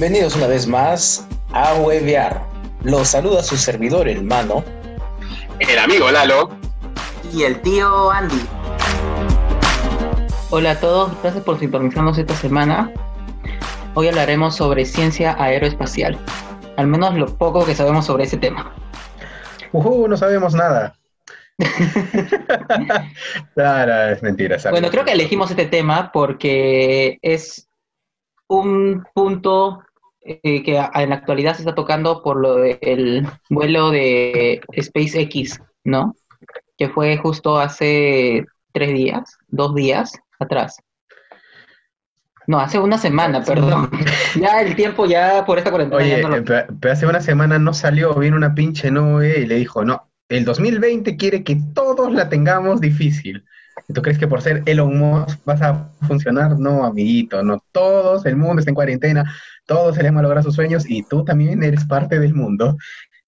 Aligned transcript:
Bienvenidos 0.00 0.34
una 0.34 0.46
vez 0.46 0.66
más 0.66 1.28
a 1.52 1.74
Webear. 1.74 2.42
Los 2.84 3.08
saluda 3.08 3.42
su 3.42 3.58
servidor, 3.58 4.08
el 4.08 4.24
mano. 4.24 4.64
El 5.58 5.78
amigo 5.78 6.10
Lalo. 6.10 6.48
Y 7.34 7.42
el 7.42 7.60
tío 7.60 8.10
Andy. 8.10 8.40
Hola 10.48 10.70
a 10.70 10.80
todos, 10.80 11.12
gracias 11.20 11.44
por 11.44 11.58
sintonizarnos 11.58 12.16
esta 12.16 12.34
semana. 12.34 12.90
Hoy 13.92 14.08
hablaremos 14.08 14.56
sobre 14.56 14.86
ciencia 14.86 15.36
aeroespacial, 15.38 16.18
al 16.78 16.86
menos 16.86 17.14
lo 17.16 17.36
poco 17.36 17.66
que 17.66 17.74
sabemos 17.74 18.06
sobre 18.06 18.24
ese 18.24 18.38
tema. 18.38 18.72
Uh, 19.72 20.08
no 20.08 20.16
sabemos 20.16 20.54
nada. 20.54 20.96
Claro, 23.54 24.14
es 24.14 24.22
mentira. 24.22 24.56
Bueno, 24.70 24.88
creo 24.88 25.04
que 25.04 25.12
elegimos 25.12 25.50
este 25.50 25.66
tema 25.66 26.10
porque 26.10 27.18
es 27.20 27.68
un 28.48 29.04
punto 29.12 29.82
eh, 30.42 30.62
que 30.62 30.76
en 30.76 31.10
la 31.10 31.16
actualidad 31.16 31.54
se 31.54 31.62
está 31.62 31.74
tocando 31.74 32.22
por 32.22 32.40
lo 32.40 32.56
del 32.56 33.26
vuelo 33.50 33.90
de 33.90 34.60
SpaceX, 34.80 35.60
¿no? 35.84 36.14
Que 36.78 36.88
fue 36.88 37.16
justo 37.16 37.58
hace 37.58 38.44
tres 38.72 38.92
días, 38.92 39.38
dos 39.48 39.74
días 39.74 40.12
atrás. 40.38 40.78
No, 42.46 42.58
hace 42.58 42.78
una 42.78 42.98
semana, 42.98 43.42
perdón. 43.42 43.90
ya 44.40 44.60
el 44.62 44.74
tiempo 44.74 45.06
ya 45.06 45.44
por 45.44 45.58
esta 45.58 45.70
cuarentena. 45.70 46.02
Oye, 46.02 46.42
pero 46.42 46.92
hace 46.92 47.06
una 47.06 47.20
semana 47.20 47.58
no 47.58 47.72
salió, 47.72 48.14
vino 48.14 48.36
una 48.36 48.54
pinche 48.54 48.90
nube 48.90 49.40
y 49.40 49.46
le 49.46 49.56
dijo, 49.56 49.84
no, 49.84 50.10
el 50.28 50.44
2020 50.44 51.16
quiere 51.16 51.44
que 51.44 51.60
todos 51.74 52.12
la 52.12 52.28
tengamos 52.28 52.80
difícil. 52.80 53.44
¿Tú 53.92 54.02
crees 54.02 54.18
que 54.18 54.28
por 54.28 54.42
ser 54.42 54.62
Elon 54.66 54.98
Musk 54.98 55.44
vas 55.44 55.62
a 55.62 55.90
funcionar? 56.06 56.58
No, 56.58 56.84
amiguito, 56.84 57.42
no. 57.42 57.62
Todos, 57.72 58.24
el 58.26 58.36
mundo 58.36 58.60
está 58.60 58.70
en 58.70 58.74
cuarentena, 58.74 59.34
todos 59.70 59.96
les 59.96 60.12
lograr 60.12 60.42
sus 60.42 60.56
sueños 60.56 60.84
y 60.88 61.04
tú 61.04 61.24
también 61.24 61.62
eres 61.62 61.84
parte 61.84 62.18
del 62.18 62.34
mundo. 62.34 62.76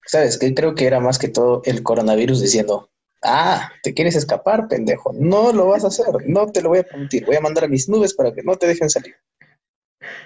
Sabes 0.05 0.37
que 0.37 0.53
creo 0.53 0.75
que 0.75 0.89
era 0.89 0.99
más 0.99 1.17
que 1.17 1.29
todo 1.29 1.63
el 1.65 1.85
coronavirus 1.85 2.41
diciendo, 2.41 2.91
ah, 3.23 3.71
te 3.85 3.95
quieres 3.95 4.17
escapar, 4.17 4.67
pendejo, 4.67 5.13
no 5.15 5.53
lo 5.53 5.69
vas 5.69 5.85
a 5.85 5.87
hacer, 5.87 6.09
no 6.27 6.49
te 6.49 6.61
lo 6.61 6.71
voy 6.71 6.81
a 6.81 6.83
permitir, 6.83 7.25
voy 7.27 7.37
a 7.37 7.41
mandar 7.41 7.63
a 7.63 7.69
mis 7.69 7.89
nubes 7.89 8.13
para 8.15 8.35
que 8.35 8.43
no 8.43 8.57
te 8.57 8.67
dejen 8.67 8.91
salir. 8.91 9.15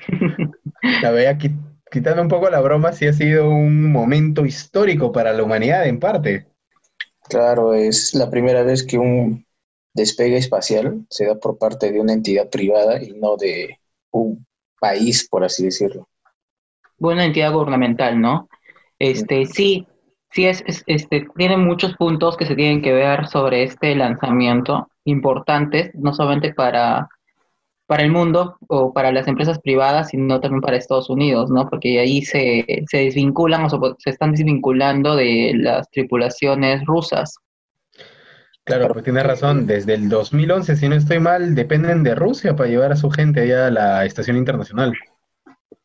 La 1.02 1.10
verdad, 1.10 1.36
quitando 1.90 2.22
un 2.22 2.28
poco 2.28 2.48
la 2.48 2.62
broma, 2.62 2.94
sí 2.94 3.06
ha 3.06 3.12
sido 3.12 3.50
un 3.50 3.92
momento 3.92 4.46
histórico 4.46 5.12
para 5.12 5.34
la 5.34 5.42
humanidad 5.42 5.86
en 5.86 6.00
parte. 6.00 6.46
Claro, 7.28 7.74
es 7.74 8.14
la 8.14 8.30
primera 8.30 8.62
vez 8.62 8.82
que 8.84 8.96
un 8.96 9.44
despegue 9.92 10.38
espacial 10.38 11.04
se 11.10 11.26
da 11.26 11.34
por 11.34 11.58
parte 11.58 11.92
de 11.92 12.00
una 12.00 12.14
entidad 12.14 12.48
privada 12.48 13.02
y 13.02 13.12
no 13.12 13.36
de 13.36 13.80
un 14.12 14.45
país, 14.80 15.28
por 15.28 15.44
así 15.44 15.64
decirlo. 15.64 16.08
Una 16.98 17.24
entidad 17.24 17.52
gubernamental, 17.52 18.20
¿no? 18.20 18.48
Este, 18.98 19.46
sí, 19.46 19.86
sí 20.30 20.46
es, 20.46 20.64
este, 20.86 21.26
tiene 21.36 21.56
muchos 21.56 21.94
puntos 21.96 22.36
que 22.36 22.46
se 22.46 22.56
tienen 22.56 22.82
que 22.82 22.92
ver 22.92 23.26
sobre 23.26 23.62
este 23.62 23.94
lanzamiento 23.94 24.88
importantes, 25.04 25.90
no 25.94 26.12
solamente 26.12 26.54
para, 26.54 27.08
para 27.86 28.02
el 28.02 28.10
mundo 28.10 28.58
o 28.68 28.92
para 28.92 29.12
las 29.12 29.28
empresas 29.28 29.58
privadas, 29.60 30.10
sino 30.10 30.40
también 30.40 30.60
para 30.60 30.76
Estados 30.76 31.08
Unidos, 31.08 31.50
¿no? 31.50 31.68
Porque 31.68 32.00
ahí 32.00 32.22
se, 32.22 32.84
se 32.90 32.98
desvinculan 32.98 33.64
o 33.64 33.96
se 33.98 34.10
están 34.10 34.32
desvinculando 34.32 35.16
de 35.16 35.52
las 35.54 35.88
tripulaciones 35.90 36.84
rusas. 36.84 37.36
Claro, 38.66 38.88
pues 38.92 39.04
tiene 39.04 39.22
razón. 39.22 39.64
Desde 39.64 39.94
el 39.94 40.08
2011, 40.08 40.74
si 40.74 40.88
no 40.88 40.96
estoy 40.96 41.20
mal, 41.20 41.54
dependen 41.54 42.02
de 42.02 42.16
Rusia 42.16 42.56
para 42.56 42.68
llevar 42.68 42.90
a 42.90 42.96
su 42.96 43.10
gente 43.10 43.42
allá 43.42 43.68
a 43.68 43.70
la 43.70 44.04
estación 44.04 44.36
internacional. 44.36 44.92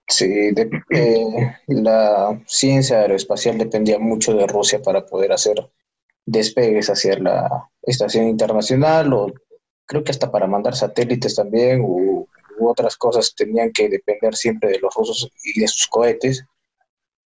Sí, 0.08 0.50
eh, 0.90 1.56
la 1.68 2.42
ciencia 2.48 3.02
aeroespacial 3.02 3.60
dependía 3.60 4.00
mucho 4.00 4.34
de 4.34 4.48
Rusia 4.48 4.82
para 4.82 5.06
poder 5.06 5.32
hacer 5.32 5.58
despegues 6.26 6.90
hacia 6.90 7.20
la 7.20 7.70
estación 7.84 8.28
internacional 8.28 9.14
o 9.14 9.32
creo 9.86 10.04
que 10.04 10.12
hasta 10.12 10.32
para 10.32 10.48
mandar 10.48 10.76
satélites 10.76 11.36
también 11.36 11.82
u, 11.82 12.28
otras 12.62 12.96
cosas 12.96 13.36
tenían 13.36 13.72
que 13.72 13.90
depender 13.90 14.36
siempre 14.36 14.72
de 14.72 14.80
los 14.80 14.94
rusos 14.96 15.32
y 15.44 15.60
de 15.60 15.68
sus 15.68 15.86
cohetes. 15.86 16.44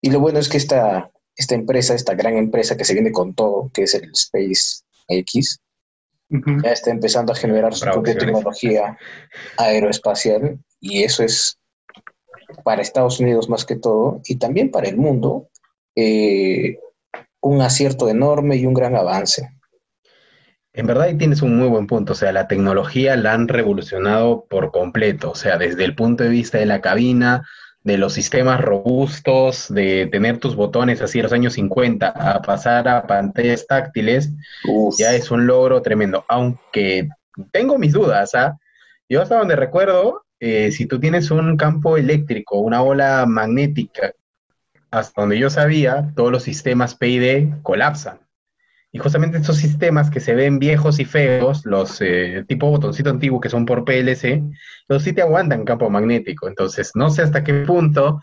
Y 0.00 0.10
lo 0.10 0.20
bueno 0.20 0.38
es 0.38 0.48
que 0.48 0.58
esta, 0.58 1.10
esta 1.34 1.56
empresa, 1.56 1.94
esta 1.94 2.14
gran 2.14 2.36
empresa 2.36 2.76
que 2.76 2.84
se 2.84 2.94
viene 2.94 3.10
con 3.10 3.34
todo, 3.34 3.68
que 3.74 3.82
es 3.82 3.94
el 3.94 4.12
Space 4.12 4.84
X, 5.10 5.60
ya 6.28 6.72
está 6.72 6.90
empezando 6.90 7.32
a 7.32 7.36
generar 7.36 7.74
su 7.74 7.84
propia 7.86 8.16
tecnología 8.16 8.96
aeroespacial 9.56 10.58
y 10.80 11.02
eso 11.02 11.24
es 11.24 11.58
para 12.64 12.82
Estados 12.82 13.20
Unidos 13.20 13.48
más 13.48 13.64
que 13.64 13.76
todo 13.76 14.20
y 14.24 14.36
también 14.36 14.70
para 14.70 14.88
el 14.88 14.96
mundo 14.96 15.48
eh, 15.96 16.78
un 17.40 17.62
acierto 17.62 18.08
enorme 18.08 18.56
y 18.56 18.66
un 18.66 18.74
gran 18.74 18.94
avance. 18.94 19.50
En 20.72 20.86
verdad 20.86 21.04
ahí 21.04 21.18
tienes 21.18 21.42
un 21.42 21.58
muy 21.58 21.68
buen 21.68 21.88
punto, 21.88 22.12
o 22.12 22.16
sea, 22.16 22.30
la 22.30 22.46
tecnología 22.46 23.16
la 23.16 23.32
han 23.32 23.48
revolucionado 23.48 24.46
por 24.48 24.70
completo, 24.70 25.32
o 25.32 25.34
sea, 25.34 25.58
desde 25.58 25.84
el 25.84 25.96
punto 25.96 26.22
de 26.22 26.30
vista 26.30 26.58
de 26.58 26.66
la 26.66 26.80
cabina, 26.80 27.44
de 27.82 27.96
los 27.96 28.12
sistemas 28.12 28.60
robustos, 28.60 29.72
de 29.72 30.06
tener 30.06 30.38
tus 30.38 30.54
botones 30.54 31.00
así 31.00 31.18
en 31.18 31.22
los 31.24 31.32
años 31.32 31.54
50 31.54 32.08
a 32.08 32.42
pasar 32.42 32.88
a 32.88 33.06
pantallas 33.06 33.66
táctiles, 33.66 34.30
ya 34.98 35.14
es 35.14 35.30
un 35.30 35.46
logro 35.46 35.80
tremendo. 35.80 36.24
Aunque 36.28 37.08
tengo 37.52 37.78
mis 37.78 37.92
dudas, 37.92 38.34
¿ah? 38.34 38.58
Yo 39.08 39.22
hasta 39.22 39.38
donde 39.38 39.56
recuerdo, 39.56 40.24
eh, 40.38 40.70
si 40.72 40.86
tú 40.86 41.00
tienes 41.00 41.30
un 41.30 41.56
campo 41.56 41.96
eléctrico, 41.96 42.58
una 42.58 42.82
ola 42.82 43.24
magnética, 43.26 44.12
hasta 44.90 45.22
donde 45.22 45.38
yo 45.38 45.50
sabía, 45.50 46.12
todos 46.14 46.30
los 46.30 46.42
sistemas 46.42 46.94
PID 46.94 47.62
colapsan. 47.62 48.20
Y 48.92 48.98
justamente 48.98 49.38
estos 49.38 49.56
sistemas 49.56 50.10
que 50.10 50.18
se 50.18 50.34
ven 50.34 50.58
viejos 50.58 50.98
y 50.98 51.04
feos, 51.04 51.64
los 51.64 52.00
eh, 52.00 52.44
tipo 52.48 52.68
botoncito 52.68 53.10
antiguo 53.10 53.40
que 53.40 53.48
son 53.48 53.64
por 53.64 53.84
PLC, 53.84 54.42
los 54.88 55.04
sí 55.04 55.12
te 55.12 55.22
aguantan 55.22 55.64
campo 55.64 55.88
magnético. 55.90 56.48
Entonces, 56.48 56.90
no 56.94 57.10
sé 57.10 57.22
hasta 57.22 57.44
qué 57.44 57.54
punto 57.64 58.20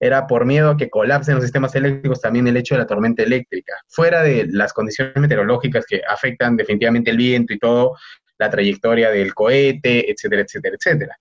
era 0.00 0.26
por 0.26 0.44
miedo 0.44 0.70
a 0.70 0.76
que 0.76 0.90
colapsen 0.90 1.34
los 1.34 1.44
sistemas 1.44 1.74
eléctricos 1.74 2.20
también 2.20 2.46
el 2.46 2.56
hecho 2.56 2.74
de 2.74 2.80
la 2.80 2.86
tormenta 2.86 3.22
eléctrica. 3.22 3.74
Fuera 3.88 4.22
de 4.22 4.46
las 4.50 4.72
condiciones 4.72 5.16
meteorológicas 5.16 5.84
que 5.86 6.00
afectan 6.06 6.56
definitivamente 6.56 7.10
el 7.10 7.16
viento 7.18 7.52
y 7.52 7.58
todo, 7.58 7.96
la 8.38 8.50
trayectoria 8.50 9.10
del 9.10 9.34
cohete, 9.34 10.10
etcétera, 10.10 10.42
etcétera, 10.42 10.76
etcétera. 10.76 11.18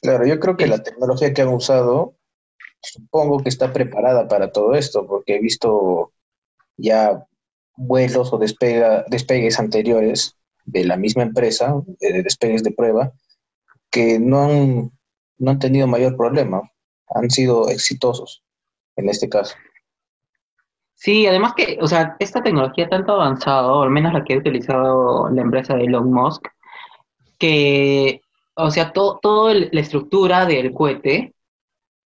Claro, 0.00 0.26
yo 0.26 0.40
creo 0.40 0.56
que 0.56 0.66
la 0.66 0.82
tecnología 0.82 1.32
que 1.32 1.42
han 1.42 1.48
usado, 1.48 2.16
supongo 2.80 3.42
que 3.42 3.48
está 3.48 3.72
preparada 3.72 4.26
para 4.26 4.50
todo 4.50 4.74
esto, 4.74 5.06
porque 5.06 5.36
he 5.36 5.40
visto 5.40 6.12
ya 6.76 7.24
vuelos 7.76 8.32
o 8.32 8.38
despega, 8.38 9.04
despegues 9.08 9.58
anteriores 9.58 10.36
de 10.64 10.84
la 10.84 10.96
misma 10.96 11.22
empresa, 11.22 11.74
de 12.00 12.22
despegues 12.22 12.62
de 12.62 12.72
prueba, 12.72 13.12
que 13.90 14.18
no 14.18 14.42
han, 14.42 14.90
no 15.38 15.50
han 15.50 15.58
tenido 15.58 15.86
mayor 15.86 16.16
problema, 16.16 16.62
han 17.08 17.30
sido 17.30 17.68
exitosos 17.68 18.42
en 18.96 19.08
este 19.08 19.28
caso. 19.28 19.54
Sí, 20.94 21.26
además 21.26 21.54
que, 21.56 21.78
o 21.80 21.88
sea, 21.88 22.16
esta 22.20 22.42
tecnología 22.42 22.88
tanto 22.88 23.12
avanzado, 23.12 23.82
al 23.82 23.90
menos 23.90 24.12
la 24.12 24.22
que 24.22 24.34
ha 24.34 24.38
utilizado 24.38 25.28
la 25.30 25.42
empresa 25.42 25.74
de 25.74 25.84
Elon 25.84 26.12
Musk, 26.12 26.46
que, 27.38 28.20
o 28.54 28.70
sea, 28.70 28.92
toda 28.92 29.52
la 29.54 29.80
estructura 29.80 30.46
del 30.46 30.72
cohete, 30.72 31.34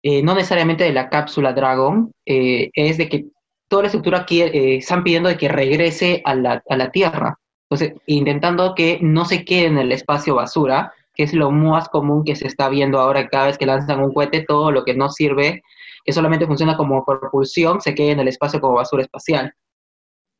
eh, 0.01 0.23
no 0.23 0.33
necesariamente 0.33 0.85
de 0.85 0.93
la 0.93 1.09
cápsula 1.09 1.53
Dragon, 1.53 2.11
eh, 2.25 2.71
es 2.73 2.97
de 2.97 3.09
que 3.09 3.25
toda 3.69 3.83
la 3.83 3.87
estructura 3.87 4.19
aquí 4.19 4.41
eh, 4.41 4.77
están 4.77 5.03
pidiendo 5.03 5.29
de 5.29 5.37
que 5.37 5.47
regrese 5.47 6.21
a 6.25 6.35
la, 6.35 6.61
a 6.67 6.75
la 6.75 6.91
Tierra. 6.91 7.39
Entonces, 7.69 7.97
intentando 8.07 8.73
que 8.75 8.99
no 9.01 9.25
se 9.25 9.45
quede 9.45 9.67
en 9.67 9.77
el 9.77 9.91
espacio 9.91 10.35
basura, 10.35 10.91
que 11.13 11.23
es 11.23 11.33
lo 11.33 11.51
más 11.51 11.87
común 11.87 12.23
que 12.23 12.35
se 12.35 12.47
está 12.47 12.67
viendo 12.67 12.99
ahora 12.99 13.29
cada 13.29 13.45
vez 13.45 13.57
que 13.57 13.65
lanzan 13.65 14.01
un 14.01 14.13
cohete, 14.13 14.43
todo 14.47 14.71
lo 14.71 14.83
que 14.83 14.95
no 14.95 15.09
sirve, 15.09 15.61
que 16.03 16.13
solamente 16.13 16.47
funciona 16.47 16.75
como 16.75 17.05
propulsión, 17.05 17.79
se 17.79 17.93
quede 17.93 18.11
en 18.11 18.19
el 18.21 18.27
espacio 18.27 18.59
como 18.59 18.75
basura 18.75 19.03
espacial. 19.03 19.53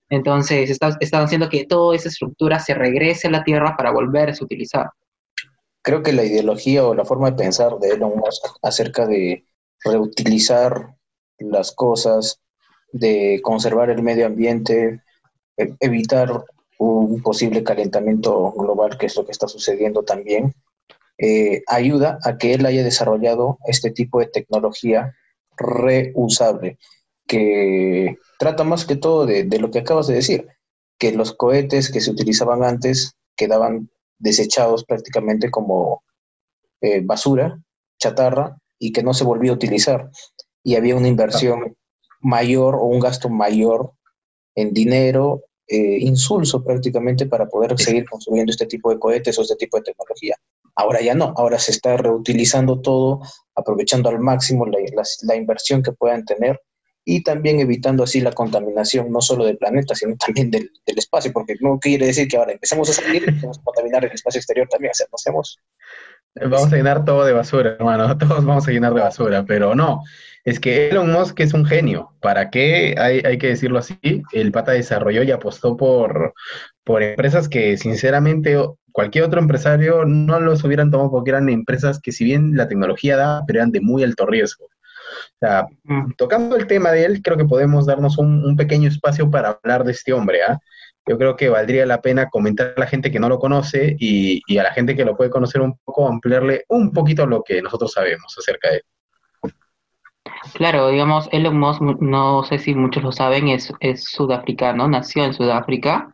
Entonces, 0.09 0.71
están 0.71 1.23
haciendo 1.23 1.49
que 1.49 1.65
toda 1.65 1.95
esa 1.95 2.09
estructura 2.09 2.59
se 2.59 2.73
regrese 2.73 3.27
a 3.27 3.31
la 3.31 3.43
Tierra 3.43 3.77
para 3.77 3.91
volverse 3.91 4.43
a 4.43 4.45
utilizar. 4.45 4.89
Creo 5.83 6.01
que 6.01 6.13
la 6.13 6.23
ideología 6.23 6.83
o 6.85 6.95
la 6.95 7.05
forma 7.05 7.29
de 7.29 7.37
pensar 7.37 7.77
de 7.77 7.89
Elon 7.89 8.13
Musk 8.15 8.57
acerca 8.63 9.05
de 9.05 9.45
reutilizar 9.83 10.95
las 11.37 11.71
cosas, 11.71 12.41
de 12.91 13.39
conservar 13.43 13.89
el 13.89 14.01
medio 14.01 14.25
ambiente, 14.25 15.01
e, 15.57 15.73
evitar 15.79 16.43
un 16.79 17.21
posible 17.21 17.63
calentamiento 17.63 18.51
global, 18.53 18.97
que 18.97 19.07
es 19.07 19.15
lo 19.15 19.25
que 19.25 19.31
está 19.31 19.47
sucediendo 19.47 20.03
también, 20.03 20.53
eh, 21.17 21.61
ayuda 21.67 22.17
a 22.23 22.37
que 22.37 22.53
él 22.53 22.65
haya 22.65 22.83
desarrollado 22.83 23.59
este 23.67 23.91
tipo 23.91 24.19
de 24.19 24.27
tecnología 24.27 25.13
reusable, 25.57 26.77
que 27.27 28.17
trata 28.37 28.63
más 28.63 28.85
que 28.85 28.95
todo 28.95 29.25
de, 29.25 29.45
lo 29.59 29.69
que 29.69 29.79
acabas 29.79 30.07
de 30.07 30.15
decir, 30.15 30.47
que 30.97 31.11
los 31.11 31.33
cohetes 31.33 31.91
que 31.91 31.99
se 31.99 32.11
utilizaban 32.11 32.63
antes 32.63 33.13
quedaban 33.35 33.89
desechados 34.17 34.85
prácticamente 34.85 35.51
como 35.51 36.03
eh, 36.81 37.01
basura, 37.03 37.59
chatarra, 37.99 38.57
y 38.79 38.93
que 38.93 39.03
no 39.03 39.13
se 39.13 39.25
volvió 39.25 39.51
a 39.51 39.55
utilizar. 39.55 40.09
Y 40.63 40.75
había 40.75 40.95
una 40.95 41.09
inversión 41.09 41.75
mayor 42.19 42.75
o 42.75 42.83
un 42.83 42.99
gasto 42.99 43.29
mayor 43.29 43.91
en 44.55 44.73
dinero, 44.73 45.43
eh, 45.67 45.97
insulso 45.99 46.63
prácticamente 46.63 47.25
para 47.25 47.47
poder 47.47 47.77
seguir 47.79 48.05
construyendo 48.09 48.51
este 48.51 48.65
tipo 48.65 48.89
de 48.89 48.99
cohetes 48.99 49.37
o 49.37 49.43
este 49.43 49.55
tipo 49.55 49.77
de 49.77 49.83
tecnología. 49.83 50.35
Ahora 50.75 51.01
ya 51.01 51.13
no, 51.13 51.33
ahora 51.37 51.59
se 51.59 51.71
está 51.71 51.97
reutilizando 51.97 52.81
todo, 52.81 53.21
aprovechando 53.55 54.09
al 54.09 54.19
máximo 54.19 54.65
la, 54.65 54.79
la 55.23 55.35
inversión 55.35 55.83
que 55.83 55.91
puedan 55.91 56.25
tener 56.25 56.59
y 57.05 57.23
también 57.23 57.59
evitando 57.59 58.03
así 58.03 58.21
la 58.21 58.31
contaminación 58.31 59.11
no 59.11 59.19
solo 59.21 59.45
del 59.45 59.57
planeta, 59.57 59.95
sino 59.95 60.15
también 60.15 60.51
del, 60.51 60.69
espacio, 60.85 61.31
porque 61.33 61.55
no 61.59 61.79
quiere 61.79 62.05
decir 62.05 62.27
que 62.27 62.37
ahora 62.37 62.51
empecemos 62.51 62.89
a 62.89 62.93
salir 62.93 63.23
y 63.27 63.39
vamos 63.41 63.57
a 63.57 63.63
contaminar 63.63 64.05
el 64.05 64.11
espacio 64.11 64.39
exterior 64.39 64.67
también, 64.69 64.91
o 64.91 64.93
sea, 64.93 65.07
no 65.11 65.15
hacemos... 65.15 65.59
Vamos 66.41 66.71
a 66.71 66.75
llenar 66.75 67.05
todo 67.05 67.25
de 67.25 67.33
basura, 67.33 67.71
hermano, 67.71 68.17
todos 68.17 68.45
vamos 68.45 68.67
a 68.67 68.71
llenar 68.71 68.93
de 68.93 69.01
basura, 69.01 69.45
pero 69.45 69.75
no, 69.75 70.03
es 70.45 70.59
que 70.59 70.89
Elon 70.89 71.11
Musk 71.11 71.39
es 71.39 71.53
un 71.53 71.65
genio, 71.65 72.13
¿para 72.21 72.49
qué? 72.49 72.95
Hay, 72.97 73.21
hay 73.25 73.37
que 73.37 73.47
decirlo 73.47 73.79
así, 73.79 73.97
el 74.31 74.51
pata 74.51 74.71
desarrolló 74.71 75.23
y 75.23 75.31
apostó 75.31 75.77
por, 75.77 76.33
por 76.83 77.03
empresas 77.03 77.49
que 77.49 77.77
sinceramente 77.77 78.57
cualquier 78.91 79.23
otro 79.23 79.39
empresario 79.39 80.05
no 80.05 80.39
los 80.39 80.63
hubieran 80.63 80.91
tomado 80.91 81.11
porque 81.11 81.31
eran 81.31 81.49
empresas 81.49 81.99
que 81.99 82.11
si 82.11 82.23
bien 82.23 82.55
la 82.55 82.67
tecnología 82.67 83.17
da, 83.17 83.43
pero 83.45 83.59
eran 83.59 83.71
de 83.71 83.81
muy 83.81 84.03
alto 84.03 84.25
riesgo. 84.25 84.65
O 84.65 85.39
sea, 85.39 85.67
mm. 85.83 86.13
tocando 86.17 86.55
el 86.55 86.67
tema 86.67 86.91
de 86.91 87.05
él, 87.05 87.21
creo 87.21 87.37
que 87.37 87.45
podemos 87.45 87.85
darnos 87.85 88.17
un, 88.17 88.55
pequeño 88.55 88.89
espacio 88.89 89.29
para 89.29 89.59
hablar 89.63 89.83
de 89.83 89.91
este 89.91 90.13
hombre. 90.13 90.39
¿ah? 90.47 90.59
Yo 91.09 91.17
creo 91.17 91.35
que 91.35 91.49
valdría 91.49 91.87
la 91.87 92.01
pena 92.01 92.29
comentar 92.29 92.75
a 92.77 92.79
la 92.79 92.85
gente 92.85 93.09
que 93.09 93.19
no 93.19 93.29
lo 93.29 93.39
conoce 93.39 93.95
y, 93.97 94.43
a 94.59 94.61
la 94.61 94.71
gente 94.71 94.95
que 94.95 95.03
lo 95.03 95.17
puede 95.17 95.31
conocer 95.31 95.59
un 95.59 95.75
poco, 95.83 96.07
ampliarle 96.07 96.65
un 96.69 96.93
poquito 96.93 97.25
lo 97.25 97.41
que 97.41 97.63
nosotros 97.63 97.93
sabemos 97.93 98.35
acerca 98.37 98.69
de 98.69 98.75
él. 98.75 98.83
Claro, 100.53 100.89
digamos, 100.89 101.27
Elon 101.31 101.57
Musk, 101.57 101.81
no 101.81 102.43
sé 102.43 102.59
si 102.59 102.75
muchos 102.75 103.01
lo 103.01 103.11
saben, 103.11 103.47
es, 103.47 103.73
es 103.79 104.03
sudafricano, 104.03 104.87
nació 104.87 105.25
en 105.25 105.33
Sudáfrica, 105.33 106.13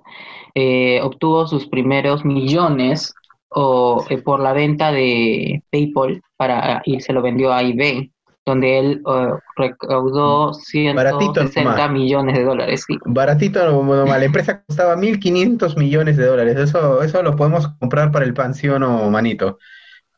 eh, 0.53 1.01
obtuvo 1.03 1.45
sus 1.45 1.67
primeros 1.67 2.23
millones 2.23 3.13
o, 3.49 4.05
eh, 4.09 4.21
por 4.21 4.39
la 4.39 4.53
venta 4.53 4.93
de 4.93 5.61
PayPal 5.71 6.21
para, 6.37 6.81
y 6.85 7.01
se 7.01 7.11
lo 7.11 7.21
vendió 7.21 7.51
a 7.51 7.63
eBay 7.63 8.13
donde 8.45 8.77
él 8.79 9.01
uh, 9.05 9.39
recaudó 9.55 10.53
160 10.53 11.87
millones 11.89 12.37
de 12.37 12.43
dólares. 12.43 12.85
Baratito, 13.05 13.83
no, 13.83 14.05
la 14.05 14.23
empresa 14.23 14.63
costaba 14.63 14.95
1.500 14.95 15.75
millones 15.77 16.15
de 16.17 16.25
dólares. 16.25 16.57
Eso, 16.57 17.01
eso 17.01 17.23
lo 17.23 17.35
podemos 17.35 17.67
comprar 17.79 18.11
para 18.11 18.25
el 18.25 18.35
pansión 18.35 18.83
o 18.83 19.09
manito. 19.09 19.57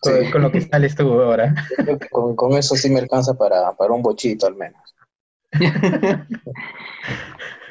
Con, 0.02 0.42
lo 0.42 0.52
que 0.52 0.62
sale 0.62 0.88
estuvo 0.88 1.22
ahora. 1.22 1.56
con, 2.12 2.54
eso 2.54 2.76
sí 2.76 2.90
me 2.90 3.00
alcanza 3.00 3.34
para, 3.34 3.72
un 3.90 4.02
bochito 4.02 4.46
al 4.46 4.56
menos. 4.56 4.82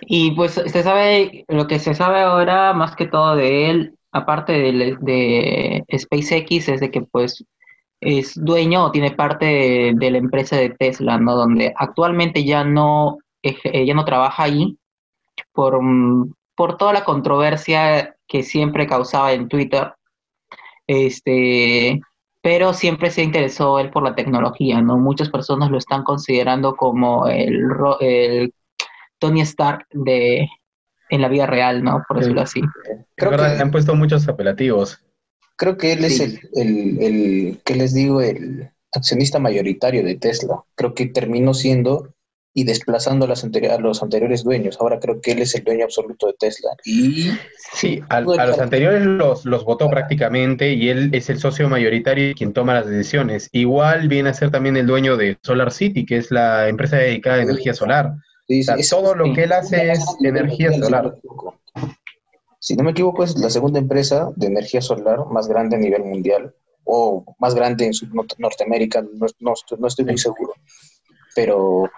y 0.00 0.30
pues 0.32 0.52
se 0.52 0.82
sabe, 0.82 1.44
lo 1.48 1.66
que 1.66 1.78
se 1.78 1.94
sabe 1.94 2.20
ahora 2.20 2.72
más 2.72 2.96
que 2.96 3.06
todo 3.06 3.36
de 3.36 3.70
él, 3.70 3.98
aparte 4.10 4.52
de, 4.52 4.96
de 5.00 5.84
SpaceX, 5.98 6.68
es 6.68 6.80
de 6.80 6.90
que 6.90 7.02
pues 7.02 7.44
es 8.00 8.34
dueño 8.34 8.84
o 8.84 8.90
tiene 8.90 9.10
parte 9.12 9.92
de, 9.94 10.10
la 10.10 10.18
empresa 10.18 10.56
de 10.56 10.70
Tesla, 10.70 11.18
¿no? 11.18 11.34
Donde 11.34 11.72
actualmente 11.76 12.44
ya 12.44 12.64
no, 12.64 13.18
ya 13.42 13.94
no 13.94 14.04
trabaja 14.04 14.44
ahí 14.44 14.76
por, 15.52 15.82
mm, 15.82 16.32
por 16.54 16.76
toda 16.76 16.92
la 16.92 17.04
controversia 17.04 18.16
que 18.26 18.42
siempre 18.42 18.86
causaba 18.86 19.32
en 19.32 19.48
Twitter. 19.48 19.92
Este, 20.86 22.00
pero 22.42 22.72
siempre 22.74 23.10
se 23.10 23.22
interesó 23.22 23.78
él 23.80 23.90
por 23.90 24.02
la 24.04 24.14
tecnología, 24.14 24.80
¿no? 24.80 24.98
Muchas 24.98 25.30
personas 25.30 25.70
lo 25.70 25.78
están 25.78 26.04
considerando 26.04 26.76
como 26.76 27.26
el, 27.26 27.64
el 28.00 28.54
Tony 29.18 29.40
Stark 29.40 29.86
de 29.90 30.48
en 31.08 31.22
la 31.22 31.28
vida 31.28 31.46
real, 31.46 31.82
¿no? 31.82 32.02
Por 32.06 32.18
decirlo 32.18 32.42
así. 32.42 32.60
Creo 33.16 33.30
que 33.30 33.42
han 33.42 33.70
puesto 33.70 33.94
muchos 33.94 34.28
apelativos. 34.28 35.05
Creo 35.56 35.76
que 35.76 35.92
él 35.92 36.04
es 36.04 36.20
el, 36.20 36.40
el, 36.54 37.02
el, 37.02 37.58
¿qué 37.64 37.74
les 37.74 37.94
digo? 37.94 38.20
El 38.20 38.70
accionista 38.92 39.38
mayoritario 39.38 40.02
de 40.02 40.16
Tesla. 40.16 40.62
Creo 40.74 40.94
que 40.94 41.06
terminó 41.06 41.54
siendo 41.54 42.14
y 42.58 42.64
desplazando 42.64 43.26
a, 43.26 43.28
los 43.78 44.02
anteriores 44.02 44.42
dueños. 44.42 44.78
Ahora 44.80 44.98
creo 44.98 45.20
que 45.20 45.32
él 45.32 45.40
es 45.40 45.54
el 45.54 45.62
dueño 45.62 45.84
absoluto 45.84 46.26
de 46.26 46.32
Tesla. 46.38 46.70
Y 46.86 47.30
sí, 47.74 48.00
a, 48.08 48.22
los 48.22 48.58
anteriores 48.58 49.02
los, 49.02 49.44
los 49.44 49.64
votó 49.66 49.90
prácticamente 49.90 50.72
y 50.72 50.88
él 50.88 51.10
es 51.12 51.28
el 51.28 51.38
socio 51.38 51.68
mayoritario 51.68 52.30
y 52.30 52.34
quien 52.34 52.54
toma 52.54 52.72
las 52.72 52.86
decisiones. 52.86 53.50
Igual 53.52 54.08
viene 54.08 54.30
a 54.30 54.34
ser 54.34 54.50
también 54.50 54.78
el 54.78 54.86
dueño 54.86 55.18
de 55.18 55.36
Solar 55.42 55.70
City, 55.70 56.06
que 56.06 56.16
es 56.16 56.30
la 56.30 56.68
empresa 56.68 56.96
dedicada 56.96 57.36
a 57.36 57.42
energía 57.42 57.74
solar. 57.74 58.14
todo 58.88 59.14
lo 59.14 59.34
que 59.34 59.44
él 59.44 59.52
hace 59.52 59.92
es 59.92 60.02
energía 60.22 60.72
solar 60.72 61.12
si 62.66 62.74
no 62.74 62.82
me 62.82 62.90
equivoco, 62.90 63.22
es 63.22 63.36
la 63.38 63.48
segunda 63.48 63.78
empresa 63.78 64.32
de 64.34 64.48
energía 64.48 64.80
solar 64.80 65.20
más 65.30 65.46
grande 65.46 65.76
a 65.76 65.78
nivel 65.78 66.02
mundial, 66.02 66.52
o 66.82 67.24
más 67.38 67.54
grande 67.54 67.84
en 67.84 67.92
Norteamérica, 68.38 69.04
no, 69.38 69.86
estoy 69.86 70.04
muy 70.04 70.18
seguro. 70.18 70.52
Pero 71.36 71.88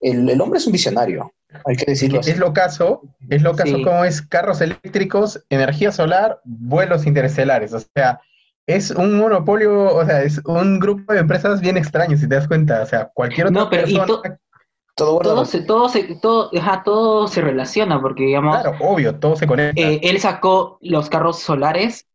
el, 0.00 0.40
hombre 0.40 0.60
es 0.60 0.66
un 0.68 0.74
visionario, 0.74 1.32
hay 1.64 1.74
que 1.74 1.86
decirlo 1.86 2.20
Es 2.20 2.38
lo 2.38 2.52
caso, 2.52 3.02
es 3.30 3.42
lo 3.42 3.56
caso 3.56 3.82
como 3.82 4.04
es 4.04 4.22
carros 4.22 4.60
eléctricos, 4.60 5.44
energía 5.50 5.90
solar, 5.90 6.40
vuelos 6.44 7.04
interestelares, 7.04 7.72
o 7.72 7.80
sea, 7.80 8.20
es 8.68 8.92
un 8.92 9.18
monopolio, 9.18 9.92
o 9.92 10.06
sea, 10.06 10.22
es 10.22 10.40
un 10.44 10.78
grupo 10.78 11.14
de 11.14 11.18
empresas 11.18 11.60
bien 11.60 11.76
extraño, 11.76 12.16
si 12.16 12.28
te 12.28 12.36
das 12.36 12.46
cuenta, 12.46 12.80
o 12.82 12.86
sea, 12.86 13.10
cualquier 13.12 13.48
otra 13.48 13.62
no, 13.64 13.70
pero 13.70 13.86
persona 13.86 14.38
todo, 14.94 15.44
se, 15.44 15.62
todo, 15.62 15.88
se, 15.88 16.16
todo, 16.20 16.50
todo 16.84 17.26
se 17.26 17.40
relaciona 17.40 18.00
porque, 18.00 18.24
digamos... 18.24 18.60
Claro, 18.60 18.76
obvio, 18.80 19.18
todo 19.18 19.36
se 19.36 19.46
conecta. 19.46 19.80
Eh, 19.80 20.00
él 20.02 20.20
sacó 20.20 20.78
los 20.80 21.08
carros 21.08 21.38
solares, 21.38 22.06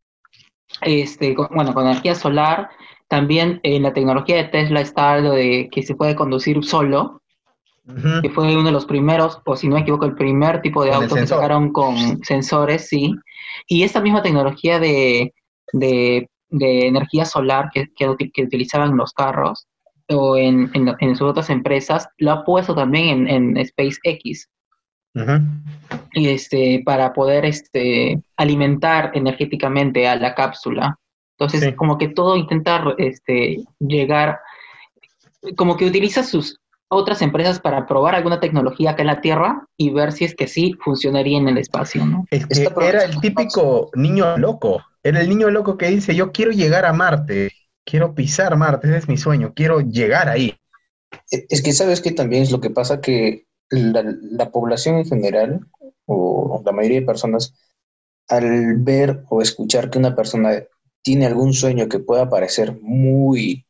este, 0.81 1.35
bueno, 1.51 1.73
con 1.73 1.87
energía 1.87 2.15
solar. 2.15 2.69
También 3.07 3.59
en 3.63 3.83
la 3.83 3.93
tecnología 3.93 4.37
de 4.37 4.45
Tesla 4.45 4.81
está 4.81 5.17
lo 5.19 5.31
de 5.31 5.69
que 5.71 5.81
se 5.81 5.95
puede 5.95 6.15
conducir 6.15 6.63
solo, 6.63 7.21
que 8.21 8.29
fue 8.29 8.53
uno 8.53 8.63
de 8.63 8.73
los 8.73 8.85
primeros, 8.85 9.39
o 9.45 9.55
si 9.55 9.69
no 9.69 9.75
me 9.75 9.81
equivoco, 9.81 10.05
el 10.05 10.15
primer 10.15 10.61
tipo 10.61 10.83
de 10.83 10.91
auto 10.91 11.15
que 11.15 11.25
sacaron 11.25 11.71
con 11.71 12.21
sensores, 12.23 12.89
sí. 12.89 13.15
Y 13.65 13.83
esta 13.83 14.01
misma 14.01 14.21
tecnología 14.21 14.77
de, 14.77 15.33
de, 15.71 16.27
energía 16.49 17.23
solar 17.23 17.69
que, 17.73 17.85
que, 17.95 18.29
que 18.33 18.43
utilizaban 18.43 18.97
los 18.97 19.13
carros, 19.13 19.67
o 20.09 20.37
en, 20.37 20.71
en, 20.73 21.15
sus 21.15 21.29
otras 21.29 21.49
empresas, 21.49 22.07
lo 22.17 22.31
ha 22.31 22.45
puesto 22.45 22.73
también 22.73 23.27
en, 23.27 23.57
en 23.57 23.65
SpaceX. 23.65 24.49
y 26.13 26.29
este, 26.29 26.81
para 26.85 27.13
poder 27.13 27.45
este, 27.45 28.21
alimentar 28.37 29.11
energéticamente 29.13 30.07
a 30.07 30.15
la 30.15 30.35
cápsula. 30.35 30.97
Entonces, 31.39 31.75
como 31.75 31.97
que 31.97 32.07
todo 32.07 32.35
intenta 32.35 32.83
este, 32.97 33.63
llegar, 33.79 34.39
como 35.55 35.77
que 35.77 35.85
utiliza 35.85 36.23
sus 36.23 36.59
otras 36.89 37.21
empresas 37.21 37.59
para 37.59 37.85
probar 37.85 38.15
alguna 38.15 38.39
tecnología 38.39 38.91
acá 38.91 39.01
en 39.01 39.07
la 39.07 39.21
Tierra 39.21 39.67
y 39.75 39.91
ver 39.91 40.11
si 40.13 40.25
es 40.25 40.33
que 40.35 40.47
sí 40.47 40.73
funcionaría 40.79 41.37
en 41.37 41.49
el 41.49 41.57
espacio, 41.57 42.05
¿no? 42.05 42.25
Es 42.31 42.47
que 42.47 42.67
era 42.81 43.03
el 43.03 43.19
típico 43.19 43.89
niño 43.93 44.37
loco, 44.37 44.81
era 45.03 45.19
el 45.21 45.29
niño 45.29 45.49
loco 45.49 45.77
que 45.77 45.87
dice, 45.87 46.15
yo 46.15 46.31
quiero 46.31 46.51
llegar 46.51 46.85
a 46.85 46.93
Marte, 46.93 47.51
quiero 47.87 48.13
pisar 48.13 48.55
Marte, 48.57 48.87
ese 48.89 48.97
es 48.97 49.07
mi 49.07 49.17
sueño, 49.17 49.53
quiero 49.55 49.79
llegar 49.79 50.27
ahí. 50.27 50.53
Es 51.31 51.63
que 51.63 51.71
sabes 51.71 52.01
que 52.01 52.11
también 52.11 52.43
es 52.43 52.51
lo 52.51 52.59
que 52.59 52.69
pasa 52.69 52.99
que 52.99 53.47
la, 53.69 54.51
población 54.51 54.97
en 54.97 55.05
general, 55.05 55.61
o 56.05 56.61
la 56.65 56.73
mayoría 56.73 56.99
de 56.99 57.05
personas, 57.05 57.55
al 58.27 58.75
ver 58.79 59.23
o 59.29 59.41
escuchar 59.41 59.89
que 59.89 59.99
una 59.99 60.15
persona 60.15 60.63
tiene 61.01 61.25
algún 61.25 61.53
sueño 61.53 61.87
que 61.87 61.99
pueda 61.99 62.29
parecer 62.29 62.77
muy, 62.81 63.65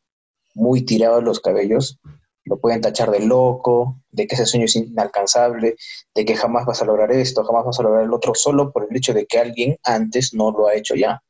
muy 0.55 0.81
tirado 0.81 1.17
a 1.17 1.21
los 1.21 1.39
cabellos, 1.39 1.99
lo 2.43 2.59
pueden 2.59 2.81
tachar 2.81 3.11
de 3.11 3.19
loco, 3.19 4.01
de 4.09 4.25
que 4.25 4.33
ese 4.33 4.47
sueño 4.47 4.65
es 4.65 4.75
inalcanzable, 4.75 5.75
de 6.15 6.25
que 6.25 6.35
jamás 6.35 6.65
vas 6.65 6.81
a 6.81 6.85
lograr 6.85 7.11
esto, 7.11 7.43
jamás 7.43 7.65
vas 7.65 7.79
a 7.79 7.83
lograr 7.83 8.03
el 8.03 8.13
otro, 8.13 8.33
solo 8.33 8.71
por 8.71 8.87
el 8.89 8.97
hecho 8.97 9.13
de 9.13 9.27
que 9.27 9.37
alguien 9.37 9.77
antes 9.83 10.33
no 10.33 10.51
lo 10.51 10.67
ha 10.67 10.73
hecho 10.73 10.95
ya. 10.95 11.21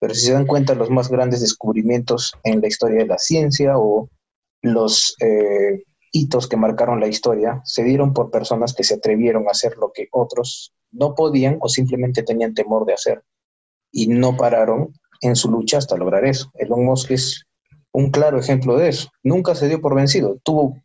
Pero 0.00 0.14
si 0.14 0.26
se 0.26 0.32
dan 0.32 0.46
cuenta, 0.46 0.74
los 0.74 0.90
más 0.90 1.08
grandes 1.08 1.40
descubrimientos 1.40 2.32
en 2.44 2.60
la 2.60 2.68
historia 2.68 2.98
de 2.98 3.06
la 3.06 3.18
ciencia 3.18 3.78
o 3.78 4.08
los 4.62 5.16
eh, 5.20 5.84
hitos 6.12 6.48
que 6.48 6.56
marcaron 6.56 7.00
la 7.00 7.08
historia 7.08 7.60
se 7.64 7.84
dieron 7.84 8.12
por 8.12 8.30
personas 8.30 8.74
que 8.74 8.84
se 8.84 8.94
atrevieron 8.94 9.46
a 9.46 9.52
hacer 9.52 9.76
lo 9.76 9.92
que 9.92 10.08
otros 10.10 10.72
no 10.90 11.14
podían 11.14 11.58
o 11.60 11.68
simplemente 11.68 12.22
tenían 12.22 12.54
temor 12.54 12.86
de 12.86 12.94
hacer 12.94 13.22
y 13.92 14.08
no 14.08 14.36
pararon 14.36 14.92
en 15.20 15.36
su 15.36 15.50
lucha 15.50 15.78
hasta 15.78 15.96
lograr 15.96 16.24
eso. 16.24 16.50
Elon 16.54 16.84
Musk 16.84 17.10
es 17.10 17.46
un 17.92 18.10
claro 18.10 18.38
ejemplo 18.38 18.76
de 18.76 18.88
eso. 18.88 19.10
Nunca 19.22 19.54
se 19.54 19.68
dio 19.68 19.80
por 19.80 19.94
vencido. 19.94 20.38
Tuvo 20.44 20.76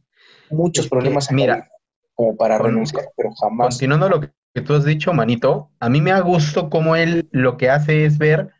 muchos 0.49 0.87
problemas 0.87 1.29
en 1.29 1.35
Mira, 1.35 1.69
como 2.15 2.35
para 2.35 2.57
renunciar, 2.57 3.05
pero 3.15 3.31
jamás. 3.33 3.75
Continuando 3.75 4.09
lo 4.09 4.21
que 4.21 4.61
tú 4.61 4.73
has 4.73 4.85
dicho, 4.85 5.13
Manito, 5.13 5.69
a 5.79 5.89
mí 5.89 6.01
me 6.01 6.11
ha 6.11 6.19
gustado 6.21 6.69
cómo 6.69 6.95
él 6.95 7.27
lo 7.31 7.57
que 7.57 7.69
hace 7.69 8.05
es 8.05 8.17
ver 8.17 8.52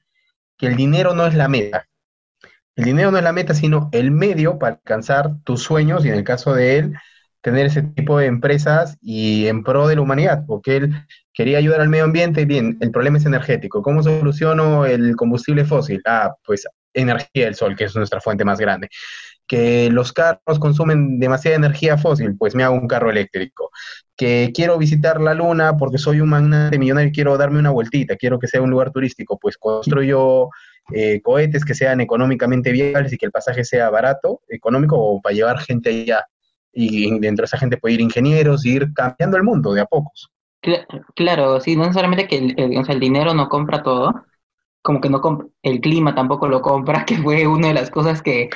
que 0.64 0.70
el 0.70 0.78
dinero 0.78 1.14
no 1.14 1.28
es 1.28 1.36
la 1.36 1.50
meta. 1.50 1.90
El 2.78 2.86
dinero 2.86 3.12
no 3.12 3.18
es 3.18 3.24
la 3.26 3.34
meta, 3.34 3.54
sino 3.54 3.90
el 3.92 4.12
medio 4.12 4.58
para 4.58 4.76
alcanzar 4.76 5.36
tus 5.44 5.62
sueños 5.62 6.06
y 6.06 6.08
en 6.08 6.16
el 6.16 6.24
caso 6.24 6.54
de 6.54 6.78
él, 6.78 6.94
tener 7.42 7.66
ese 7.66 7.82
tipo 7.82 8.18
de 8.18 8.28
empresas 8.28 8.98
y 9.02 9.48
en 9.48 9.66
pro 9.66 9.90
de 9.90 9.96
la 9.96 10.02
humanidad, 10.02 10.46
porque 10.48 10.78
él 10.78 10.94
quería 11.34 11.58
ayudar 11.58 11.82
al 11.82 11.90
medio 11.90 12.06
ambiente. 12.06 12.46
Bien, 12.46 12.78
el 12.80 12.92
problema 12.92 13.18
es 13.18 13.26
energético. 13.26 13.82
¿Cómo 13.82 14.02
soluciono 14.02 14.86
el 14.86 15.18
combustible 15.18 15.66
fósil? 15.66 16.02
Ah, 16.06 16.34
pues 16.46 16.66
energía 16.94 17.44
del 17.44 17.56
sol, 17.56 17.76
que 17.76 17.84
es 17.84 17.96
nuestra 17.98 18.22
fuente 18.22 18.46
más 18.46 18.58
grande. 18.58 18.88
Que 19.48 19.90
los 19.90 20.14
carros 20.14 20.60
consumen 20.60 21.20
demasiada 21.20 21.58
energía 21.58 21.98
fósil, 21.98 22.36
pues 22.38 22.56
me 22.56 22.64
hago 22.64 22.76
un 22.76 22.88
carro 22.88 23.10
eléctrico. 23.10 23.70
Que 24.16 24.52
quiero 24.54 24.78
visitar 24.78 25.20
la 25.20 25.34
luna 25.34 25.78
porque 25.78 25.98
soy 25.98 26.22
un 26.22 26.30
magnate 26.30 26.80
millonario 26.80 27.10
y 27.10 27.14
quiero 27.14 27.38
darme 27.38 27.60
una 27.60 27.72
vueltita, 27.72 28.16
quiero 28.16 28.40
que 28.40 28.48
sea 28.48 28.62
un 28.62 28.70
lugar 28.70 28.92
turístico, 28.92 29.38
pues 29.38 29.58
construyo 29.58 30.50
eh, 30.92 31.22
cohetes 31.22 31.66
que 31.66 31.74
sean 31.76 32.02
económicamente 32.02 32.72
viables 32.72 33.14
y 33.14 33.18
que 33.18 33.26
el 33.26 33.32
pasaje 33.32 33.64
sea 33.64 33.90
barato, 33.90 34.42
económico, 34.48 34.98
o 34.98 35.22
para 35.22 35.36
llevar 35.36 35.60
gente 35.60 35.90
allá. 35.90 36.26
Y 36.72 37.20
dentro 37.20 37.44
de 37.44 37.46
esa 37.46 37.58
gente 37.58 37.78
puede 37.78 37.96
ir 37.96 38.02
ingenieros 38.02 38.66
y 38.66 38.76
ir 38.76 38.94
cambiando 38.94 39.38
el 39.38 39.44
mundo 39.44 39.74
de 39.74 39.82
a 39.82 39.86
pocos. 39.86 40.32
Claro, 41.16 41.60
sí, 41.60 41.76
no 41.76 41.84
necesariamente 41.84 42.28
que 42.28 42.38
el, 42.38 42.86
el 42.88 43.00
dinero 43.00 43.34
no 43.34 43.50
compra 43.50 43.84
todo, 43.84 44.26
como 44.84 45.00
que 45.00 45.10
no 45.10 45.22
el 45.64 45.80
clima 45.82 46.14
tampoco 46.14 46.48
lo 46.48 46.62
compra, 46.62 47.06
que 47.08 47.18
fue 47.18 47.48
una 47.48 47.70
de 47.70 47.74
las 47.74 47.90
cosas 47.90 48.22
que 48.22 48.50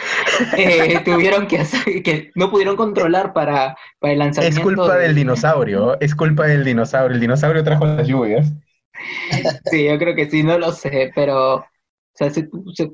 eh, 0.57 1.01
tuvieron 1.05 1.47
que 1.47 1.59
hacer, 1.59 2.03
que 2.03 2.31
no 2.35 2.51
pudieron 2.51 2.75
controlar 2.75 3.33
para, 3.33 3.75
para 3.99 4.13
el 4.13 4.19
lanzamiento. 4.19 4.59
Es 4.59 4.63
culpa 4.63 4.97
del 4.97 5.15
dinosaurio, 5.15 5.99
es 5.99 6.13
culpa 6.13 6.45
del 6.45 6.63
dinosaurio, 6.63 7.15
el 7.15 7.21
dinosaurio 7.21 7.63
trajo 7.63 7.85
las 7.85 8.07
lluvias. 8.07 8.53
Sí, 9.69 9.85
yo 9.85 9.99
creo 9.99 10.15
que 10.15 10.27
sí, 10.27 10.41
no 10.41 10.57
lo 10.57 10.71
sé, 10.71 11.11
pero 11.13 11.63
se, 12.15 12.31
se, 12.31 12.47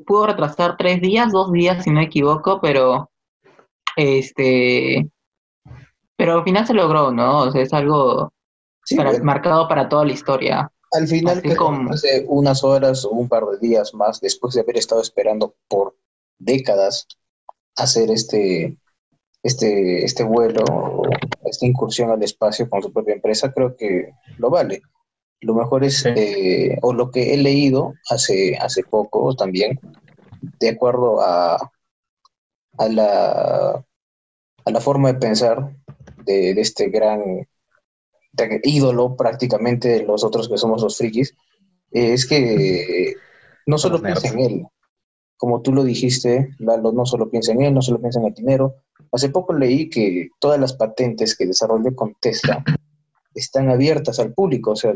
pudo 0.06 0.28
retrasar 0.28 0.76
tres 0.76 1.00
días, 1.00 1.32
dos 1.32 1.50
días 1.54 1.82
si 1.82 1.92
no 1.92 2.02
me 2.02 2.08
equivoco, 2.08 2.60
pero 2.62 3.10
este 3.96 5.08
pero 6.18 6.34
al 6.34 6.44
final 6.44 6.68
se 6.68 6.74
logró, 6.74 7.12
¿no? 7.12 7.40
O 7.40 7.52
sea, 7.52 7.62
es 7.62 7.74
algo 7.74 8.34
marcado 9.24 9.70
para 9.70 9.88
toda 9.88 10.06
la 10.06 10.12
historia. 10.12 10.70
Al 10.94 11.08
final, 11.08 11.42
hace 11.92 12.24
unas 12.28 12.64
horas 12.64 13.04
o 13.04 13.10
un 13.12 13.28
par 13.28 13.46
de 13.46 13.58
días 13.58 13.94
más, 13.94 14.22
después 14.22 14.54
de 14.54 14.62
haber 14.62 14.78
estado 14.78 15.02
esperando 15.02 15.56
por 15.68 15.96
décadas 16.38 17.08
hacer 17.76 18.12
este, 18.12 18.78
este, 19.42 20.06
este 20.06 20.24
vuelo, 20.24 21.02
esta 21.46 21.66
incursión 21.66 22.12
al 22.12 22.22
espacio 22.22 22.70
con 22.70 22.84
su 22.84 22.94
propia 22.94 23.16
empresa, 23.16 23.52
creo 23.52 23.76
que 23.76 24.12
lo 24.38 24.52
vale. 24.52 24.82
Lo 25.42 25.56
mejor 25.56 25.84
es, 25.84 26.06
eh, 26.06 26.78
o 26.82 26.94
lo 26.94 27.10
que 27.10 27.34
he 27.34 27.38
leído 27.38 27.96
hace, 28.10 28.56
hace 28.58 28.84
poco 28.84 29.36
también, 29.36 29.80
de 30.60 30.70
acuerdo 30.70 31.22
a, 31.22 31.56
a, 32.78 32.88
la, 32.88 33.84
a 34.66 34.72
la 34.72 34.80
forma 34.80 35.12
de 35.12 35.20
pensar 35.20 35.76
de, 36.24 36.54
de 36.54 36.62
este 36.62 36.90
gran 36.90 37.48
ídolo 38.64 39.16
prácticamente 39.16 39.90
de 39.90 40.04
los 40.04 40.24
otros 40.24 40.50
que 40.50 40.58
somos 40.58 40.82
los 40.82 40.98
frikis, 40.98 41.36
es 41.92 42.26
que 42.26 43.16
no 43.66 43.78
solo 43.78 44.02
piensa 44.02 44.28
en 44.30 44.40
él, 44.40 44.66
como 45.38 45.62
tú 45.62 45.74
lo 45.74 45.84
dijiste, 45.84 46.56
Lalo, 46.60 46.94
no 46.94 47.06
solo 47.06 47.30
piensa 47.30 47.52
en 47.52 47.62
él, 47.64 47.74
no 47.74 47.82
solo 47.82 48.00
piensa 48.00 48.20
en 48.20 48.28
el 48.28 48.34
dinero. 48.34 48.76
Hace 49.12 49.28
poco 49.28 49.54
leí 49.54 49.90
que 49.90 50.30
todas 50.40 50.60
las 50.60 50.74
patentes 50.74 51.36
que 51.36 51.46
desarrolló 51.46 51.94
con 51.96 52.16
Tesla 52.22 52.64
están 53.36 53.70
abiertas 53.70 54.20
al 54.20 54.34
público, 54.34 54.72
o 54.72 54.76
sea, 54.76 54.94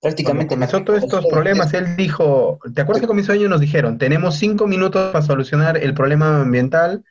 prácticamente... 0.00 0.56
Cuando 0.56 0.70
comenzó 0.70 0.84
todos 0.84 1.02
estos 1.02 1.26
problemas, 1.26 1.74
él 1.74 1.96
dijo, 1.96 2.60
¿te 2.74 2.82
acuerdas 2.82 3.00
que 3.00 3.06
con 3.08 3.16
mis 3.16 3.26
sueños 3.26 3.50
nos 3.50 3.60
dijeron, 3.60 3.98
tenemos 3.98 4.36
cinco 4.36 4.66
minutos 4.68 5.12
para 5.12 5.24
solucionar 5.24 5.76
el 5.76 5.94
problema 5.94 6.42
ambiental 6.42 7.04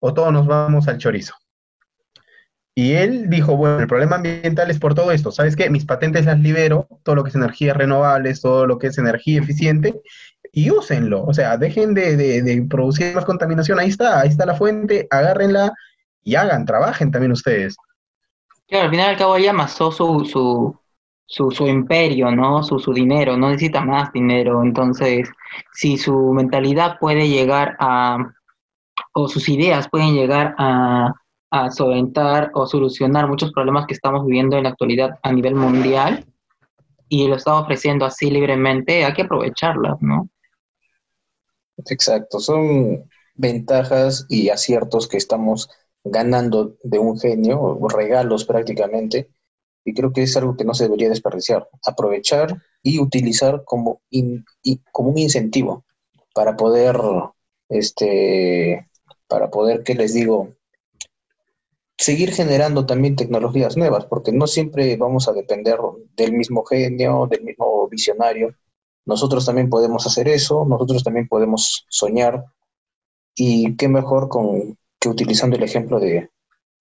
o 0.00 0.12
todos 0.12 0.32
nos 0.32 0.46
vamos 0.46 0.88
al 0.88 0.98
chorizo? 0.98 1.34
Y 2.74 2.92
él 2.92 3.28
dijo, 3.28 3.56
bueno, 3.56 3.80
el 3.80 3.86
problema 3.86 4.16
ambiental 4.16 4.70
es 4.70 4.78
por 4.78 4.94
todo 4.94 5.12
esto. 5.12 5.30
¿Sabes 5.30 5.56
qué? 5.56 5.68
Mis 5.68 5.84
patentes 5.84 6.24
las 6.24 6.40
libero, 6.40 6.88
todo 7.02 7.16
lo 7.16 7.22
que 7.22 7.28
es 7.28 7.34
energías 7.34 7.76
renovables, 7.76 8.40
todo 8.40 8.66
lo 8.66 8.78
que 8.78 8.86
es 8.86 8.96
energía 8.96 9.40
eficiente, 9.40 10.00
y 10.52 10.70
úsenlo. 10.70 11.22
O 11.24 11.34
sea, 11.34 11.58
dejen 11.58 11.92
de, 11.92 12.66
producir 12.70 13.14
más 13.14 13.26
contaminación. 13.26 13.78
Ahí 13.78 13.88
está, 13.88 14.20
ahí 14.20 14.28
está 14.28 14.46
la 14.46 14.54
fuente, 14.54 15.06
agárrenla 15.10 15.72
y 16.24 16.34
hagan, 16.34 16.64
trabajen 16.64 17.10
también 17.10 17.32
ustedes. 17.32 17.76
Claro, 18.68 18.84
al 18.84 18.90
final 18.90 19.06
y 19.06 19.10
al 19.10 19.18
cabo 19.18 19.36
ella 19.36 19.50
amasó 19.50 19.92
su, 19.92 20.24
su, 20.24 20.74
su, 21.26 21.50
su 21.50 21.66
imperio, 21.66 22.30
¿no? 22.30 22.62
Su, 22.62 22.78
su 22.78 22.94
dinero, 22.94 23.36
no 23.36 23.50
necesita 23.50 23.82
más 23.82 24.10
dinero. 24.12 24.62
Entonces, 24.62 25.28
si 25.72 25.98
su 25.98 26.32
mentalidad 26.32 26.98
puede 26.98 27.28
llegar 27.28 27.76
a, 27.78 28.16
o 29.12 29.28
sus 29.28 29.46
ideas 29.50 29.88
pueden 29.90 30.14
llegar 30.14 30.54
a 30.56 31.12
a 31.52 31.70
solventar 31.70 32.50
o 32.54 32.66
solucionar 32.66 33.28
muchos 33.28 33.52
problemas 33.52 33.86
que 33.86 33.92
estamos 33.92 34.24
viviendo 34.24 34.56
en 34.56 34.62
la 34.62 34.70
actualidad 34.70 35.18
a 35.22 35.30
nivel 35.32 35.54
mundial 35.54 36.24
y 37.10 37.28
lo 37.28 37.36
está 37.36 37.58
ofreciendo 37.60 38.06
así 38.06 38.30
libremente, 38.30 39.04
hay 39.04 39.12
que 39.12 39.20
aprovecharlas, 39.20 40.00
¿no? 40.00 40.30
Exacto, 41.90 42.40
son 42.40 43.04
ventajas 43.34 44.24
y 44.30 44.48
aciertos 44.48 45.06
que 45.06 45.18
estamos 45.18 45.68
ganando 46.02 46.76
de 46.82 46.98
un 46.98 47.18
genio, 47.20 47.78
regalos 47.94 48.46
prácticamente, 48.46 49.28
y 49.84 49.92
creo 49.92 50.10
que 50.10 50.22
es 50.22 50.34
algo 50.38 50.56
que 50.56 50.64
no 50.64 50.72
se 50.72 50.84
debería 50.84 51.10
desperdiciar, 51.10 51.68
aprovechar 51.84 52.62
y 52.82 52.98
utilizar 52.98 53.62
como, 53.66 54.00
como 54.90 55.10
un 55.10 55.18
incentivo 55.18 55.84
para 56.34 56.56
poder, 56.56 56.98
este, 57.68 58.88
para 59.28 59.50
poder, 59.50 59.82
¿qué 59.82 59.94
les 59.94 60.14
digo? 60.14 60.54
Seguir 61.98 62.32
generando 62.32 62.86
también 62.86 63.16
tecnologías 63.16 63.76
nuevas, 63.76 64.06
porque 64.06 64.32
no 64.32 64.46
siempre 64.46 64.96
vamos 64.96 65.28
a 65.28 65.32
depender 65.32 65.78
del 66.16 66.32
mismo 66.32 66.64
genio, 66.64 67.26
del 67.30 67.42
mismo 67.44 67.88
visionario. 67.88 68.54
Nosotros 69.04 69.46
también 69.46 69.68
podemos 69.68 70.06
hacer 70.06 70.28
eso, 70.28 70.64
nosotros 70.64 71.02
también 71.04 71.28
podemos 71.28 71.86
soñar, 71.88 72.44
y 73.34 73.76
qué 73.76 73.88
mejor 73.88 74.28
que 74.98 75.08
utilizando 75.08 75.56
el 75.56 75.62
ejemplo 75.62 75.98
de, 75.98 76.28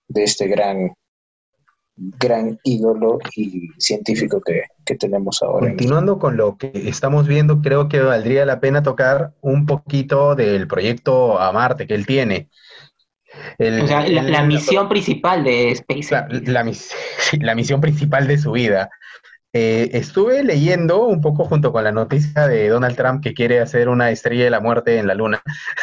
de 0.07 0.23
este 0.23 0.47
gran, 0.47 0.93
gran 1.95 2.59
ídolo 2.63 3.19
y 3.35 3.69
científico 3.77 4.41
que, 4.41 4.63
que 4.85 4.95
tenemos 4.95 5.41
ahora. 5.41 5.69
Continuando 5.69 6.19
con 6.19 6.37
lo 6.37 6.57
que 6.57 6.71
estamos 6.73 7.27
viendo, 7.27 7.61
creo 7.61 7.87
que 7.87 8.01
valdría 8.01 8.45
la 8.45 8.59
pena 8.59 8.83
tocar 8.83 9.33
un 9.41 9.65
poquito 9.65 10.35
del 10.35 10.67
proyecto 10.67 11.39
a 11.39 11.51
Marte 11.51 11.87
que 11.87 11.95
él 11.95 12.05
tiene 12.05 12.49
o 13.59 13.87
sea, 13.87 14.07
la, 14.07 14.43
misión 14.43 14.89
principal 14.89 15.43
de 15.43 15.75
SpaceX. 15.75 16.45
La, 17.39 17.55
misión 17.55 17.81
principal 17.81 18.27
de 18.27 18.37
su 18.37 18.51
vida. 18.51 18.89
Eh, 19.53 19.89
estuve 19.93 20.43
leyendo 20.43 21.05
un 21.05 21.19
poco 21.19 21.43
junto 21.43 21.73
con 21.73 21.83
la 21.83 21.91
noticia 21.91 22.47
de 22.47 22.69
Donald 22.69 22.95
Trump 22.95 23.21
que 23.21 23.33
quiere 23.33 23.59
hacer 23.59 23.89
una 23.89 24.09
estrella 24.09 24.45
de 24.45 24.49
la 24.49 24.61
muerte 24.61 24.97
en 24.97 25.07
la 25.07 25.13
luna, 25.13 25.41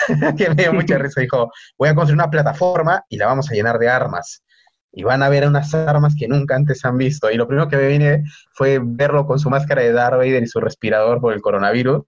que 0.39 0.49
me 0.49 0.55
dio 0.55 0.73
mucha 0.73 0.97
risa. 0.99 1.21
Dijo, 1.21 1.53
voy 1.77 1.89
a 1.91 1.95
construir 1.95 2.17
una 2.17 2.31
plataforma 2.31 3.05
y 3.09 3.19
la 3.19 3.27
vamos 3.27 3.51
a 3.51 3.55
llenar 3.55 3.79
de 3.79 3.89
armas. 3.89 4.43
Y 4.91 5.03
van 5.03 5.23
a 5.23 5.29
ver 5.29 5.47
unas 5.47 5.75
armas 5.75 6.15
que 6.19 6.27
nunca 6.29 6.57
antes 6.57 6.85
han 6.85 6.97
visto. 6.97 7.31
Y 7.31 7.37
lo 7.37 7.47
primero 7.47 7.69
que 7.69 7.77
me 7.77 7.89
vine 7.89 8.25
fue 8.55 8.81
verlo 8.83 9.27
con 9.27 9.39
su 9.39 9.51
máscara 9.51 9.83
de 9.83 9.93
Darth 9.93 10.17
Vader 10.17 10.43
y 10.43 10.47
su 10.47 10.61
respirador 10.61 11.21
por 11.21 11.35
el 11.35 11.43
coronavirus. 11.43 12.05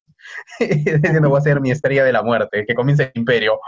diciendo, 0.58 1.28
voy 1.28 1.38
a 1.38 1.42
ser 1.42 1.60
mi 1.60 1.70
estrella 1.70 2.04
de 2.04 2.12
la 2.12 2.22
muerte, 2.22 2.64
que 2.66 2.74
comience 2.74 3.04
el 3.04 3.20
imperio. 3.20 3.60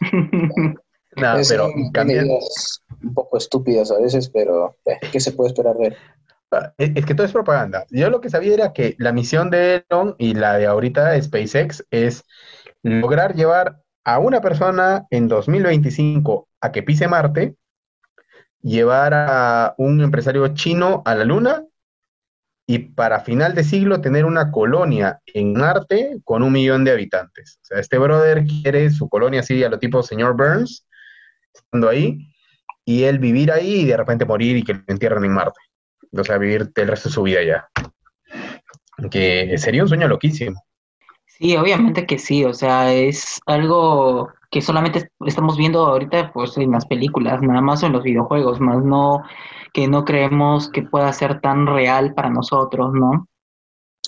no, 1.16 1.34
pero 1.48 1.68
un 1.68 3.14
poco 3.14 3.38
estúpidas 3.38 3.90
a 3.90 3.98
veces, 3.98 4.28
pero 4.28 4.76
eh, 4.84 4.98
¿qué 5.12 5.20
se 5.20 5.32
puede 5.32 5.48
esperar 5.50 5.76
de 5.76 5.86
él? 5.88 5.96
Ah, 6.50 6.72
es 6.78 7.04
que 7.04 7.14
todo 7.14 7.26
es 7.26 7.32
propaganda. 7.32 7.84
Yo 7.90 8.08
lo 8.08 8.20
que 8.20 8.30
sabía 8.30 8.54
era 8.54 8.72
que 8.72 8.94
la 8.98 9.12
misión 9.12 9.50
de 9.50 9.84
Elon 9.88 10.14
y 10.18 10.34
la 10.34 10.56
de 10.56 10.66
ahorita 10.66 11.20
SpaceX 11.20 11.84
es 11.90 12.24
lograr 12.82 13.34
llevar 13.34 13.82
a 14.04 14.18
una 14.18 14.40
persona 14.40 15.06
en 15.10 15.28
2025 15.28 16.48
a 16.60 16.72
que 16.72 16.82
pise 16.82 17.08
Marte, 17.08 17.56
llevar 18.62 19.12
a 19.14 19.74
un 19.76 20.00
empresario 20.00 20.48
chino 20.54 21.02
a 21.04 21.14
la 21.14 21.24
Luna 21.24 21.64
y 22.70 22.80
para 22.80 23.20
final 23.20 23.54
de 23.54 23.64
siglo 23.64 24.02
tener 24.02 24.26
una 24.26 24.50
colonia 24.50 25.20
en 25.24 25.54
Marte 25.54 26.18
con 26.22 26.42
un 26.42 26.52
millón 26.52 26.84
de 26.84 26.92
habitantes. 26.92 27.58
O 27.62 27.64
sea, 27.64 27.80
este 27.80 27.96
brother 27.96 28.44
quiere 28.44 28.90
su 28.90 29.08
colonia 29.08 29.40
así 29.40 29.64
a 29.64 29.70
lo 29.70 29.78
tipo 29.78 30.02
señor 30.02 30.36
Burns, 30.36 30.86
estando 31.54 31.88
ahí, 31.88 32.30
y 32.84 33.04
él 33.04 33.18
vivir 33.20 33.50
ahí 33.50 33.80
y 33.80 33.84
de 33.86 33.96
repente 33.96 34.26
morir 34.26 34.58
y 34.58 34.64
que 34.64 34.74
lo 34.74 34.82
entierren 34.86 35.24
en 35.24 35.32
Marte. 35.32 35.58
O 36.12 36.22
sea, 36.22 36.36
vivir 36.36 36.70
el 36.74 36.88
resto 36.88 37.08
de 37.08 37.14
su 37.14 37.22
vida 37.22 37.40
allá. 37.40 37.68
Que 39.10 39.56
sería 39.56 39.82
un 39.82 39.88
sueño 39.88 40.06
loquísimo. 40.06 40.62
Sí, 41.24 41.56
obviamente 41.56 42.04
que 42.04 42.18
sí, 42.18 42.44
o 42.44 42.52
sea, 42.52 42.92
es 42.92 43.40
algo 43.46 44.30
que 44.50 44.60
solamente 44.60 45.08
estamos 45.24 45.56
viendo 45.56 45.86
ahorita 45.86 46.32
pues 46.34 46.58
en 46.58 46.72
las 46.72 46.84
películas, 46.84 47.40
nada 47.40 47.62
más 47.62 47.82
en 47.82 47.92
los 47.92 48.02
videojuegos, 48.02 48.60
más 48.60 48.84
no 48.84 49.22
que 49.72 49.88
no 49.88 50.04
creemos 50.04 50.70
que 50.70 50.82
pueda 50.82 51.12
ser 51.12 51.40
tan 51.40 51.66
real 51.66 52.14
para 52.14 52.30
nosotros, 52.30 52.92
¿no? 52.92 53.28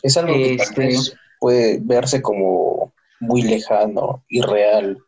Es 0.03 0.17
algo 0.17 0.33
que 0.33 0.55
este... 0.55 0.91
puede 1.39 1.79
verse 1.83 2.23
como 2.23 2.93
muy 3.21 3.43
lejano, 3.43 4.25
irreal 4.29 4.99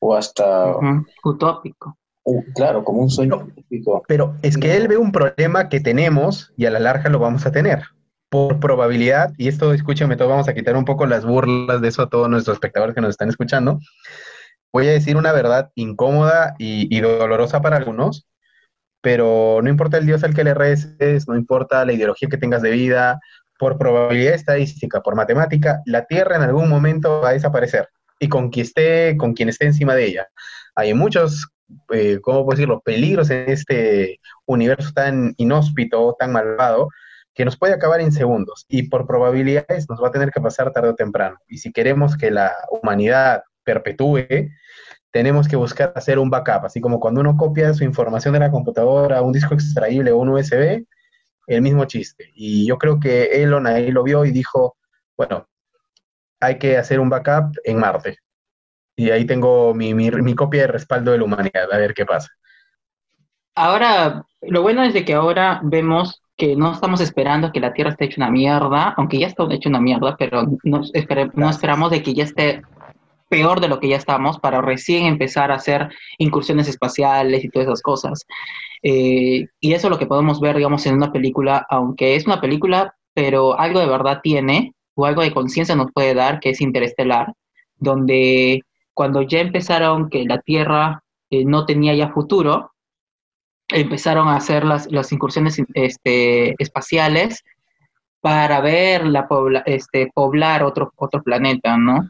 o 0.00 0.14
hasta, 0.14 0.76
Utópico. 1.24 1.98
uh, 2.24 2.42
claro, 2.54 2.84
como 2.84 3.02
un 3.02 3.10
sueño 3.10 3.36
utópico. 3.36 4.02
Pero 4.06 4.36
es 4.42 4.56
que 4.56 4.76
él 4.76 4.86
ve 4.88 4.96
un 4.96 5.12
problema 5.12 5.68
que 5.68 5.80
tenemos 5.80 6.52
y 6.56 6.66
a 6.66 6.70
la 6.70 6.78
larga 6.78 7.10
lo 7.10 7.18
vamos 7.18 7.46
a 7.46 7.52
tener. 7.52 7.82
Por 8.30 8.60
probabilidad, 8.60 9.32
y 9.38 9.48
esto 9.48 9.72
escúchame, 9.72 10.16
todos 10.16 10.30
vamos 10.30 10.48
a 10.48 10.54
quitar 10.54 10.76
un 10.76 10.84
poco 10.84 11.06
las 11.06 11.24
burlas 11.24 11.80
de 11.80 11.88
eso 11.88 12.02
a 12.02 12.10
todos 12.10 12.28
nuestros 12.28 12.56
espectadores 12.56 12.94
que 12.94 13.00
nos 13.00 13.10
están 13.10 13.30
escuchando. 13.30 13.80
Voy 14.70 14.86
a 14.86 14.92
decir 14.92 15.16
una 15.16 15.32
verdad 15.32 15.70
incómoda 15.74 16.54
y, 16.58 16.94
y 16.94 17.00
dolorosa 17.00 17.62
para 17.62 17.78
algunos, 17.78 18.28
pero 19.00 19.60
no 19.62 19.68
importa 19.68 19.98
el 19.98 20.06
Dios 20.06 20.24
al 20.24 20.34
que 20.34 20.44
le 20.44 20.54
reces, 20.54 21.28
no 21.28 21.36
importa 21.36 21.84
la 21.84 21.92
ideología 21.92 22.28
que 22.28 22.38
tengas 22.38 22.62
de 22.62 22.70
vida, 22.70 23.20
por 23.58 23.76
probabilidad 23.76 24.34
estadística, 24.34 25.00
por 25.00 25.16
matemática, 25.16 25.82
la 25.84 26.06
Tierra 26.06 26.36
en 26.36 26.42
algún 26.42 26.68
momento 26.68 27.20
va 27.20 27.30
a 27.30 27.32
desaparecer 27.32 27.88
y 28.20 28.28
con 28.28 28.50
quien 28.50 28.66
esté, 28.66 29.16
con 29.16 29.34
quien 29.34 29.48
esté 29.48 29.66
encima 29.66 29.94
de 29.94 30.06
ella. 30.06 30.28
Hay 30.74 30.94
muchos, 30.94 31.48
eh, 31.90 32.20
¿cómo 32.22 32.44
puedo 32.44 32.56
decirlo?, 32.56 32.80
peligros 32.80 33.30
en 33.30 33.50
este 33.50 34.20
universo 34.46 34.92
tan 34.94 35.34
inhóspito, 35.36 36.16
tan 36.18 36.32
malvado, 36.32 36.88
que 37.34 37.44
nos 37.44 37.56
puede 37.56 37.74
acabar 37.74 38.00
en 38.00 38.10
segundos 38.10 38.64
y 38.68 38.88
por 38.88 39.06
probabilidades 39.06 39.88
nos 39.88 40.02
va 40.02 40.08
a 40.08 40.12
tener 40.12 40.30
que 40.30 40.40
pasar 40.40 40.72
tarde 40.72 40.90
o 40.90 40.94
temprano. 40.94 41.36
Y 41.48 41.58
si 41.58 41.72
queremos 41.72 42.16
que 42.16 42.30
la 42.30 42.52
humanidad 42.70 43.42
perpetúe, 43.64 44.50
tenemos 45.10 45.48
que 45.48 45.56
buscar 45.56 45.92
hacer 45.96 46.18
un 46.18 46.30
backup, 46.30 46.66
así 46.66 46.80
como 46.80 47.00
cuando 47.00 47.20
uno 47.20 47.36
copia 47.36 47.72
su 47.74 47.84
información 47.84 48.34
de 48.34 48.40
la 48.40 48.50
computadora 48.50 49.18
a 49.18 49.22
un 49.22 49.32
disco 49.32 49.54
extraíble 49.54 50.12
o 50.12 50.18
un 50.18 50.30
USB, 50.30 50.84
el 51.46 51.62
mismo 51.62 51.84
chiste. 51.86 52.30
Y 52.34 52.66
yo 52.66 52.76
creo 52.76 53.00
que 53.00 53.42
Elon 53.42 53.66
ahí 53.66 53.90
lo 53.90 54.02
vio 54.02 54.24
y 54.24 54.30
dijo, 54.30 54.76
bueno, 55.16 55.46
hay 56.40 56.58
que 56.58 56.76
hacer 56.76 57.00
un 57.00 57.08
backup 57.08 57.56
en 57.64 57.78
Marte. 57.78 58.18
Y 58.96 59.10
ahí 59.10 59.24
tengo 59.24 59.74
mi, 59.74 59.94
mi, 59.94 60.10
mi 60.10 60.34
copia 60.34 60.62
de 60.62 60.68
respaldo 60.68 61.12
de 61.12 61.18
la 61.18 61.24
humanidad, 61.24 61.72
a 61.72 61.78
ver 61.78 61.94
qué 61.94 62.04
pasa. 62.04 62.28
Ahora, 63.54 64.24
lo 64.42 64.62
bueno 64.62 64.84
es 64.84 64.92
de 64.92 65.04
que 65.04 65.14
ahora 65.14 65.60
vemos 65.64 66.22
que 66.36 66.54
no 66.54 66.72
estamos 66.72 67.00
esperando 67.00 67.50
que 67.50 67.60
la 67.60 67.72
Tierra 67.72 67.90
esté 67.90 68.04
hecha 68.04 68.20
una 68.22 68.30
mierda, 68.30 68.94
aunque 68.96 69.18
ya 69.18 69.26
está 69.26 69.44
hecha 69.50 69.68
una 69.68 69.80
mierda, 69.80 70.16
pero 70.16 70.44
no, 70.62 70.82
no 71.34 71.50
esperamos 71.50 71.90
de 71.90 72.02
que 72.02 72.14
ya 72.14 72.24
esté 72.24 72.62
peor 73.28 73.60
de 73.60 73.68
lo 73.68 73.80
que 73.80 73.88
ya 73.88 73.96
estamos 73.96 74.38
para 74.38 74.60
recién 74.60 75.06
empezar 75.06 75.50
a 75.50 75.56
hacer 75.56 75.88
incursiones 76.18 76.68
espaciales 76.68 77.44
y 77.44 77.48
todas 77.50 77.68
esas 77.68 77.82
cosas. 77.82 78.26
Eh, 78.82 79.46
y 79.60 79.72
eso 79.72 79.86
es 79.88 79.90
lo 79.90 79.98
que 79.98 80.06
podemos 80.06 80.40
ver, 80.40 80.56
digamos, 80.56 80.86
en 80.86 80.94
una 80.94 81.12
película, 81.12 81.66
aunque 81.70 82.16
es 82.16 82.26
una 82.26 82.40
película, 82.40 82.94
pero 83.14 83.58
algo 83.58 83.80
de 83.80 83.86
verdad 83.86 84.20
tiene, 84.22 84.74
o 84.94 85.06
algo 85.06 85.22
de 85.22 85.32
conciencia 85.32 85.74
nos 85.76 85.92
puede 85.92 86.14
dar, 86.14 86.40
que 86.40 86.50
es 86.50 86.60
Interestelar, 86.60 87.32
donde 87.76 88.62
cuando 88.94 89.22
ya 89.22 89.40
empezaron 89.40 90.08
que 90.10 90.24
la 90.24 90.38
Tierra 90.40 91.02
eh, 91.30 91.44
no 91.44 91.66
tenía 91.66 91.94
ya 91.94 92.10
futuro, 92.12 92.72
empezaron 93.68 94.28
a 94.28 94.36
hacer 94.36 94.64
las, 94.64 94.90
las 94.90 95.12
incursiones 95.12 95.60
este, 95.74 96.54
espaciales 96.62 97.44
para 98.20 98.60
ver 98.60 99.06
la 99.06 99.28
pobla- 99.28 99.62
este, 99.66 100.10
poblar 100.14 100.62
otro, 100.64 100.92
otro 100.96 101.22
planeta, 101.22 101.76
¿no? 101.78 102.08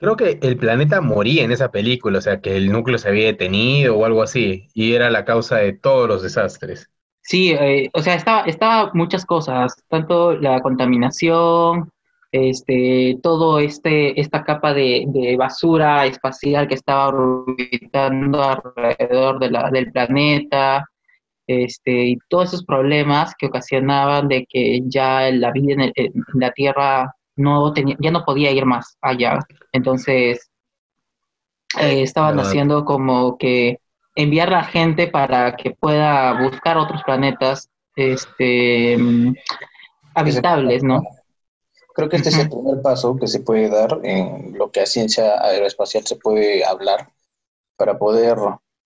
Creo 0.00 0.16
que 0.16 0.38
el 0.42 0.56
planeta 0.56 1.00
moría 1.00 1.44
en 1.44 1.52
esa 1.52 1.70
película, 1.70 2.18
o 2.18 2.22
sea, 2.22 2.40
que 2.40 2.56
el 2.56 2.72
núcleo 2.72 2.98
se 2.98 3.08
había 3.08 3.26
detenido 3.26 3.96
o 3.96 4.04
algo 4.04 4.22
así, 4.22 4.68
y 4.74 4.94
era 4.94 5.10
la 5.10 5.24
causa 5.24 5.58
de 5.58 5.74
todos 5.74 6.08
los 6.08 6.22
desastres. 6.22 6.90
Sí, 7.22 7.52
eh, 7.52 7.90
o 7.92 8.02
sea, 8.02 8.14
estaba, 8.14 8.42
estaba 8.46 8.90
muchas 8.94 9.24
cosas, 9.24 9.74
tanto 9.88 10.32
la 10.36 10.60
contaminación, 10.60 11.90
este, 12.32 13.18
todo 13.22 13.58
este, 13.60 14.18
esta 14.20 14.42
capa 14.42 14.72
de, 14.74 15.04
de 15.08 15.36
basura 15.36 16.06
espacial 16.06 16.66
que 16.66 16.74
estaba 16.74 17.08
orbitando 17.08 18.42
alrededor 18.42 19.38
del 19.38 19.92
planeta, 19.92 20.84
este, 21.46 22.04
y 22.06 22.18
todos 22.28 22.48
esos 22.48 22.64
problemas 22.64 23.34
que 23.38 23.46
ocasionaban 23.46 24.28
de 24.28 24.46
que 24.48 24.80
ya 24.86 25.30
la 25.32 25.52
vida 25.52 25.74
en, 25.74 25.80
el- 25.82 25.92
en 25.96 26.12
la 26.34 26.52
Tierra 26.52 27.14
no 27.40 27.72
tenía, 27.72 27.96
ya 27.98 28.10
no 28.10 28.24
podía 28.24 28.50
ir 28.52 28.64
más 28.66 28.96
allá. 29.00 29.40
Entonces, 29.72 30.50
eh, 31.80 32.02
estaban 32.02 32.38
haciendo 32.38 32.84
como 32.84 33.38
que 33.38 33.80
enviar 34.14 34.48
a 34.48 34.58
la 34.58 34.64
gente 34.64 35.08
para 35.08 35.56
que 35.56 35.70
pueda 35.70 36.42
buscar 36.42 36.76
otros 36.76 37.02
planetas 37.04 37.70
este, 37.96 38.96
mm, 38.98 39.34
habitables, 40.14 40.82
¿no? 40.82 41.02
Creo 41.94 42.08
que 42.08 42.16
este 42.16 42.30
es 42.30 42.38
el 42.38 42.48
primer 42.48 42.82
paso 42.82 43.16
que 43.16 43.26
se 43.26 43.40
puede 43.40 43.68
dar 43.68 44.00
en 44.04 44.56
lo 44.56 44.70
que 44.70 44.80
a 44.80 44.86
ciencia 44.86 45.42
aeroespacial 45.44 46.06
se 46.06 46.16
puede 46.16 46.64
hablar 46.64 47.10
para 47.76 47.98
poder 47.98 48.36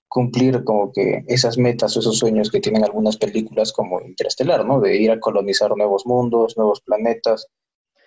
cumplir 0.08 0.62
como 0.64 0.92
que 0.92 1.24
esas 1.26 1.58
metas 1.58 1.96
o 1.96 2.00
esos 2.00 2.18
sueños 2.18 2.50
que 2.50 2.60
tienen 2.60 2.84
algunas 2.84 3.16
películas 3.16 3.72
como 3.72 4.00
Interestelar, 4.00 4.64
¿no? 4.64 4.80
De 4.80 4.96
ir 4.96 5.10
a 5.10 5.20
colonizar 5.20 5.76
nuevos 5.76 6.06
mundos, 6.06 6.56
nuevos 6.56 6.80
planetas, 6.80 7.48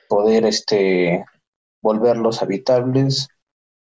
poder 0.07 0.45
este, 0.45 1.25
volverlos 1.81 2.41
habitables 2.41 3.27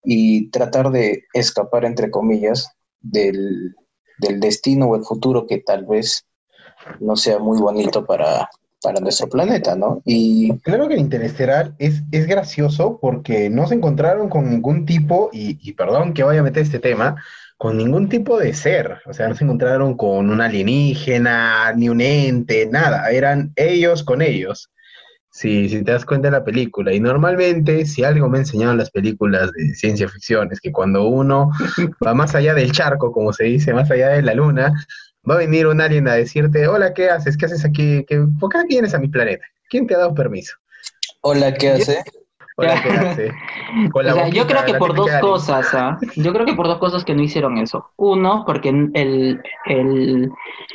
y 0.04 0.50
tratar 0.50 0.92
de 0.92 1.24
escapar, 1.34 1.86
entre 1.86 2.10
comillas, 2.10 2.72
del, 3.02 3.76
del 4.20 4.40
destino 4.40 4.88
o 4.88 4.96
el 4.96 5.04
futuro 5.04 5.48
que 5.48 5.60
tal 5.60 5.86
vez 5.86 6.26
no 7.00 7.16
sea 7.16 7.40
muy 7.40 7.60
bonito 7.60 8.06
para, 8.06 8.50
para 8.82 9.00
nuestro 9.00 9.28
planeta, 9.28 9.76
¿no? 9.76 10.02
Y 10.06 10.58
Claro 10.60 10.88
que 10.88 10.98
Interestelar 10.98 11.74
es, 11.80 12.02
es 12.12 12.28
gracioso 12.28 13.00
porque 13.02 13.50
no 13.50 13.68
se 13.68 13.76
encontraron 13.76 14.30
con 14.30 14.50
ningún 14.50 14.86
tipo, 14.86 15.30
y, 15.34 15.58
y 15.62 15.74
perdón 15.74 16.14
que 16.14 16.24
vaya 16.24 16.40
a 16.40 16.44
meter 16.44 16.64
este 16.64 16.80
tema, 16.80 17.18
con 17.58 17.78
ningún 17.78 18.08
tipo 18.08 18.40
de 18.40 18.54
ser. 18.54 19.00
O 19.06 19.14
sea, 19.14 19.28
no 19.28 19.36
se 19.36 19.44
encontraron 19.44 19.98
con 19.98 20.30
un 20.30 20.40
alienígena, 20.40 21.74
ni 21.74 21.90
un 21.90 22.00
ente, 22.00 22.66
nada. 22.68 23.12
Eran 23.12 23.52
ellos 23.58 24.04
con 24.04 24.22
ellos. 24.22 24.70
Si, 25.40 25.70
si 25.70 25.82
te 25.86 25.94
das 25.94 26.04
cuenta 26.04 26.28
de 26.28 26.34
la 26.34 26.44
película. 26.44 26.94
Y 26.94 27.00
normalmente, 27.00 27.86
si 27.86 28.04
algo 28.04 28.28
me 28.28 28.40
han 28.40 28.42
enseñado 28.42 28.76
las 28.76 28.92
películas 28.92 29.50
de 29.54 29.74
ciencia 29.74 30.10
ficción, 30.10 30.50
es 30.52 30.60
que 30.60 30.74
cuando 30.74 31.08
uno 31.08 31.50
va 32.06 32.14
más 32.14 32.36
allá 32.36 32.54
del 32.54 32.74
charco, 32.74 33.14
como 33.14 33.32
se 33.32 33.46
dice, 33.46 33.74
más 33.74 33.90
allá 33.90 34.10
de 34.10 34.22
la 34.22 34.34
luna, 34.34 34.74
va 35.30 35.36
a 35.36 35.38
venir 35.38 35.68
un 35.68 35.80
alien 35.80 36.10
a 36.10 36.16
decirte, 36.16 36.68
hola, 36.68 36.94
¿qué 36.94 37.10
haces? 37.10 37.38
¿Qué 37.38 37.46
haces 37.46 37.64
aquí? 37.64 38.04
¿Qué, 38.06 38.22
¿Por 38.38 38.52
qué 38.52 38.66
vienes 38.68 38.94
a 38.94 39.00
mi 39.00 39.08
planeta? 39.08 39.46
¿Quién 39.70 39.88
te 39.88 39.96
ha 39.96 40.00
dado 40.00 40.14
permiso? 40.14 40.58
hola, 41.22 41.54
¿qué 41.54 41.70
hace? 41.70 42.04
Hola, 42.58 42.84
¿qué 42.84 42.90
hace? 42.90 43.32
Con 43.94 44.06
la 44.06 44.12
O 44.12 44.16
sea, 44.16 44.28
yo 44.28 44.46
creo 44.46 44.66
que 44.66 44.74
por 44.74 44.94
dos 44.94 45.10
cosas, 45.22 45.74
¿ah? 45.74 45.98
Yo 46.18 46.34
creo 46.34 46.46
que 46.46 46.54
por 46.56 46.68
dos 46.68 46.80
cosas 46.80 47.06
que 47.06 47.16
no 47.16 47.24
hicieron 47.24 47.58
eso. 47.60 47.92
Uno, 47.96 48.44
porque 48.46 48.68
el, 48.68 49.42
el, 49.68 50.32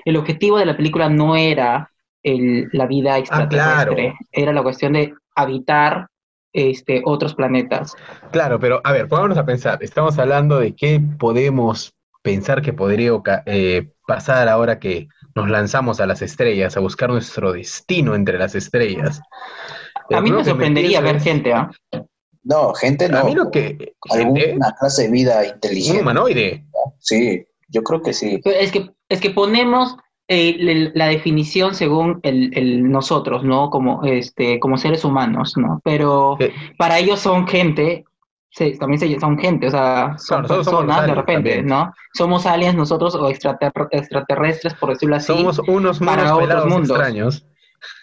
el 0.07 0.16
objetivo 0.16 0.59
de 0.59 0.64
la 0.64 0.74
película 0.74 1.11
no 1.11 1.37
era 1.37 1.90
el, 2.24 2.68
la 2.72 2.87
vida 2.87 3.18
extraterrestre, 3.18 3.94
claro. 3.94 4.16
era 4.32 4.52
la 4.52 4.62
cuestión 4.62 4.94
de 4.94 5.14
habitar 5.37 6.08
este, 6.52 7.02
otros 7.04 7.34
planetas. 7.34 7.94
Claro, 8.32 8.58
pero 8.58 8.80
a 8.82 8.92
ver, 8.92 9.08
pongámonos 9.08 9.38
a 9.38 9.44
pensar. 9.44 9.78
Estamos 9.82 10.18
hablando 10.18 10.58
de 10.58 10.74
qué 10.74 11.00
podemos 11.18 11.92
pensar 12.22 12.62
que 12.62 12.72
podría 12.72 13.12
eh, 13.46 13.90
pasar 14.06 14.48
ahora 14.48 14.78
que 14.78 15.08
nos 15.34 15.50
lanzamos 15.50 16.00
a 16.00 16.06
las 16.06 16.22
estrellas, 16.22 16.76
a 16.76 16.80
buscar 16.80 17.10
nuestro 17.10 17.52
destino 17.52 18.14
entre 18.14 18.38
las 18.38 18.54
estrellas. 18.54 19.20
A 20.10 20.20
mí 20.20 20.32
me 20.32 20.44
sorprendería 20.44 21.00
ver 21.00 21.20
gente, 21.20 21.52
¿ah? 21.52 21.70
No, 22.44 22.72
gente 22.74 23.08
no. 23.08 23.18
A 23.18 23.24
mí 23.24 23.34
lo 23.34 23.50
que... 23.50 23.94
Gente, 24.10 24.50
Alguna 24.50 24.74
clase 24.78 25.02
de 25.02 25.10
vida 25.10 25.40
un 25.40 25.54
inteligente. 25.54 26.02
humanoide. 26.02 26.64
Sí, 26.98 27.44
yo 27.68 27.82
creo 27.82 28.02
que 28.02 28.12
sí. 28.12 28.40
Es 28.44 28.70
que, 28.70 28.90
es 29.08 29.20
que 29.20 29.30
ponemos 29.30 29.96
eh, 30.28 30.90
la 30.94 31.06
definición 31.08 31.74
según 31.74 32.20
el, 32.22 32.56
el 32.56 32.90
nosotros, 32.90 33.44
¿no? 33.44 33.70
Como, 33.70 34.02
este, 34.04 34.58
como 34.60 34.76
seres 34.78 35.04
humanos, 35.04 35.54
¿no? 35.56 35.80
Pero 35.84 36.37
para 36.78 36.98
ellos 36.98 37.20
son 37.20 37.46
gente, 37.46 38.04
se- 38.50 38.76
también 38.78 38.98
se- 39.00 39.20
son 39.20 39.38
gente, 39.38 39.66
o 39.66 39.70
sea, 39.70 40.16
son 40.18 40.44
Claro, 40.44 40.62
personas 40.62 41.06
de 41.06 41.14
repente, 41.14 41.50
también. 41.56 41.66
¿no? 41.66 41.92
Somos 42.14 42.46
aliens 42.46 42.74
nosotros 42.76 43.14
o 43.16 43.28
extrater- 43.28 43.88
extraterrestres, 43.90 44.74
por 44.74 44.90
decirlo 44.90 45.16
así. 45.16 45.26
Somos 45.26 45.58
unos 45.68 45.98
para 45.98 46.34
otros 46.37 46.66
mundos. 46.66 46.90
extraños. 46.90 47.46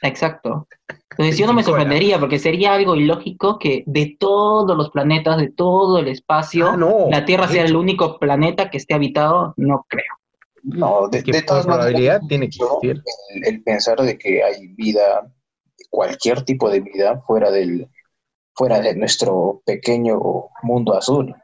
Exacto. 0.04 0.68
Entonces 1.12 1.38
yo 1.38 1.48
no 1.48 1.54
me 1.54 1.64
sorprendería 1.64 2.20
porque 2.20 2.38
sería 2.40 2.74
algo 2.76 2.96
ilógico 2.96 3.58
que 3.60 3.84
de 3.88 4.16
todos 4.20 4.78
los 4.78 4.92
planetas, 4.92 5.38
de 5.38 5.50
todo 5.52 5.98
el 5.98 6.08
espacio, 6.08 6.70
Ah, 6.70 6.78
no, 6.78 7.08
la 7.10 7.26
Tierra 7.26 7.48
sea 7.48 7.66
el 7.66 7.76
único 7.76 8.20
planeta 8.20 8.70
que 8.70 8.78
esté 8.78 8.94
habitado, 8.94 9.54
no 9.58 9.86
creo. 9.90 10.06
No, 10.64 11.08
de, 11.10 11.42
todas 11.42 11.66
maneras, 11.66 12.22
tiene 12.28 12.50
que 12.50 12.58
existir. 12.64 13.04
El, 13.36 13.48
el 13.48 13.64
pensar 13.64 14.00
de 14.02 14.18
que 14.18 14.44
hay 14.44 14.68
vida, 14.68 15.32
cualquier 15.90 16.44
tipo 16.44 16.70
de 16.70 16.82
vida 16.82 17.22
fuera 17.26 17.50
del, 17.52 17.90
fuera 18.54 18.80
de 18.80 18.96
nuestro 18.96 19.62
pequeño 19.66 20.20
mundo 20.64 20.94
azul. 20.94 21.36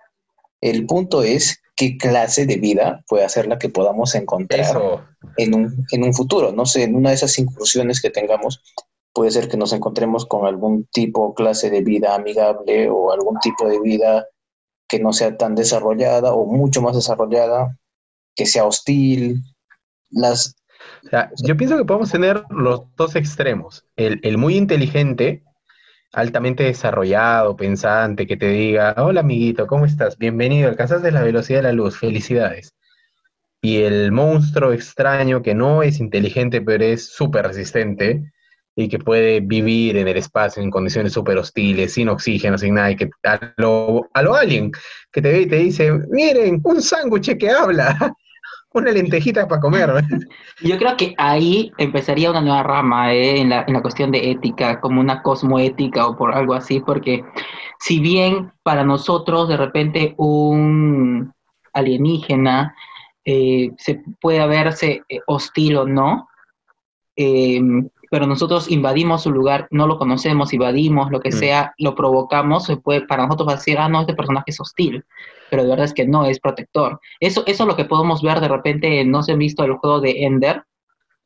El 0.61 0.85
punto 0.85 1.23
es 1.23 1.61
qué 1.75 1.97
clase 1.97 2.45
de 2.45 2.57
vida 2.57 3.03
puede 3.07 3.27
ser 3.29 3.47
la 3.47 3.59
que 3.59 3.69
podamos 3.69 4.15
encontrar 4.15 4.61
Eso. 4.61 5.01
en 5.37 5.55
un, 5.55 5.85
en 5.91 6.03
un 6.03 6.13
futuro. 6.13 6.51
No 6.51 6.65
sé, 6.65 6.83
en 6.83 6.95
una 6.95 7.09
de 7.09 7.15
esas 7.15 7.37
incursiones 7.39 8.01
que 8.01 8.09
tengamos, 8.09 8.61
puede 9.13 9.31
ser 9.31 9.47
que 9.47 9.57
nos 9.57 9.73
encontremos 9.73 10.25
con 10.25 10.45
algún 10.45 10.85
tipo 10.91 11.21
o 11.21 11.33
clase 11.33 11.69
de 11.69 11.81
vida 11.81 12.15
amigable 12.15 12.89
o 12.89 13.11
algún 13.11 13.39
tipo 13.39 13.67
de 13.67 13.79
vida 13.79 14.27
que 14.87 14.99
no 14.99 15.13
sea 15.13 15.37
tan 15.37 15.55
desarrollada 15.55 16.33
o 16.33 16.45
mucho 16.45 16.81
más 16.81 16.95
desarrollada, 16.95 17.77
que 18.37 18.45
sea 18.45 18.63
hostil. 18.63 19.43
Las... 20.09 20.55
O 21.03 21.09
sea, 21.09 21.31
yo 21.43 21.57
pienso 21.57 21.77
que 21.77 21.83
podemos 21.83 22.11
tener 22.11 22.43
los 22.49 22.83
dos 22.95 23.15
extremos. 23.15 23.85
El, 23.97 24.21
el 24.23 24.37
muy 24.37 24.55
inteligente, 24.55 25.43
altamente 26.13 26.63
desarrollado, 26.63 27.57
pensante, 27.57 28.25
que 28.25 28.37
te 28.37 28.47
diga, 28.47 28.95
hola 28.97 29.19
amiguito, 29.19 29.67
¿cómo 29.67 29.85
estás? 29.85 30.17
Bienvenido, 30.17 30.69
alcanzaste 30.69 31.11
la 31.11 31.23
velocidad 31.23 31.59
de 31.59 31.63
la 31.63 31.71
luz, 31.73 31.97
felicidades. 31.97 32.73
Y 33.61 33.81
el 33.81 34.11
monstruo 34.11 34.71
extraño 34.71 35.41
que 35.41 35.55
no 35.55 35.83
es 35.83 35.99
inteligente, 35.99 36.61
pero 36.61 36.85
es 36.85 37.09
súper 37.09 37.47
resistente, 37.47 38.31
y 38.79 38.87
que 38.89 38.99
puede 38.99 39.39
vivir 39.39 39.97
en 39.97 40.07
el 40.07 40.17
espacio 40.17 40.61
en 40.61 40.69
condiciones 40.69 41.11
súper 41.11 41.39
hostiles, 41.39 41.93
sin 41.95 42.09
oxígeno, 42.09 42.59
sin 42.59 42.75
nada, 42.75 42.91
y 42.91 42.95
que 42.95 43.09
a 43.23 43.53
lo, 43.57 44.07
a 44.13 44.21
lo 44.21 44.35
alien 44.35 44.71
que 45.11 45.19
te 45.19 45.31
ve 45.31 45.41
y 45.41 45.47
te 45.47 45.55
dice, 45.55 45.91
miren, 46.11 46.61
un 46.63 46.79
sándwich 46.79 47.35
que 47.39 47.49
habla, 47.49 48.13
una 48.77 48.91
lentejita 48.91 49.47
para 49.47 49.61
comer. 49.61 49.89
Yo 50.61 50.77
creo 50.77 50.95
que 50.97 51.13
ahí 51.17 51.71
empezaría 51.77 52.31
una 52.31 52.41
nueva 52.41 52.63
rama 52.63 53.13
¿eh? 53.13 53.41
en, 53.41 53.49
la, 53.49 53.63
en 53.67 53.73
la 53.73 53.81
cuestión 53.81 54.11
de 54.11 54.31
ética, 54.31 54.79
como 54.79 55.01
una 55.01 55.21
cosmoética 55.21 56.07
o 56.07 56.17
por 56.17 56.33
algo 56.33 56.53
así, 56.53 56.79
porque 56.79 57.23
si 57.79 57.99
bien 57.99 58.51
para 58.63 58.83
nosotros 58.83 59.47
de 59.49 59.57
repente 59.57 60.15
un 60.17 61.33
alienígena 61.73 62.75
eh, 63.29 63.71
se 63.77 64.01
puede 64.21 64.45
verse 64.47 65.03
eh, 65.09 65.19
hostil 65.27 65.75
o 65.77 65.85
no, 65.85 66.29
eh, 67.15 67.61
pero 68.09 68.25
nosotros 68.27 68.69
invadimos 68.69 69.23
su 69.23 69.31
lugar, 69.31 69.67
no 69.71 69.87
lo 69.87 69.97
conocemos, 69.97 70.53
invadimos, 70.53 71.11
lo 71.11 71.19
que 71.19 71.29
Mm. 71.29 71.33
sea, 71.33 71.73
lo 71.77 71.95
provocamos, 71.95 72.65
se 72.65 72.77
puede, 72.77 73.01
para 73.01 73.23
nosotros 73.23 73.47
va 73.49 73.53
a 73.53 73.55
decir, 73.57 73.77
ah, 73.77 73.89
no, 73.89 74.01
este 74.01 74.13
personaje 74.13 74.45
es 74.51 74.59
hostil, 74.59 75.03
pero 75.49 75.63
de 75.63 75.69
verdad 75.69 75.85
es 75.85 75.93
que 75.93 76.05
no, 76.07 76.25
es 76.25 76.39
protector. 76.39 76.99
Eso, 77.19 77.43
eso 77.45 77.63
es 77.63 77.67
lo 77.67 77.75
que 77.75 77.85
podemos 77.85 78.21
ver 78.21 78.39
de 78.39 78.47
repente, 78.47 79.03
no 79.05 79.23
se 79.23 79.31
han 79.33 79.39
visto 79.39 79.63
el 79.63 79.73
juego 79.73 79.99
de 79.99 80.23
Ender, 80.25 80.63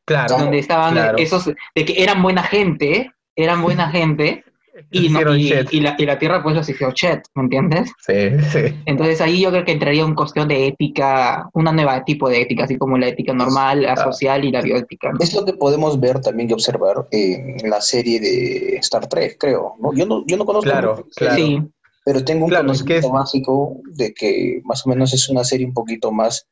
Claro, 0.05 0.37
donde 0.37 0.59
estaban 0.59 0.93
claro. 0.93 1.17
esos, 1.17 1.45
de 1.45 1.85
que 1.85 2.01
eran 2.03 2.21
buena 2.21 2.43
gente, 2.43 3.11
eran 3.35 3.61
buena 3.61 3.89
gente, 3.91 4.43
y, 4.91 5.09
no, 5.09 5.19
Hicieron 5.19 5.39
y, 5.39 5.43
shit. 5.43 5.73
y 5.73 5.79
la, 5.81 5.95
y 5.97 6.05
la 6.05 6.17
Tierra 6.17 6.41
pues 6.41 6.55
los 6.55 6.67
hizo 6.69 6.91
chat, 6.93 7.23
¿me 7.35 7.43
entiendes? 7.43 7.91
Sí, 8.05 8.13
sí. 8.51 8.75
Entonces 8.85 9.19
ahí 9.21 9.41
yo 9.41 9.49
creo 9.51 9.65
que 9.65 9.73
entraría 9.73 10.03
en 10.03 10.15
cuestión 10.15 10.47
de 10.47 10.67
ética, 10.67 11.49
una 11.53 11.71
nueva 11.71 12.03
tipo 12.05 12.29
de 12.29 12.41
ética, 12.41 12.63
así 12.63 12.77
como 12.77 12.97
la 12.97 13.07
ética 13.09 13.33
normal, 13.33 13.81
la 13.83 13.93
Ah. 13.93 13.97
social 14.03 14.45
y 14.45 14.51
la 14.51 14.61
bioética. 14.61 15.11
¿no? 15.11 15.17
Es 15.19 15.33
lo 15.33 15.43
que 15.45 15.53
podemos 15.53 15.99
ver 15.99 16.21
también 16.21 16.49
y 16.49 16.53
observar 16.53 17.07
en 17.11 17.57
la 17.69 17.81
serie 17.81 18.19
de 18.19 18.77
Star 18.77 19.07
Trek, 19.07 19.37
creo. 19.39 19.75
¿no? 19.79 19.93
Yo, 19.93 20.05
no, 20.05 20.25
yo 20.25 20.37
no 20.37 20.45
conozco 20.45 20.69
Claro, 20.69 20.95
mucho, 20.95 21.09
claro. 21.15 21.35
Sí, 21.35 21.59
pero 22.05 22.23
tengo 22.23 22.45
un 22.45 22.49
Claro, 22.49 22.71
es 22.71 22.81
que 22.83 23.01
conocimiento 23.01 23.07
es- 23.07 23.13
básico 23.13 23.77
de 23.97 24.13
que 24.13 24.61
más 24.63 24.85
o 24.85 24.89
menos 24.89 25.13
es 25.13 25.27
una 25.29 25.43
serie 25.43 25.65
un 25.65 25.73
poquito 25.73 26.11
más 26.11 26.47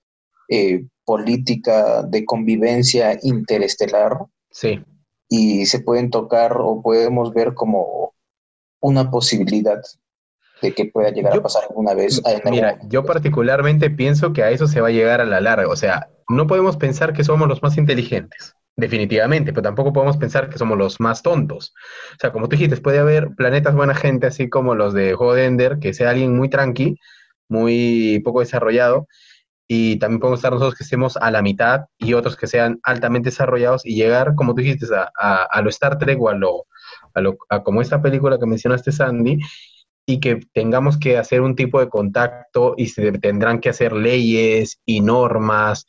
eh, 0.52 0.84
política 1.06 2.02
de 2.04 2.26
convivencia 2.26 3.18
interestelar 3.22 4.18
Sí. 4.52 4.80
Y 5.30 5.66
se 5.68 5.80
pueden 5.82 6.10
tocar 6.10 6.58
o 6.60 6.82
podemos 6.82 7.34
ver 7.34 7.54
como 7.54 8.14
una 8.82 9.12
posibilidad 9.12 9.82
de 10.62 10.74
que 10.74 10.86
pueda 10.86 11.12
llegar 11.12 11.34
Yo- 11.34 11.40
a 11.40 11.44
pasar 11.44 11.64
alguna 11.70 11.94
vez. 11.94 12.22
en 12.26 12.52
Mira, 12.52 12.80
yo 12.90 13.06
particularmente 13.06 13.90
pienso 13.90 14.34
que 14.34 14.44
a 14.44 14.50
eso 14.52 14.68
se 14.68 14.82
va 14.82 14.90
a 14.90 14.92
llegar 14.92 15.22
a 15.22 15.26
la 15.26 15.40
larga. 15.40 15.68
O 15.70 15.76
sea, 15.76 16.10
no 16.28 16.48
podemos 16.48 16.78
pensar 16.78 17.14
que 17.14 17.24
somos 17.24 17.48
los 17.48 17.62
más 17.64 17.78
inteligentes, 17.78 18.54
definitivamente, 18.76 19.52
pero 19.54 19.64
tampoco 19.64 19.94
podemos 19.94 20.18
pensar 20.18 20.50
que 20.50 20.58
somos 20.58 20.78
los 20.78 21.00
más 21.00 21.22
tontos. 21.22 21.74
O 22.14 22.20
sea, 22.20 22.32
como 22.32 22.50
tú 22.50 22.56
dijiste, 22.58 22.76
puede 22.78 23.00
haber 23.00 23.36
planetas 23.36 23.76
buena 23.76 23.96
gente, 23.96 24.28
así 24.28 24.50
como 24.50 24.76
los 24.76 24.94
de 24.94 25.14
Hodender, 25.14 25.80
que 25.80 25.94
sea 25.94 26.10
alguien 26.10 26.36
muy 26.36 26.50
tranqui, 26.50 26.98
muy 27.48 28.22
poco 28.24 28.42
desarrollado, 28.42 29.08
y 29.72 29.98
también 30.00 30.20
podemos 30.20 30.40
estar 30.40 30.52
nosotros 30.52 30.76
que 30.76 30.84
estemos 30.84 31.16
a 31.18 31.30
la 31.32 31.44
mitad 31.44 31.82
y 32.00 32.16
otros 32.16 32.36
que 32.36 32.48
sean 32.48 32.80
altamente 32.84 33.30
desarrollados 33.30 33.86
y 33.86 33.96
llegar, 33.96 34.34
como 34.36 34.56
tú 34.56 34.62
dijiste, 34.64 34.88
a, 34.96 35.12
a- 35.20 35.44
a 35.44 35.62
lo 35.62 35.70
Star 35.70 36.00
Trek 36.00 36.20
o 36.22 36.30
a 36.30 36.34
lo, 36.36 36.66
a 37.14 37.22
lo 37.22 37.38
como 37.64 37.82
esta 37.82 38.02
película 38.02 38.40
que 38.40 38.48
mencionaste, 38.48 38.92
Sandy, 38.92 39.38
y 40.08 40.20
que 40.20 40.40
tengamos 40.54 40.98
que 40.98 41.18
hacer 41.20 41.42
un 41.42 41.56
tipo 41.56 41.80
de 41.80 41.88
contacto 41.90 42.74
y 42.78 42.88
se 42.88 43.12
tendrán 43.20 43.60
que 43.60 43.70
hacer 43.70 43.94
leyes 43.94 44.80
y 44.86 45.02
normas 45.02 45.86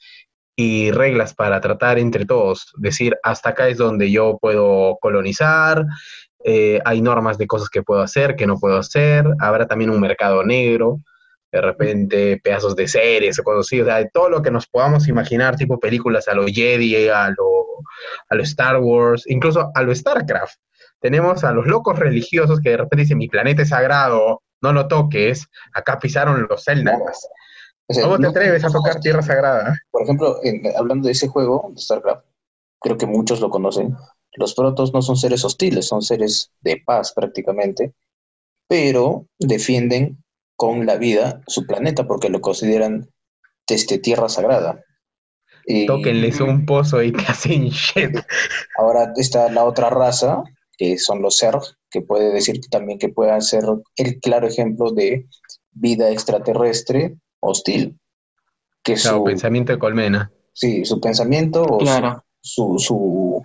y 0.57 0.91
reglas 0.91 1.35
para 1.35 1.61
tratar 1.63 1.99
entre 1.99 2.27
todos. 2.27 2.73
Decir, 2.77 3.17
hasta 3.23 3.51
acá 3.51 3.69
es 3.69 3.79
donde 3.79 4.11
yo 4.11 4.39
puedo 4.41 4.99
colonizar, 5.01 5.87
eh, 6.45 6.81
hay 6.85 7.01
normas 7.01 7.39
de 7.39 7.47
cosas 7.47 7.71
que 7.71 7.83
puedo 7.83 8.03
hacer, 8.03 8.37
que 8.37 8.47
no 8.47 8.59
puedo 8.59 8.77
hacer, 8.79 9.25
habrá 9.41 9.67
también 9.67 9.91
un 9.91 10.01
mercado 10.01 10.45
negro, 10.45 11.01
de 11.53 11.61
repente 11.61 12.41
pedazos 12.43 12.77
de 12.77 12.87
series 12.89 13.39
o 13.39 13.43
cosas 13.43 13.67
así, 13.67 13.81
o 13.81 13.85
sea, 13.85 13.97
de 13.97 14.11
todo 14.13 14.29
lo 14.29 14.43
que 14.43 14.51
nos 14.51 14.67
podamos 14.69 15.09
imaginar, 15.09 15.57
tipo 15.57 15.79
películas 15.81 16.29
a 16.29 16.35
lo 16.35 16.47
Jedi, 16.47 17.09
a 17.09 17.29
lo, 17.31 17.83
a 18.29 18.35
lo 18.35 18.43
Star 18.45 18.79
Wars, 18.81 19.25
incluso 19.27 19.71
a 19.75 19.83
lo 19.83 19.95
StarCraft. 19.95 20.57
Tenemos 21.01 21.45
a 21.45 21.53
los 21.53 21.67
locos 21.67 21.99
religiosos 21.99 22.61
que 22.61 22.71
de 22.71 22.77
repente 22.77 23.03
dicen, 23.03 23.19
mi 23.19 23.29
planeta 23.29 23.63
es 23.63 23.71
sagrado, 23.71 24.43
no 24.61 24.73
lo 24.73 24.87
toques, 24.89 25.47
acá 25.73 25.99
pisaron 25.99 26.47
los. 26.49 26.67
O 27.87 27.93
sea, 27.95 28.05
¿Cómo 28.05 28.17
te 28.17 28.23
no- 28.23 28.29
atreves 28.29 28.65
a 28.65 28.69
tocar 28.71 29.01
tierra 29.01 29.23
sagrada? 29.23 29.75
Por 29.91 30.03
ejemplo, 30.03 30.39
en- 30.45 30.63
hablando 30.77 31.07
de 31.07 31.13
ese 31.13 31.27
juego, 31.29 31.71
de 31.75 31.81
StarCraft, 31.81 32.25
creo 32.81 32.97
que 32.97 33.07
muchos 33.07 33.41
lo 33.41 33.51
conocen. 33.51 33.97
Los 34.35 34.55
protos 34.55 34.93
no 34.93 35.03
son 35.03 35.17
seres 35.17 35.45
hostiles, 35.45 35.89
son 35.89 36.03
seres 36.03 36.53
de 36.61 36.81
paz 36.85 37.13
prácticamente, 37.13 37.93
pero 38.69 39.27
defienden 39.39 40.23
con 40.61 40.85
la 40.85 40.97
vida 40.99 41.41
su 41.47 41.65
planeta 41.67 42.07
porque 42.07 42.29
lo 42.29 42.43
consideran 42.43 43.09
este, 43.67 43.97
tierra 43.99 44.29
sagrada. 44.29 44.85
Y 45.65 45.87
Tóquenles 45.87 46.39
un 46.41 46.67
pozo 46.67 47.03
y 47.03 47.13
te 47.17 47.23
hacen 47.23 47.69
shit. 47.71 48.15
ahora 48.77 49.15
está 49.17 49.51
la 49.51 49.65
otra 49.65 49.89
raza, 49.89 50.43
que 50.77 50.99
son 50.99 51.23
los 51.23 51.39
Zerg, 51.39 51.63
que 51.91 52.03
puede 52.03 52.31
decir 52.31 52.61
también 52.71 52.99
que 52.99 53.09
puedan 53.09 53.41
ser 53.41 53.65
el 53.97 54.21
claro 54.21 54.49
ejemplo 54.49 54.91
de 54.93 55.27
vida 55.71 56.11
extraterrestre 56.11 57.17
hostil. 57.41 57.99
Que 58.83 58.95
Claro, 58.97 59.19
su, 59.19 59.25
pensamiento 59.25 59.73
de 59.73 59.79
colmena. 59.79 60.31
sí, 60.53 60.85
su 60.85 61.01
pensamiento 61.01 61.63
o 61.63 61.79
su- 61.81 61.87
claro. 61.87 62.23
su, 62.43 62.79
su, 62.79 63.43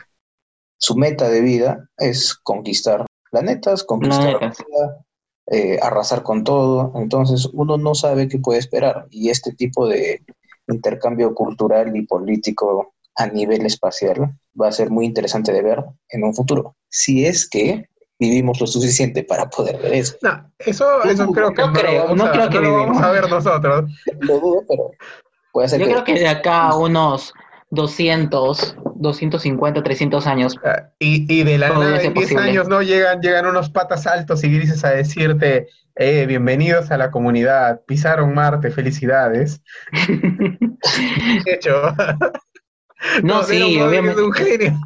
su 0.77 0.95
meta 0.97 1.29
de 1.29 1.39
vida 1.39 1.89
es 1.97 2.35
conquistar 2.35 3.05
planetas, 3.31 3.85
conquistar 3.85 4.37
Planetas. 4.37 4.65
vida, 4.67 5.04
eh, 5.47 5.77
arrasar 5.81 6.23
con 6.23 6.43
todo. 6.43 6.93
Entonces 6.95 7.47
uno 7.53 7.77
no 7.77 7.95
sabe 7.95 8.27
qué 8.27 8.39
puede 8.39 8.59
esperar. 8.59 9.07
Y 9.09 9.29
este 9.29 9.53
tipo 9.53 9.87
de 9.87 10.21
intercambio 10.67 11.33
cultural 11.33 11.95
y 11.95 12.05
político 12.05 12.93
a 13.15 13.27
nivel 13.27 13.65
espacial 13.65 14.35
va 14.59 14.67
a 14.67 14.71
ser 14.71 14.89
muy 14.89 15.05
interesante 15.05 15.51
de 15.53 15.61
ver 15.61 15.83
en 16.09 16.23
un 16.23 16.33
futuro. 16.33 16.75
Si 16.89 17.25
es 17.25 17.47
que 17.49 17.87
vivimos 18.19 18.59
lo 18.61 18.67
suficiente 18.67 19.23
para 19.23 19.49
poder 19.49 19.77
ver 19.77 19.93
eso. 19.93 20.15
No, 20.21 20.51
eso, 20.59 20.85
creo 21.33 21.53
que 21.53 21.61
no 21.61 21.67
lo 21.67 21.73
creo, 21.73 22.03
vamos 22.03 22.17
no 22.17 22.23
a- 22.25 22.31
creo 22.31 22.49
que 22.49 22.55
no 22.59 22.69
lo 22.69 22.77
vamos 22.77 23.03
a 23.03 23.11
ver 23.11 23.29
nosotros. 23.29 23.91
Lo 24.21 24.39
dudo, 24.39 24.63
pero 24.67 24.91
puede 25.51 25.67
ser 25.69 25.79
Yo 25.81 25.85
que... 25.85 25.91
creo 25.91 26.03
que 26.05 26.13
de 26.19 26.27
acá 26.27 26.69
a 26.69 26.77
unos 26.77 27.33
200, 27.75 28.77
250, 28.95 29.83
300 29.83 30.25
años. 30.27 30.55
Ah, 30.63 30.89
Y, 30.99 31.31
y 31.31 31.43
de 31.43 31.57
la 31.57 31.69
nada 31.69 32.01
en 32.01 32.13
10 32.13 32.25
posible. 32.25 32.43
años 32.43 32.67
no 32.67 32.81
llegan, 32.81 33.21
llegan 33.21 33.45
unos 33.45 33.69
patas 33.69 34.07
altos 34.07 34.43
y 34.43 34.49
grises 34.55 34.83
a 34.83 34.89
decirte, 34.91 35.67
eh, 35.95 36.25
bienvenidos 36.25 36.89
a 36.91 36.97
la 36.97 37.11
comunidad, 37.11 37.81
pisaron 37.85 38.33
Marte, 38.33 38.71
felicidades. 38.71 39.61
Hecho. 41.45 41.93
No, 43.23 43.43
sí, 43.43 43.79
obviamente. 43.79 44.11
es 44.21 44.25
un 44.25 44.31
genio. 44.33 44.79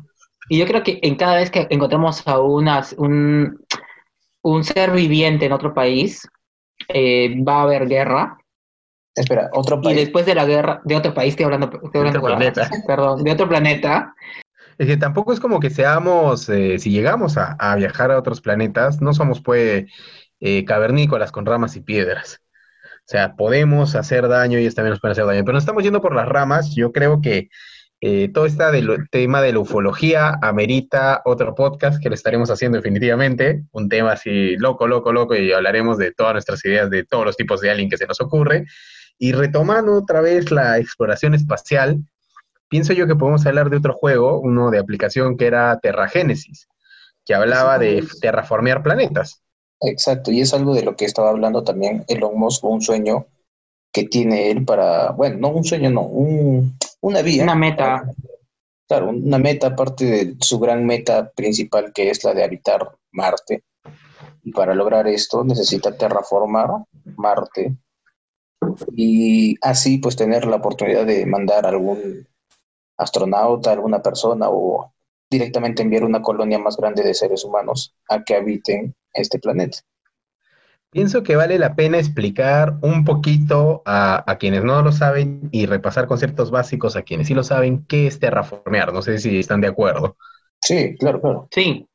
Y 0.50 0.58
yo 0.58 0.66
creo 0.66 0.84
que 0.84 1.00
en 1.04 1.16
cada 1.16 1.36
vez 1.36 1.52
que 1.52 1.68
encontramos 1.70 2.28
a 2.28 2.40
unas, 2.40 2.94
un, 2.94 3.64
un 4.42 4.64
ser 4.64 4.92
viviente 4.92 5.46
en 5.46 5.52
otro 5.52 5.74
país, 5.74 6.28
eh, 6.88 7.36
va 7.44 7.60
a 7.60 7.64
haber 7.64 7.88
guerra. 7.88 8.39
Espera, 9.16 9.50
otro 9.54 9.80
Y 9.82 9.86
país. 9.86 9.98
después 9.98 10.26
de 10.26 10.36
la 10.36 10.46
guerra, 10.46 10.82
de 10.86 10.96
otro 10.96 11.14
país, 11.14 11.32
estoy 11.32 11.46
hablando, 11.46 11.70
estoy 11.84 12.00
hablando 12.00 12.20
otro 12.20 12.36
planeta. 12.36 12.70
perdón, 12.88 13.24
de 13.24 13.32
otro 13.32 13.50
planeta, 13.50 14.14
Es 14.78 14.88
que 14.88 14.98
tampoco 14.98 15.34
es 15.34 15.40
como 15.40 15.60
que 15.60 15.70
seamos, 15.70 16.48
eh, 16.50 16.80
si 16.80 16.92
llegamos 16.92 17.38
a, 17.38 17.54
a 17.60 17.76
viajar 17.76 18.12
a 18.12 18.18
otros 18.18 18.40
planetas, 18.40 19.02
no 19.02 19.14
somos 19.14 19.42
pues 19.42 19.86
eh, 20.40 20.64
cavernícolas 20.66 21.32
con 21.32 21.46
ramas 21.46 21.76
y 21.76 21.82
piedras. 21.82 22.42
O 23.00 23.12
sea, 23.12 23.36
podemos 23.36 23.96
hacer 23.96 24.28
daño 24.28 24.58
y 24.58 24.62
ellos 24.62 24.76
también 24.76 24.92
nos 24.92 25.02
pueden 25.02 25.14
hacer 25.14 25.26
daño. 25.26 25.44
Pero 25.44 25.54
nos 25.54 25.64
estamos 25.64 25.84
yendo 25.84 26.00
por 26.00 26.16
las 26.16 26.28
ramas. 26.30 26.76
Yo 26.76 26.92
creo 26.92 27.22
que 27.22 27.50
eh, 28.02 28.30
todo 28.34 28.46
este 28.46 28.64
del 28.72 29.10
tema 29.10 29.42
de 29.42 29.52
la 29.52 29.60
ufología 29.60 30.38
amerita 30.42 31.22
otro 31.26 31.56
podcast 31.56 32.02
que 32.02 32.08
lo 32.08 32.16
estaremos 32.16 32.50
haciendo 32.52 32.78
definitivamente. 32.78 33.64
Un 33.72 33.90
tema 33.90 34.12
así 34.14 34.56
loco, 34.58 34.88
loco, 34.88 35.12
loco, 35.12 35.36
y 35.36 35.52
hablaremos 35.52 35.98
de 35.98 36.14
todas 36.14 36.34
nuestras 36.34 36.64
ideas, 36.64 36.90
de 36.90 37.04
todos 37.04 37.26
los 37.26 37.36
tipos 37.36 37.60
de 37.62 37.72
alien 37.72 37.90
que 37.90 37.98
se 37.98 38.06
nos 38.08 38.22
ocurre. 38.22 38.66
Y 39.22 39.34
retomando 39.34 39.94
otra 39.94 40.22
vez 40.22 40.50
la 40.50 40.78
exploración 40.78 41.36
espacial, 41.36 42.00
pienso 42.70 42.94
yo 42.94 43.06
que 43.06 43.18
podemos 43.18 43.46
hablar 43.46 43.70
de 43.70 43.78
otro 43.78 43.94
juego, 43.94 44.40
uno 44.40 44.72
de 44.72 44.80
aplicación 44.80 45.36
que 45.36 45.46
era 45.46 45.78
Terra 45.80 46.08
Genesis, 46.08 46.70
que 47.26 47.36
hablaba 47.36 47.78
de 47.78 48.08
terraformear 48.22 48.82
planetas. 48.82 49.44
Exacto, 49.82 50.32
y 50.32 50.40
es 50.40 50.54
algo 50.54 50.74
de 50.74 50.84
lo 50.84 50.96
que 50.96 51.04
estaba 51.04 51.30
hablando 51.30 51.64
también 51.66 52.06
Elon 52.08 52.40
Musk, 52.40 52.64
un 52.64 52.82
sueño 52.82 53.28
que 53.92 54.06
tiene 54.06 54.52
él 54.52 54.64
para, 54.64 55.12
bueno, 55.12 55.38
no 55.38 55.50
un 55.50 55.66
sueño, 55.66 55.90
no, 55.90 56.04
un, 56.04 56.78
una 57.02 57.22
vía. 57.22 57.44
Una 57.44 57.56
meta. 57.56 58.04
Claro, 58.88 59.10
una 59.10 59.38
meta 59.38 59.68
aparte 59.68 60.06
de 60.06 60.36
su 60.40 60.60
gran 60.60 60.86
meta 60.86 61.30
principal 61.32 61.92
que 61.94 62.10
es 62.10 62.24
la 62.24 62.34
de 62.34 62.44
habitar 62.44 62.90
Marte. 63.12 63.64
Y 64.44 64.52
para 64.52 64.74
lograr 64.74 65.08
esto 65.08 65.44
necesita 65.44 65.96
terraformar 65.96 66.70
Marte 67.18 67.76
y 68.96 69.56
así 69.62 69.98
pues 69.98 70.16
tener 70.16 70.46
la 70.46 70.58
oportunidad 70.58 71.06
de 71.06 71.26
mandar 71.26 71.66
algún 71.66 72.28
astronauta, 72.98 73.72
alguna 73.72 74.02
persona 74.02 74.50
o 74.50 74.94
directamente 75.30 75.84
enviar 75.84 76.04
una 76.04 76.22
colonia 76.22 76.60
más 76.60 76.78
grande 76.78 77.04
de 77.04 77.14
seres 77.14 77.44
humanos 77.44 77.96
a 78.10 78.24
que 78.24 78.36
habiten 78.36 78.96
este 79.14 79.40
planeta. 79.40 79.80
Pienso 80.92 81.22
que 81.22 81.36
vale 81.36 81.60
la 81.60 81.76
pena 81.76 82.00
explicar 82.00 82.78
un 82.82 83.06
poquito 83.06 83.84
a, 83.86 84.38
quienes 84.40 84.64
no 84.64 84.82
lo 84.82 84.92
saben 84.92 85.48
y 85.52 85.68
repasar 85.68 86.08
conceptos 86.08 86.50
básicos 86.50 86.96
a 86.96 87.04
quienes 87.04 87.28
sí 87.28 87.36
lo 87.36 87.44
saben 87.44 87.86
qué 87.86 88.08
es 88.08 88.20
terraformear. 88.20 88.92
No 88.92 89.04
sé 89.04 89.20
si 89.20 89.38
están 89.38 89.62
de 89.62 89.68
acuerdo. 89.68 90.18
Sí, 90.62 90.96
claro, 90.98 91.22
claro. 91.22 91.48
Sí. 91.52 91.88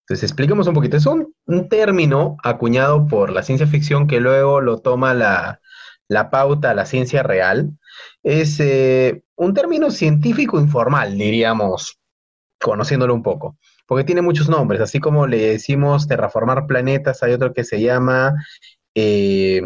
Entonces, 0.00 0.24
expliquemos 0.24 0.66
un 0.66 0.74
poquito. 0.74 0.98
Es 0.98 1.06
un, 1.06 1.34
término 1.70 2.36
acuñado 2.44 3.06
por 3.06 3.30
la 3.30 3.42
ciencia 3.42 3.66
ficción 3.66 4.06
que 4.06 4.20
luego 4.20 4.60
lo 4.60 4.78
toma 4.78 5.14
la, 5.14 5.60
la 6.08 6.30
pauta, 6.30 6.74
la 6.74 6.86
ciencia 6.86 7.22
real. 7.22 7.70
Es 8.22 8.60
eh, 8.60 9.22
un 9.36 9.54
término 9.54 9.90
científico 9.90 10.58
informal, 10.60 11.16
diríamos, 11.16 11.98
conociéndolo 12.60 13.14
un 13.14 13.22
poco, 13.22 13.58
porque 13.86 14.04
tiene 14.04 14.22
muchos 14.22 14.48
nombres, 14.48 14.80
así 14.80 14.98
como 14.98 15.26
le 15.26 15.38
decimos 15.38 16.08
terraformar 16.08 16.66
planetas, 16.66 17.22
hay 17.22 17.32
otro 17.32 17.52
que 17.52 17.64
se 17.64 17.80
llama 17.80 18.34
eh, 18.94 19.62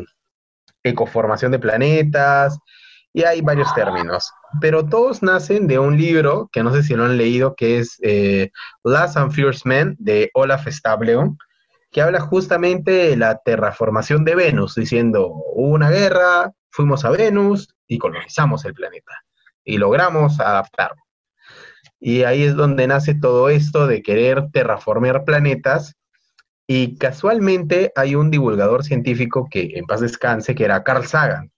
ecoformación 0.83 1.53
de 1.53 1.59
planetas, 1.59 2.59
y 3.13 3.25
hay 3.25 3.41
varios 3.41 3.75
términos, 3.75 4.33
pero 4.61 4.87
todos 4.87 5.23
nacen 5.23 5.67
de 5.67 5.79
un 5.79 5.97
libro 5.97 6.49
que 6.53 6.63
no 6.63 6.73
sé 6.73 6.83
si 6.83 6.95
lo 6.95 7.05
han 7.05 7.17
leído, 7.17 7.57
que 7.57 7.79
es 7.79 7.99
eh, 8.03 8.51
Last 8.85 9.17
and 9.17 9.33
Fierce 9.33 9.69
Men 9.69 9.97
de 9.99 10.31
Olaf 10.35 10.69
Stableon, 10.69 11.37
que 11.91 12.03
habla 12.03 12.21
justamente 12.21 12.91
de 12.91 13.17
la 13.17 13.39
terraformación 13.39 14.25
de 14.25 14.35
Venus, 14.35 14.75
diciendo, 14.75 15.27
hubo 15.29 15.75
una 15.75 15.91
guerra, 15.91 16.53
fuimos 16.71 17.05
a 17.05 17.11
Venus 17.11 17.75
y 17.87 17.99
colonizamos 17.99 18.65
el 18.65 18.75
planeta 18.75 19.25
y 19.65 19.79
logramos 19.79 20.41
adaptarlo. 20.41 21.03
Y 21.99 22.23
ahí 22.23 22.45
es 22.45 22.57
donde 22.57 22.87
nace 22.87 23.15
todo 23.15 23.51
esto 23.51 23.87
de 23.87 24.03
querer 24.03 24.51
terraformar 24.53 25.25
planetas. 25.25 25.95
Y 26.67 26.97
casualmente 26.97 27.93
hay 27.95 28.15
un 28.15 28.31
divulgador 28.31 28.85
científico 28.85 29.49
que 29.51 29.73
en 29.75 29.85
paz 29.85 30.01
descanse, 30.01 30.55
que 30.55 30.65
era 30.65 30.83
Carl 30.83 31.05
Sagan, 31.05 31.51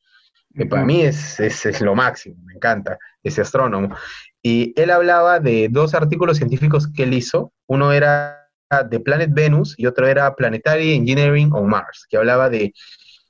que 0.54 0.66
para 0.66 0.84
mí 0.84 1.02
es, 1.02 1.38
es, 1.38 1.80
lo 1.80 1.94
máximo, 1.94 2.36
me 2.44 2.54
encanta, 2.54 2.98
ese 3.22 3.42
astrónomo. 3.42 3.94
Y 4.42 4.72
él 4.80 4.90
hablaba 4.90 5.38
de 5.38 5.68
dos 5.70 5.94
artículos 5.94 6.38
científicos 6.38 6.90
que 6.90 7.04
él 7.04 7.14
hizo. 7.14 7.52
Uno 7.66 7.92
era 7.92 8.41
de 8.80 9.00
Planet 9.00 9.30
Venus 9.32 9.74
y 9.76 9.86
otro 9.86 10.06
era 10.08 10.34
Planetary 10.34 10.94
Engineering 10.94 11.52
on 11.52 11.68
Mars, 11.68 12.06
que 12.08 12.16
hablaba 12.16 12.48
de 12.48 12.72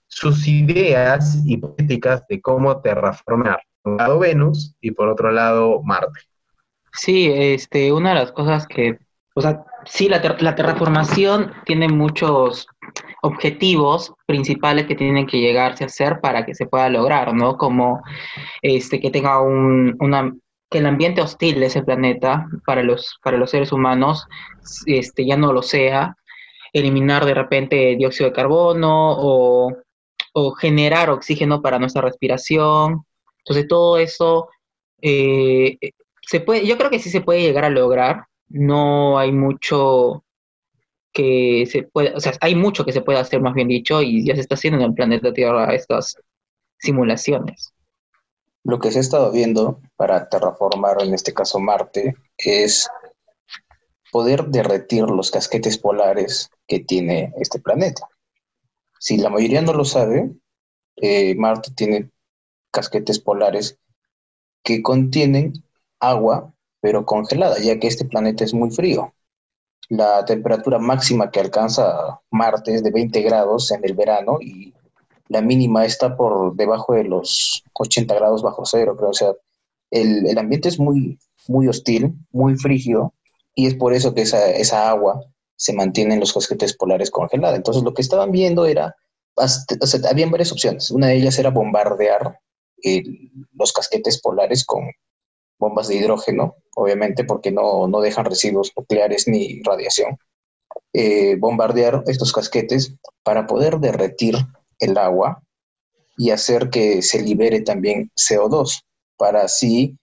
sus 0.07 0.47
ideas 0.47 1.43
hipotéticas 1.45 2.25
de 2.29 2.41
cómo 2.41 2.81
terraformar, 2.81 3.61
por 3.83 3.95
un 3.95 3.99
lado 3.99 4.19
Venus 4.19 4.77
y 4.81 4.93
por 4.93 5.09
otro 5.09 5.33
lado 5.33 5.83
Marte. 5.83 6.21
Sí, 6.93 7.31
este, 7.35 7.93
una 7.93 8.11
de 8.11 8.17
las 8.17 8.33
cosas 8.33 8.67
que, 8.67 8.99
o 9.35 9.41
sea, 9.41 9.65
sí, 9.85 10.09
la, 10.09 10.21
la 10.39 10.55
terraformación 10.55 11.53
tiene 11.65 11.89
muchos 11.89 12.67
objetivos 13.23 14.13
principales 14.27 14.87
que 14.87 14.95
tienen 14.95 15.27
que 15.27 15.41
llegarse 15.41 15.85
a 15.85 15.87
hacer 15.87 16.21
para 16.21 16.45
que 16.45 16.55
se 16.55 16.67
pueda 16.67 16.89
lograr, 16.89 17.35
¿no? 17.35 17.57
Como 17.57 18.03
este, 18.61 19.01
que 19.01 19.11
tenga 19.11 19.41
un, 19.41 19.97
una, 20.01 20.33
que 20.73 20.79
el 20.79 20.87
ambiente 20.87 21.21
hostil 21.21 21.61
de 21.61 21.67
ese 21.67 21.83
planeta 21.83 22.49
para 22.67 22.83
los, 22.83 23.19
para 23.23 23.37
los 23.37 23.51
seres 23.51 23.71
humanos 23.71 24.27
este, 24.87 25.25
ya 25.25 25.37
no 25.37 25.53
lo 25.53 25.63
sea, 25.63 26.17
eliminar 26.73 27.25
de 27.25 27.35
repente 27.35 27.95
dióxido 27.97 28.31
de 28.31 28.35
carbono 28.35 29.13
o, 29.13 29.73
o 30.33 30.53
generar 30.53 31.11
oxígeno 31.11 31.63
para 31.63 31.79
nuestra 31.79 32.03
respiración. 32.03 33.05
Entonces 33.39 33.69
todo 33.69 33.99
eso 33.99 34.49
eh, 35.01 35.79
se 36.23 36.41
puede, 36.41 36.67
yo 36.67 36.79
creo 36.79 36.91
que 36.91 36.99
sí 36.99 37.11
se 37.11 37.21
puede 37.21 37.43
llegar 37.43 37.65
a 37.65 37.71
lograr. 37.71 38.25
No 38.49 39.19
hay 39.19 39.33
mucho 39.33 40.25
que 41.13 41.67
se 41.71 41.83
puede, 41.85 42.15
o 42.15 42.21
sea, 42.21 42.33
hay 42.41 42.55
mucho 42.55 42.85
que 42.85 42.93
se 42.93 43.03
puede 43.03 43.19
hacer, 43.19 43.41
más 43.41 43.55
bien 43.55 43.69
dicho, 43.69 44.03
y 44.03 44.25
ya 44.25 44.35
se 44.35 44.41
está 44.41 44.55
haciendo 44.55 44.81
en 44.81 44.87
el 44.87 44.95
planeta 44.95 45.33
Tierra 45.33 45.75
estas 45.75 46.17
simulaciones. 46.79 47.73
Lo 48.64 48.79
que 48.79 48.90
se 48.92 48.98
ha 48.98 49.01
estado 49.01 49.33
viendo 49.33 49.81
para 49.96 50.29
terraformar, 50.29 51.03
en 51.03 51.14
este 51.14 51.35
caso 51.35 51.59
Marte, 51.59 52.16
es 52.37 52.88
poder 54.12 54.46
derretir 54.46 55.05
los 55.05 55.31
casquetes 55.31 55.79
polares 55.79 56.51
que 56.66 56.81
tiene 56.81 57.33
este 57.38 57.59
planeta. 57.59 58.09
Si 59.01 59.16
la 59.16 59.31
mayoría 59.31 59.62
no 59.62 59.72
lo 59.72 59.85
sabe, 59.85 60.31
eh, 60.96 61.35
Marte 61.35 61.72
tiene 61.75 62.11
casquetes 62.70 63.18
polares 63.18 63.79
que 64.62 64.83
contienen 64.83 65.55
agua, 65.98 66.55
pero 66.81 67.05
congelada, 67.05 67.59
ya 67.59 67.79
que 67.79 67.88
este 67.88 68.05
planeta 68.05 68.44
es 68.44 68.55
muy 68.55 68.70
frío. 68.70 69.14
La 69.88 70.25
temperatura 70.25 70.79
máxima 70.79 71.31
que 71.31 71.40
alcanza 71.40 72.20
Marte 72.31 72.75
es 72.75 72.85
de 72.85 72.90
20 72.90 73.20
grados 73.22 73.72
en 73.72 73.85
el 73.85 73.94
verano 73.94 74.38
y 74.40 74.72
la 75.33 75.40
mínima 75.40 75.87
está 75.87 76.14
por 76.14 76.55
debajo 76.57 76.92
de 76.92 77.05
los 77.05 77.64
80 77.73 78.14
grados 78.14 78.42
bajo 78.42 78.66
cero, 78.66 78.95
creo. 78.99 79.11
O 79.11 79.14
sea, 79.14 79.33
el, 79.90 80.37
ambiente 80.38 80.68
es 80.68 80.79
muy, 80.79 81.18
muy 81.49 81.68
hostil, 81.68 82.14
muy 82.31 82.57
frígido, 82.57 83.14
y 83.55 83.66
es 83.66 83.75
por 83.75 83.95
eso 83.95 84.14
que 84.14 84.23
esa, 84.23 84.51
esa 84.51 84.90
agua 84.90 85.25
se 85.57 85.73
mantiene 85.73 86.14
en 86.14 86.21
los 86.21 86.35
casquetes 86.35 86.77
polares 86.77 87.11
congelada. 87.11 87.57
Entonces, 87.57 87.83
lo 87.83 87.95
que 87.95 88.03
estaban 88.03 88.31
viendo 88.31 88.66
era, 88.66 88.95
habían 90.11 90.31
varias 90.31 90.53
opciones. 90.53 90.90
Una 90.90 91.07
de 91.09 91.16
ellas 91.16 91.38
era 91.38 91.51
bombardear 91.51 92.38
los 93.55 93.73
casquetes 93.73 94.21
polares 94.21 94.66
con 94.66 94.90
bombas 95.59 95.88
de 95.88 95.97
hidrógeno, 95.97 96.57
obviamente 96.77 97.25
porque 97.25 97.53
no, 97.53 97.87
no 97.88 98.01
dejan 98.01 98.27
residuos 98.27 98.73
nucleares 98.77 99.29
ni 99.29 99.62
radiación. 99.62 100.18
Eh, 100.92 101.37
bombardear 101.38 102.03
estos 102.07 102.33
casquetes 102.33 102.97
para 103.23 103.47
poder 103.47 103.79
derretir 103.79 104.37
el 104.83 104.99
agua 104.99 105.42
y 106.16 106.31
hacer 106.31 106.71
que 106.71 107.03
se 107.03 107.23
libere 107.23 107.62
también 107.62 108.11
CO2 108.16 108.83
para 109.16 109.42
así 109.42 109.97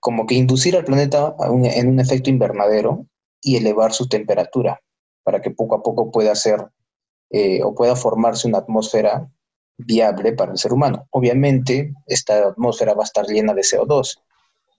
como 0.00 0.26
que 0.26 0.36
inducir 0.36 0.76
al 0.76 0.84
planeta 0.84 1.34
en 1.40 1.88
un 1.88 2.00
efecto 2.00 2.30
invernadero 2.30 3.06
y 3.42 3.56
elevar 3.56 3.92
su 3.92 4.08
temperatura 4.08 4.80
para 5.24 5.40
que 5.40 5.50
poco 5.50 5.74
a 5.74 5.82
poco 5.82 6.10
pueda 6.10 6.34
ser 6.34 6.68
eh, 7.30 7.62
o 7.62 7.74
pueda 7.74 7.96
formarse 7.96 8.46
una 8.46 8.58
atmósfera 8.58 9.28
viable 9.76 10.32
para 10.32 10.52
el 10.52 10.58
ser 10.58 10.72
humano. 10.72 11.06
Obviamente, 11.10 11.92
esta 12.06 12.48
atmósfera 12.48 12.94
va 12.94 13.02
a 13.02 13.04
estar 13.04 13.26
llena 13.26 13.54
de 13.54 13.62
CO2 13.62 14.20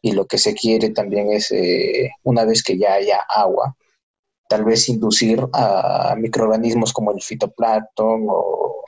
y 0.02 0.14
lo 0.14 0.26
que 0.26 0.38
se 0.38 0.54
quiere 0.54 0.90
también 0.92 1.32
es, 1.32 1.52
eh, 1.52 2.12
una 2.24 2.46
vez 2.46 2.64
que 2.64 2.78
ya 2.78 2.94
haya 2.94 3.20
agua, 3.30 3.76
tal 4.48 4.64
vez 4.66 4.90
inducir 4.90 5.46
a 5.54 6.16
microorganismos 6.18 6.94
como 6.94 7.12
el 7.12 7.22
fitoplancton 7.22 8.28
o, 8.30 8.84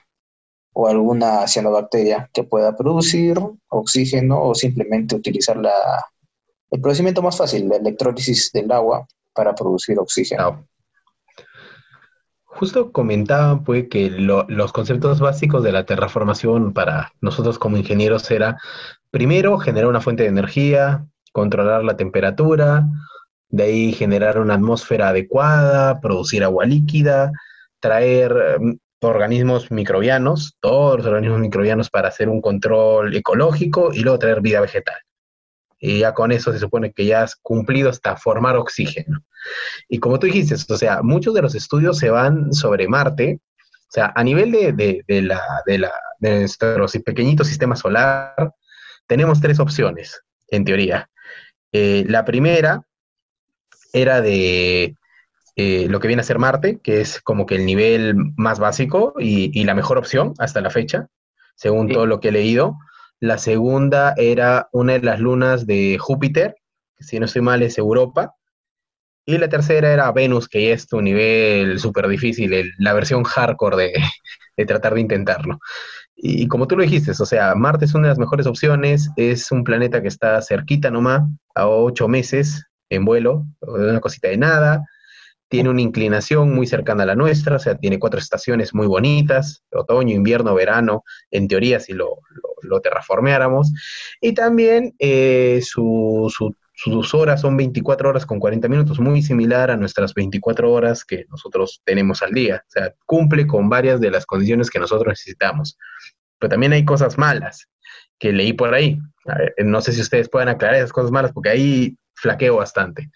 o 0.73 0.87
alguna 0.87 1.47
cianobacteria 1.47 2.29
que 2.33 2.43
pueda 2.43 2.75
producir 2.75 3.37
oxígeno 3.69 4.41
o 4.41 4.55
simplemente 4.55 5.15
utilizar 5.15 5.57
la, 5.57 5.71
el 6.71 6.81
procedimiento 6.81 7.21
más 7.21 7.37
fácil, 7.37 7.67
la 7.67 7.75
electrólisis 7.75 8.51
del 8.53 8.71
agua 8.71 9.05
para 9.33 9.53
producir 9.53 9.99
oxígeno. 9.99 10.65
Justo 12.45 12.91
comentaban 12.91 13.63
pues 13.63 13.87
que 13.89 14.09
los 14.09 14.73
conceptos 14.73 15.19
básicos 15.19 15.63
de 15.63 15.71
la 15.71 15.85
terraformación 15.85 16.73
para 16.73 17.13
nosotros 17.21 17.57
como 17.57 17.77
ingenieros 17.77 18.29
era 18.29 18.57
primero 19.09 19.57
generar 19.57 19.89
una 19.89 20.01
fuente 20.01 20.23
de 20.23 20.29
energía, 20.29 21.05
controlar 21.31 21.83
la 21.83 21.97
temperatura, 21.97 22.85
de 23.49 23.63
ahí 23.63 23.93
generar 23.93 24.37
una 24.37 24.55
atmósfera 24.55 25.09
adecuada, 25.09 25.99
producir 26.01 26.43
agua 26.43 26.65
líquida, 26.65 27.31
traer 27.79 28.59
organismos 29.01 29.71
microbianos, 29.71 30.57
todos 30.59 30.97
los 30.97 31.07
organismos 31.07 31.39
microbianos 31.39 31.89
para 31.89 32.09
hacer 32.09 32.29
un 32.29 32.41
control 32.41 33.15
ecológico 33.15 33.91
y 33.93 34.01
luego 34.01 34.19
traer 34.19 34.41
vida 34.41 34.61
vegetal. 34.61 34.97
Y 35.79 35.99
ya 35.99 36.13
con 36.13 36.31
eso 36.31 36.53
se 36.53 36.59
supone 36.59 36.93
que 36.93 37.05
ya 37.05 37.23
has 37.23 37.35
cumplido 37.35 37.89
hasta 37.89 38.15
formar 38.15 38.55
oxígeno. 38.55 39.23
Y 39.89 39.99
como 39.99 40.19
tú 40.19 40.27
dijiste, 40.27 40.55
o 40.55 40.77
sea, 40.77 41.01
muchos 41.01 41.33
de 41.33 41.41
los 41.41 41.55
estudios 41.55 41.97
se 41.97 42.11
van 42.11 42.53
sobre 42.53 42.87
Marte, 42.87 43.39
o 43.41 43.91
sea, 43.91 44.13
a 44.15 44.23
nivel 44.23 44.51
de, 44.51 45.03
de, 45.07 45.21
la, 45.21 45.41
de, 45.65 45.79
la, 45.79 45.91
de 46.19 46.39
nuestro 46.39 46.85
pequeñito 47.03 47.43
sistema 47.43 47.75
solar, 47.75 48.53
tenemos 49.07 49.41
tres 49.41 49.59
opciones, 49.59 50.21
en 50.49 50.63
teoría. 50.63 51.09
Eh, 51.71 52.05
la 52.07 52.23
primera 52.23 52.83
era 53.91 54.21
de 54.21 54.95
eh, 55.55 55.87
lo 55.89 55.99
que 55.99 56.07
viene 56.07 56.21
a 56.21 56.25
ser 56.25 56.39
Marte, 56.39 56.79
que 56.81 57.01
es 57.01 57.21
como 57.21 57.45
que 57.45 57.55
el 57.55 57.65
nivel 57.65 58.15
más 58.37 58.59
básico 58.59 59.13
y, 59.19 59.51
y 59.59 59.63
la 59.65 59.75
mejor 59.75 59.97
opción 59.97 60.33
hasta 60.39 60.61
la 60.61 60.69
fecha, 60.69 61.07
según 61.55 61.87
Sí. 61.87 61.93
todo 61.93 62.05
lo 62.05 62.19
que 62.19 62.29
he 62.29 62.31
leído. 62.31 62.77
La 63.19 63.37
segunda 63.37 64.13
era 64.17 64.69
una 64.71 64.93
de 64.93 65.01
las 65.01 65.19
lunas 65.19 65.67
de 65.67 65.97
Júpiter, 65.99 66.55
que 66.97 67.03
si 67.03 67.19
no 67.19 67.25
estoy 67.25 67.41
mal 67.41 67.61
es 67.63 67.77
Europa. 67.77 68.33
Y 69.25 69.37
la 69.37 69.49
tercera 69.49 69.91
era 69.93 70.11
Venus, 70.11 70.47
que 70.49 70.67
ya 70.67 70.73
es 70.73 70.87
tu 70.87 70.99
nivel 71.01 71.79
súper 71.79 72.07
difícil, 72.07 72.53
el- 72.53 72.71
la 72.79 72.93
versión 72.93 73.23
hardcore 73.23 73.77
de, 73.77 73.93
de 74.57 74.65
tratar 74.65 74.95
de 74.95 75.01
intentarlo. 75.01 75.59
Y, 76.15 76.47
como 76.47 76.67
tú 76.67 76.77
lo 76.77 76.83
dijiste, 76.83 77.11
o 77.11 77.25
sea, 77.25 77.55
Marte 77.55 77.85
es 77.85 77.93
una 77.95 78.03
de 78.07 78.11
las 78.11 78.19
mejores 78.19 78.47
opciones, 78.47 79.09
es 79.17 79.51
un 79.51 79.63
planeta 79.63 80.01
que 80.01 80.07
está 80.09 80.41
cerquita 80.41 80.91
nomás, 80.91 81.23
a 81.55 81.67
ocho 81.67 82.07
meses 82.07 82.65
en 82.89 83.05
vuelo, 83.05 83.45
una 83.61 83.99
cosita 84.01 84.29
de 84.29 84.37
nada, 84.37 84.85
tiene 85.51 85.69
una 85.69 85.81
inclinación 85.81 86.55
muy 86.55 86.67
cercana 86.67 87.03
a 87.03 87.07
la 87.07 87.15
nuestra, 87.15 87.57
o 87.57 87.59
sea, 87.59 87.75
tiene 87.77 87.99
cuatro 87.99 88.19
estaciones 88.19 88.73
muy 88.73 88.87
bonitas, 88.87 89.63
otoño, 89.71 90.15
invierno, 90.15 90.55
verano, 90.55 91.03
en 91.31 91.47
teoría 91.49 91.79
si 91.81 91.93
lo, 91.93 92.19
lo- 92.63 92.81
terraformeáramos, 92.81 93.71
y 94.21 94.33
también 94.33 94.95
eh, 94.99 95.61
su- 95.63 96.31
su- 96.35 96.55
sus 96.73 97.13
horas 97.13 97.41
son 97.41 97.57
24 97.57 98.09
horas 98.09 98.25
con 98.25 98.39
40 98.39 98.67
minutos, 98.69 98.99
muy 98.99 99.21
similar 99.21 99.69
a 99.71 99.77
nuestras 99.77 100.13
24 100.15 100.71
horas 100.71 101.05
que 101.05 101.25
nosotros 101.29 101.81
tenemos 101.85 102.23
al 102.23 102.31
día, 102.31 102.63
o 102.67 102.71
sea, 102.71 102.93
cumple 103.05 103.45
con 103.45 103.69
varias 103.69 103.99
de 104.01 104.09
las 104.11 104.25
condiciones 104.25 104.69
que 104.71 104.79
nosotros 104.79 105.07
necesitamos. 105.11 105.77
Pero 106.39 106.49
también 106.51 106.73
hay 106.73 106.85
cosas 106.85 107.17
malas 107.19 107.67
que 108.19 108.31
leí 108.33 108.53
por 108.53 108.73
ahí. 108.73 108.99
No 109.63 109.81
sé 109.81 109.91
si 109.93 110.01
ustedes 110.01 110.29
pueden 110.29 110.49
aclarar 110.49 110.77
esas 110.77 110.93
cosas 110.93 111.11
malas, 111.11 111.31
porque 111.33 111.49
ahí 111.49 111.97
flaqueo 112.15 112.57
bastante. 112.57 113.11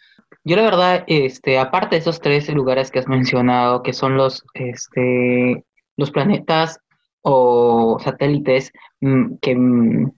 Yo 0.47 0.55
la 0.55 0.61
verdad, 0.61 1.03
este, 1.07 1.57
aparte 1.57 1.95
de 1.95 2.01
esos 2.01 2.21
tres 2.21 2.47
lugares 2.53 2.91
que 2.91 2.99
has 2.99 3.07
mencionado, 3.07 3.81
que 3.81 3.93
son 3.93 4.15
los, 4.15 4.45
este, 4.53 5.65
los 5.97 6.11
planetas 6.11 6.79
o 7.23 7.97
satélites 7.99 8.71
mm, 9.01 9.37
que 9.41 9.55
mm, 9.55 10.11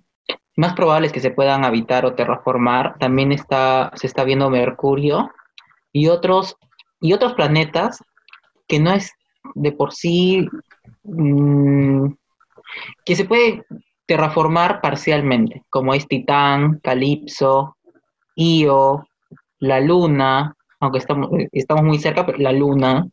más 0.58 0.74
probables 0.74 1.14
que 1.14 1.22
se 1.22 1.32
puedan 1.32 1.64
habitar 1.64 2.06
o 2.06 2.14
terraformar, 2.14 2.98
también 3.00 3.32
está, 3.32 3.92
se 3.96 4.06
está 4.06 4.26
viendo 4.26 4.50
Mercurio 4.50 5.32
y 5.94 6.08
otros, 6.08 6.58
y 7.00 7.14
otros 7.14 7.34
planetas 7.34 8.04
que 8.68 8.80
no 8.82 8.92
es 8.92 9.14
de 9.56 9.72
por 9.72 9.94
sí 9.94 10.46
mm, 11.04 12.08
que 13.06 13.16
se 13.16 13.24
puede 13.24 13.64
terraformar 14.06 14.82
parcialmente, 14.82 15.64
como 15.70 15.94
es 15.94 16.06
Titán, 16.06 16.82
Calipso, 16.84 17.78
Io, 18.36 19.08
la 19.60 19.80
Luna, 19.80 20.56
aunque 20.80 21.00
estamos, 21.00 21.30
eh, 21.40 21.50
estamos 21.52 21.84
muy 21.84 22.00
cerca, 22.00 22.26
pero 22.26 22.38
la 22.40 22.52
Luna, 22.52 23.08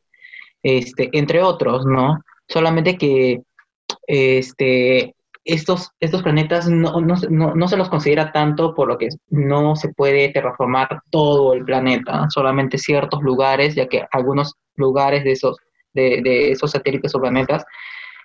este, 0.62 1.10
entre 1.12 1.42
otros, 1.42 1.86
¿no? 1.86 2.20
Solamente 2.48 2.96
que 2.98 3.42
este, 4.06 5.14
estos, 5.44 5.90
estos 6.00 6.22
planetas 6.22 6.68
no, 6.68 7.00
no, 7.00 7.16
se- 7.16 7.30
no- 7.30 7.54
no 7.54 7.68
se 7.68 7.76
los 7.76 7.88
considera 7.88 8.32
tanto 8.32 8.74
por 8.74 8.88
lo 8.88 8.98
que 8.98 9.08
no 9.30 9.76
se 9.76 9.90
puede 9.92 10.30
terraformar 10.30 11.00
todo 11.10 11.52
el 11.54 11.64
planeta, 11.64 12.26
solamente 12.30 12.78
ciertos 12.78 13.22
lugares, 13.22 13.74
ya 13.74 13.86
que 13.88 14.04
algunos 14.12 14.54
lugares 14.76 15.24
de 15.24 15.32
esos, 15.32 15.56
de, 15.92 16.20
de 16.22 16.52
esos 16.52 16.70
satélites 16.72 17.14
o 17.14 17.20
planetas 17.20 17.64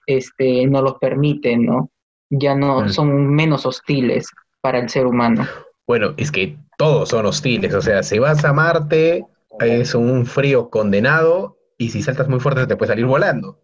este, 0.05 0.65
no 0.67 0.82
los 0.82 0.95
permiten, 0.95 1.65
¿no? 1.65 1.89
Ya 2.29 2.55
no 2.55 2.89
son 2.89 3.27
menos 3.34 3.65
hostiles 3.65 4.29
para 4.62 4.79
el 4.79 4.89
ser 4.89 5.05
humano. 5.08 5.45
Bueno, 5.89 6.13
es 6.17 6.32
que 6.32 6.56
todos 6.78 7.10
son 7.10 7.25
hostiles, 7.25 7.73
o 7.73 7.82
sea, 7.82 8.04
si 8.04 8.19
vas 8.19 8.45
a 8.45 8.54
Marte 8.54 9.25
es 9.60 9.95
un 9.95 10.28
frío 10.28 10.69
condenado 10.69 11.58
y 11.80 11.89
si 11.89 12.04
saltas 12.04 12.30
muy 12.30 12.39
fuerte 12.39 12.67
te 12.67 12.75
puede 12.75 12.91
salir 12.91 13.08
volando. 13.08 13.60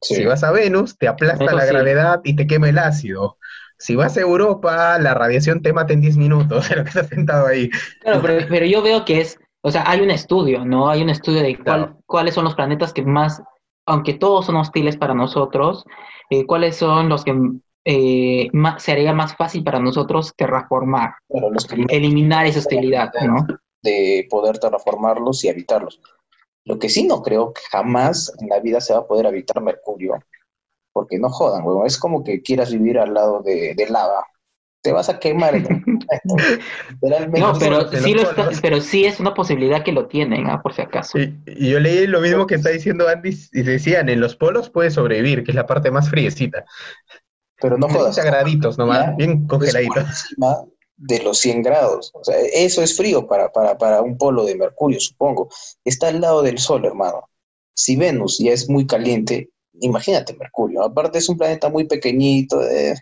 Sí. 0.00 0.14
Si 0.14 0.24
vas 0.24 0.42
a 0.42 0.52
Venus 0.52 0.96
te 0.96 1.06
aplasta 1.06 1.44
Eso 1.44 1.54
la 1.56 1.66
sí. 1.66 1.68
gravedad 1.74 2.22
y 2.24 2.34
te 2.34 2.46
quema 2.46 2.70
el 2.70 2.78
ácido. 2.78 3.36
Si 3.76 3.94
vas 3.94 4.16
a 4.16 4.22
Europa, 4.22 4.98
la 4.98 5.12
radiación 5.12 5.60
te 5.60 5.74
mata 5.74 5.92
en 5.92 6.00
10 6.00 6.16
minutos, 6.16 6.66
de 6.70 6.76
lo 6.76 6.82
que 6.84 6.88
estás 6.88 7.08
sentado 7.08 7.46
ahí. 7.46 7.68
Claro, 8.00 8.22
pero, 8.22 8.46
pero 8.48 8.64
yo 8.64 8.80
veo 8.80 9.04
que 9.04 9.20
es, 9.20 9.38
o 9.60 9.70
sea, 9.70 9.84
hay 9.86 10.00
un 10.00 10.10
estudio, 10.10 10.64
¿no? 10.64 10.88
Hay 10.88 11.02
un 11.02 11.10
estudio 11.10 11.42
de 11.42 11.56
cuál- 11.58 11.84
Claro. 11.84 11.98
cuáles 12.06 12.34
son 12.36 12.44
los 12.44 12.54
planetas 12.54 12.94
que 12.94 13.02
más, 13.02 13.42
aunque 13.84 14.14
todos 14.14 14.46
son 14.46 14.56
hostiles 14.56 14.96
para 14.96 15.12
nosotros, 15.12 15.84
eh, 16.30 16.46
cuáles 16.46 16.76
son 16.76 17.10
los 17.10 17.22
que 17.22 17.34
eh, 17.84 18.48
más, 18.52 18.82
sería 18.82 19.12
más 19.12 19.36
fácil 19.36 19.64
para 19.64 19.78
nosotros 19.80 20.32
terraformar, 20.36 21.14
Claro, 21.28 21.50
los 21.50 21.66
que 21.66 21.84
eliminar 21.88 22.46
esa 22.46 22.58
hostilidad, 22.60 23.10
¿no? 23.26 23.46
de 23.82 24.26
poder 24.28 24.58
terraformarlos 24.58 25.42
y 25.44 25.48
habitarlos. 25.48 26.00
Lo 26.66 26.78
que 26.78 26.90
sí 26.90 27.04
no 27.06 27.22
creo 27.22 27.52
que 27.54 27.62
jamás 27.72 28.32
en 28.40 28.48
la 28.48 28.60
vida 28.60 28.80
se 28.80 28.92
va 28.92 29.00
a 29.00 29.06
poder 29.06 29.26
habitar 29.26 29.62
Mercurio, 29.62 30.18
porque 30.92 31.18
no 31.18 31.30
jodan, 31.30 31.64
huevón. 31.64 31.86
Es 31.86 31.98
como 31.98 32.22
que 32.22 32.42
quieras 32.42 32.70
vivir 32.72 32.98
al 32.98 33.14
lado 33.14 33.42
de, 33.42 33.74
de 33.74 33.88
lava. 33.88 34.26
Te 34.82 34.92
vas 34.92 35.08
a 35.08 35.18
quemar. 35.18 35.54
Literalmente. 36.90 37.40
No, 37.40 37.52
pero 37.58 37.88
sí, 37.90 38.14
lo 38.14 38.22
está- 38.22 38.50
pero 38.62 38.80
sí 38.80 39.04
es 39.04 39.20
una 39.20 39.34
posibilidad 39.34 39.82
que 39.82 39.92
lo 39.92 40.06
tienen, 40.06 40.48
¿ah? 40.48 40.60
por 40.62 40.72
si 40.74 40.82
acaso. 40.82 41.18
Y, 41.18 41.34
y 41.46 41.70
yo 41.70 41.80
leí 41.80 42.06
lo 42.06 42.20
mismo 42.20 42.46
que 42.46 42.56
está 42.56 42.70
diciendo 42.70 43.08
Andy 43.08 43.36
y 43.52 43.62
decían, 43.62 44.08
en 44.08 44.20
los 44.20 44.36
polos 44.36 44.70
puedes 44.70 44.94
sobrevivir, 44.94 45.44
que 45.44 45.52
es 45.52 45.54
la 45.54 45.66
parte 45.66 45.90
más 45.90 46.08
friecita. 46.10 46.64
Pero 47.60 47.76
no 47.78 47.88
jodas. 47.88 48.14
30 48.16 48.30
graditos 48.30 48.78
nomás, 48.78 49.06
Ya. 49.06 49.12
bien 49.16 49.46
congeladitos. 49.46 49.98
encima 50.08 50.64
de 50.96 51.18
los 51.22 51.38
100 51.38 51.62
grados. 51.62 52.10
O 52.14 52.24
sea, 52.24 52.38
eso 52.38 52.82
es 52.82 52.96
frío 52.96 53.26
para, 53.26 53.50
para, 53.52 53.76
para 53.78 54.02
un 54.02 54.18
polo 54.18 54.44
de 54.44 54.54
Mercurio, 54.54 55.00
supongo. 55.00 55.48
Está 55.84 56.08
al 56.08 56.20
lado 56.20 56.42
del 56.42 56.58
Sol, 56.58 56.84
hermano. 56.84 57.28
Si 57.74 57.96
Venus 57.96 58.38
ya 58.38 58.52
es 58.52 58.68
muy 58.68 58.86
caliente, 58.86 59.50
imagínate 59.80 60.34
Mercurio. 60.34 60.82
Aparte 60.82 61.18
es 61.18 61.28
un 61.28 61.38
planeta 61.38 61.68
muy 61.70 61.84
pequeñito. 61.84 62.62
eh, 62.68 62.94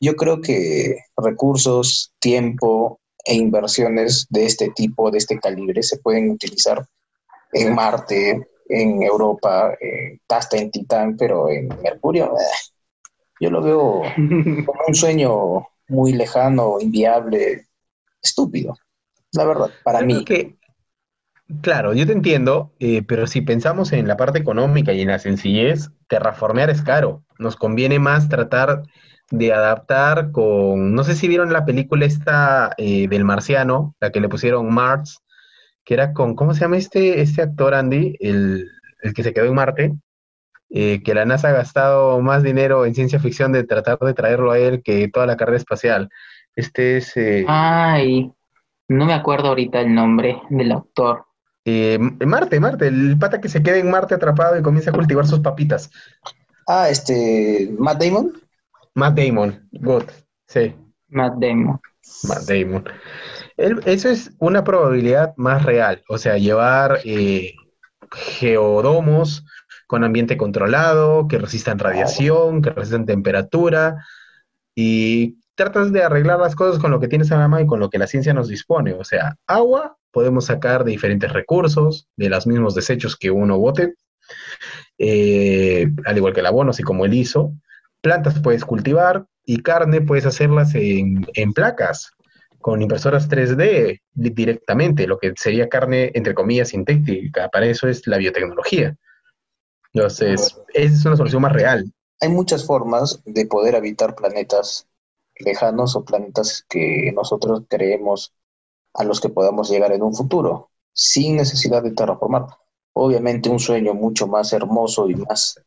yo 0.00 0.16
creo 0.16 0.40
que 0.40 0.96
recursos, 1.16 2.12
tiempo 2.18 3.00
e 3.24 3.34
inversiones 3.34 4.26
de 4.30 4.46
este 4.46 4.70
tipo, 4.70 5.10
de 5.12 5.18
este 5.18 5.38
calibre, 5.38 5.80
se 5.82 5.98
pueden 5.98 6.28
utilizar 6.30 6.84
en 7.52 7.72
Marte, 7.74 8.48
en 8.68 9.02
Europa, 9.02 9.72
eh, 9.80 10.18
hasta 10.28 10.56
en 10.56 10.70
Titán, 10.72 11.16
pero 11.16 11.48
en 11.48 11.68
Mercurio, 11.82 12.34
eh, 12.36 12.42
yo 13.42 13.50
lo 13.50 13.60
veo 13.60 14.02
como 14.66 14.80
un 14.86 14.94
sueño 14.94 15.66
muy 15.88 16.12
lejano, 16.12 16.76
inviable, 16.80 17.66
estúpido. 18.22 18.76
La 19.32 19.44
verdad, 19.44 19.70
para 19.82 20.02
mí. 20.02 20.24
que, 20.24 20.56
claro, 21.60 21.92
yo 21.92 22.06
te 22.06 22.12
entiendo, 22.12 22.72
eh, 22.78 23.02
pero 23.02 23.26
si 23.26 23.40
pensamos 23.40 23.92
en 23.92 24.06
la 24.06 24.16
parte 24.16 24.38
económica 24.38 24.92
y 24.92 25.00
en 25.00 25.08
la 25.08 25.18
sencillez, 25.18 25.90
terraformear 26.06 26.70
es 26.70 26.82
caro. 26.82 27.24
Nos 27.38 27.56
conviene 27.56 27.98
más 27.98 28.28
tratar 28.28 28.84
de 29.32 29.52
adaptar 29.52 30.30
con, 30.30 30.94
no 30.94 31.02
sé 31.02 31.16
si 31.16 31.26
vieron 31.26 31.52
la 31.52 31.64
película 31.64 32.06
esta 32.06 32.74
eh, 32.76 33.08
del 33.08 33.24
marciano, 33.24 33.96
la 33.98 34.12
que 34.12 34.20
le 34.20 34.28
pusieron 34.28 34.72
Mars, 34.72 35.18
que 35.84 35.94
era 35.94 36.12
con, 36.12 36.36
¿cómo 36.36 36.54
se 36.54 36.60
llama 36.60 36.76
este, 36.76 37.20
este 37.22 37.42
actor, 37.42 37.74
Andy? 37.74 38.16
El, 38.20 38.70
el 39.00 39.14
que 39.14 39.24
se 39.24 39.32
quedó 39.32 39.46
en 39.46 39.54
Marte, 39.54 39.94
eh, 40.72 41.02
que 41.02 41.14
la 41.14 41.24
NASA 41.24 41.50
ha 41.50 41.52
gastado 41.52 42.20
más 42.20 42.42
dinero 42.42 42.86
en 42.86 42.94
ciencia 42.94 43.20
ficción 43.20 43.52
de 43.52 43.64
tratar 43.64 43.98
de 43.98 44.14
traerlo 44.14 44.50
a 44.50 44.58
él 44.58 44.82
que 44.82 45.08
toda 45.08 45.26
la 45.26 45.36
carrera 45.36 45.58
espacial. 45.58 46.08
Este 46.56 46.96
es... 46.96 47.16
eh, 47.16 47.44
Ay, 47.46 48.32
no 48.88 49.04
me 49.04 49.14
acuerdo 49.14 49.48
ahorita 49.48 49.80
el 49.80 49.94
nombre 49.94 50.40
del 50.50 50.72
autor. 50.72 51.26
Eh, 51.64 51.98
Marte, 52.26 52.58
Marte, 52.58 52.88
el 52.88 53.16
pata 53.18 53.40
que 53.40 53.48
se 53.48 53.62
queda 53.62 53.76
en 53.76 53.90
Marte 53.90 54.14
atrapado 54.14 54.58
y 54.58 54.62
comienza 54.62 54.90
a 54.90 54.94
cultivar 54.94 55.26
sus 55.26 55.40
papitas. 55.40 55.90
Ah, 56.66 56.88
este, 56.88 57.70
Matt 57.78 58.02
Damon. 58.02 58.32
Matt 58.94 59.18
Damon, 59.18 59.68
good, 59.72 60.04
sí, 60.46 60.74
Matt 61.08 61.34
Damon. 61.38 61.80
Matt 62.24 62.42
Damon. 62.42 62.84
Eso 63.56 64.10
es 64.10 64.32
una 64.38 64.62
probabilidad 64.64 65.32
más 65.36 65.64
real, 65.64 66.02
o 66.10 66.18
sea, 66.18 66.36
llevar 66.36 66.98
eh, 67.04 67.54
geodomos 68.12 69.44
con 69.86 70.04
ambiente 70.04 70.36
controlado, 70.36 71.28
que 71.28 71.38
resistan 71.38 71.78
radiación, 71.78 72.62
que 72.62 72.70
resistan 72.70 73.06
temperatura, 73.06 74.04
y 74.74 75.38
tratas 75.54 75.92
de 75.92 76.02
arreglar 76.02 76.38
las 76.38 76.54
cosas 76.54 76.80
con 76.80 76.90
lo 76.90 77.00
que 77.00 77.08
tienes 77.08 77.30
a 77.32 77.38
la 77.38 77.48
mano 77.48 77.64
y 77.64 77.66
con 77.66 77.80
lo 77.80 77.90
que 77.90 77.98
la 77.98 78.06
ciencia 78.06 78.32
nos 78.32 78.48
dispone. 78.48 78.94
O 78.94 79.04
sea, 79.04 79.36
agua 79.46 79.98
podemos 80.10 80.46
sacar 80.46 80.84
de 80.84 80.92
diferentes 80.92 81.32
recursos, 81.32 82.08
de 82.16 82.28
los 82.28 82.46
mismos 82.46 82.74
desechos 82.74 83.16
que 83.16 83.30
uno 83.30 83.58
bote, 83.58 83.94
eh, 84.98 85.88
al 86.04 86.16
igual 86.16 86.32
que 86.32 86.40
el 86.40 86.46
abono, 86.46 86.70
así 86.70 86.82
como 86.82 87.04
el 87.04 87.14
hizo. 87.14 87.52
Plantas 88.00 88.40
puedes 88.40 88.64
cultivar 88.64 89.26
y 89.44 89.58
carne 89.62 90.00
puedes 90.00 90.26
hacerlas 90.26 90.74
en, 90.74 91.26
en 91.34 91.52
placas 91.52 92.12
con 92.62 92.80
impresoras 92.82 93.28
3D 93.28 94.00
di- 94.14 94.30
directamente, 94.30 95.06
lo 95.06 95.18
que 95.18 95.34
sería 95.36 95.68
carne, 95.68 96.12
entre 96.14 96.34
comillas, 96.34 96.70
sintética. 96.70 97.48
Para 97.50 97.66
eso 97.66 97.88
es 97.88 98.06
la 98.06 98.18
biotecnología. 98.18 98.96
Entonces, 99.92 100.58
esa 100.72 100.94
es 100.94 101.04
una 101.04 101.16
solución 101.16 101.42
más 101.42 101.52
real. 101.52 101.92
Hay 102.20 102.28
muchas 102.30 102.64
formas 102.64 103.20
de 103.26 103.46
poder 103.46 103.76
habitar 103.76 104.14
planetas 104.14 104.86
lejanos 105.36 105.96
o 105.96 106.04
planetas 106.04 106.64
que 106.68 107.12
nosotros 107.14 107.64
creemos 107.68 108.32
a 108.94 109.04
los 109.04 109.20
que 109.20 109.28
podamos 109.28 109.70
llegar 109.70 109.92
en 109.92 110.02
un 110.02 110.14
futuro, 110.14 110.70
sin 110.94 111.36
necesidad 111.36 111.82
de 111.82 111.92
terraformar. 111.92 112.46
obviamente 112.94 113.48
un 113.50 113.58
sueño 113.58 113.94
mucho 113.94 114.26
más 114.26 114.52
hermoso 114.52 115.08
y 115.08 115.16
más 115.16 115.58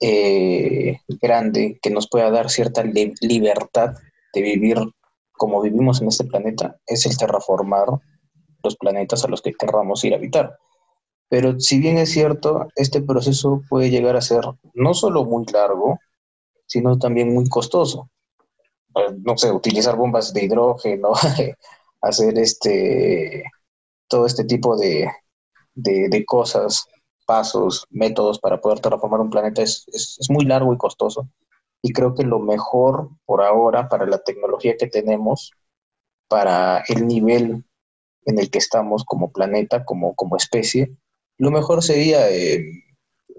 eh, 0.00 1.00
grande 1.20 1.78
que 1.82 1.90
nos 1.90 2.08
pueda 2.08 2.30
dar 2.30 2.50
cierta 2.50 2.82
libertad 3.20 3.94
de 4.34 4.42
vivir 4.42 4.78
como 5.40 5.62
vivimos 5.62 6.02
en 6.02 6.08
este 6.08 6.24
planeta 6.24 6.76
es 6.86 7.06
el 7.06 7.16
terraformar 7.16 7.86
los 8.62 8.76
planetas 8.76 9.24
a 9.24 9.28
los 9.28 9.40
que 9.40 9.54
querramos 9.54 10.04
ir 10.04 10.12
a 10.12 10.18
habitar. 10.18 10.58
Pero 11.30 11.58
si 11.58 11.80
bien 11.80 11.96
es 11.96 12.10
cierto, 12.10 12.68
este 12.76 13.00
proceso 13.00 13.62
puede 13.70 13.88
llegar 13.88 14.16
a 14.16 14.20
ser 14.20 14.42
no 14.74 14.92
solo 14.92 15.24
muy 15.24 15.46
largo, 15.46 15.98
sino 16.66 16.98
también 16.98 17.32
muy 17.32 17.48
costoso. 17.48 18.10
Eh, 18.96 19.14
no 19.24 19.38
sé, 19.38 19.50
utilizar 19.50 19.96
bombas 19.96 20.34
de 20.34 20.44
hidrógeno, 20.44 21.12
hacer 22.02 22.38
este 22.38 23.44
todo 24.08 24.26
este 24.26 24.44
tipo 24.44 24.76
de, 24.76 25.08
de, 25.74 26.24
cosas, 26.26 26.84
pasos, 27.24 27.86
métodos 27.88 28.40
para 28.40 28.60
poder 28.60 28.80
terraformar 28.80 29.20
un 29.20 29.30
planeta 29.30 29.62
es, 29.62 29.86
es, 29.86 30.28
muy 30.28 30.44
largo 30.44 30.74
y 30.74 30.76
costoso. 30.76 31.30
Y 31.82 31.92
creo 31.92 32.14
que 32.14 32.24
lo 32.24 32.38
mejor 32.38 33.10
por 33.24 33.42
ahora 33.42 33.88
para 33.88 34.06
la 34.06 34.18
tecnología 34.18 34.76
que 34.76 34.86
tenemos, 34.86 35.52
para 36.28 36.84
el 36.88 37.06
nivel 37.06 37.64
en 38.26 38.38
el 38.38 38.50
que 38.50 38.58
estamos 38.58 39.04
como 39.04 39.32
planeta, 39.32 39.84
como, 39.84 40.14
como 40.14 40.36
especie, 40.36 40.96
lo 41.38 41.50
mejor 41.50 41.82
sería 41.82 42.30
eh, 42.30 42.64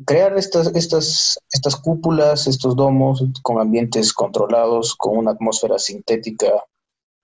crear 0.06 0.38
estas, 0.38 0.76
estas, 0.76 1.39
estas 1.52 1.76
cúpulas, 1.76 2.48
estos 2.48 2.76
domos 2.76 3.24
con 3.44 3.60
ambientes 3.60 4.14
controlados, 4.14 4.96
con 4.96 5.18
una 5.18 5.32
atmósfera 5.32 5.78
sintética 5.78 6.66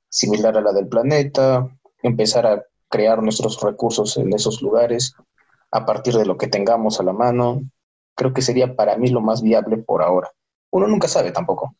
similar 0.09 0.57
a 0.57 0.61
la 0.61 0.73
del 0.73 0.87
planeta, 0.87 1.67
empezar 2.03 2.45
a 2.45 2.63
crear 2.89 3.21
nuestros 3.21 3.61
recursos 3.61 4.17
en 4.17 4.33
esos 4.33 4.61
lugares 4.61 5.13
a 5.71 5.85
partir 5.85 6.15
de 6.15 6.25
lo 6.25 6.37
que 6.37 6.47
tengamos 6.47 6.99
a 6.99 7.03
la 7.03 7.13
mano. 7.13 7.61
Creo 8.15 8.33
que 8.33 8.41
sería 8.41 8.75
para 8.75 8.97
mí 8.97 9.09
lo 9.09 9.21
más 9.21 9.41
viable 9.41 9.77
por 9.77 10.01
ahora. 10.01 10.31
Uno 10.77 10.87
nunca 10.87 11.07
sabe 11.07 11.31
tampoco. 11.31 11.75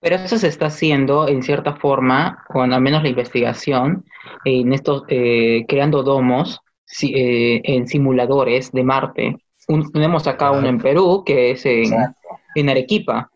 Pero 0.00 0.16
eso 0.16 0.36
se 0.36 0.48
está 0.48 0.66
haciendo 0.66 1.28
en 1.28 1.42
cierta 1.42 1.76
forma, 1.76 2.44
con 2.48 2.72
al 2.72 2.80
menos 2.80 3.02
la 3.02 3.08
investigación, 3.08 4.04
en 4.44 4.72
estos, 4.72 5.04
eh, 5.08 5.64
creando 5.68 6.02
domos 6.02 6.60
eh, 7.02 7.60
en 7.64 7.86
simuladores 7.86 8.72
de 8.72 8.82
Marte. 8.82 9.36
tenemos 9.92 10.26
acá 10.26 10.50
uno 10.50 10.68
en 10.68 10.78
Perú, 10.78 11.22
que 11.24 11.52
es 11.52 11.64
en, 11.64 12.68
Arequipa, 12.68 13.30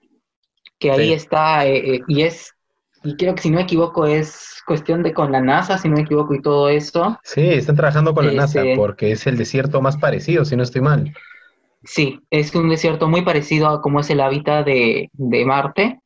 que 0.78 0.90
ahí 0.90 1.12
está, 1.12 1.66
eh, 1.66 2.02
y 2.08 2.22
es, 2.22 2.52
y 3.04 3.16
creo 3.16 3.34
que 3.34 3.42
si 3.42 3.50
no 3.50 3.56
me 3.56 3.62
equivoco 3.62 4.06
es 4.06 4.62
cuestión 4.66 5.02
de 5.02 5.12
con 5.12 5.32
la 5.32 5.40
NASA, 5.40 5.78
si 5.78 5.88
no 5.88 5.96
me 5.96 6.02
equivoco, 6.02 6.34
y 6.34 6.42
todo 6.42 6.68
eso. 6.68 7.18
Sí, 7.22 7.42
están 7.42 7.76
trabajando 7.76 8.12
con 8.12 8.26
la 8.26 8.32
NASA, 8.32 8.62
este 8.62 8.76
porque 8.76 9.12
es 9.12 9.26
el 9.26 9.36
desierto 9.36 9.80
más 9.80 9.96
parecido, 9.96 10.44
si 10.44 10.56
no 10.56 10.62
estoy 10.62 10.82
mal. 10.82 11.12
Sí, 11.82 12.20
es 12.30 12.54
un 12.54 12.68
desierto 12.68 13.08
muy 13.08 13.22
parecido 13.22 13.68
a 13.68 13.80
como 13.80 14.00
es 14.00 14.10
el 14.10 14.20
hábitat 14.20 14.66
de, 14.66 15.10
Marte. 15.46 16.00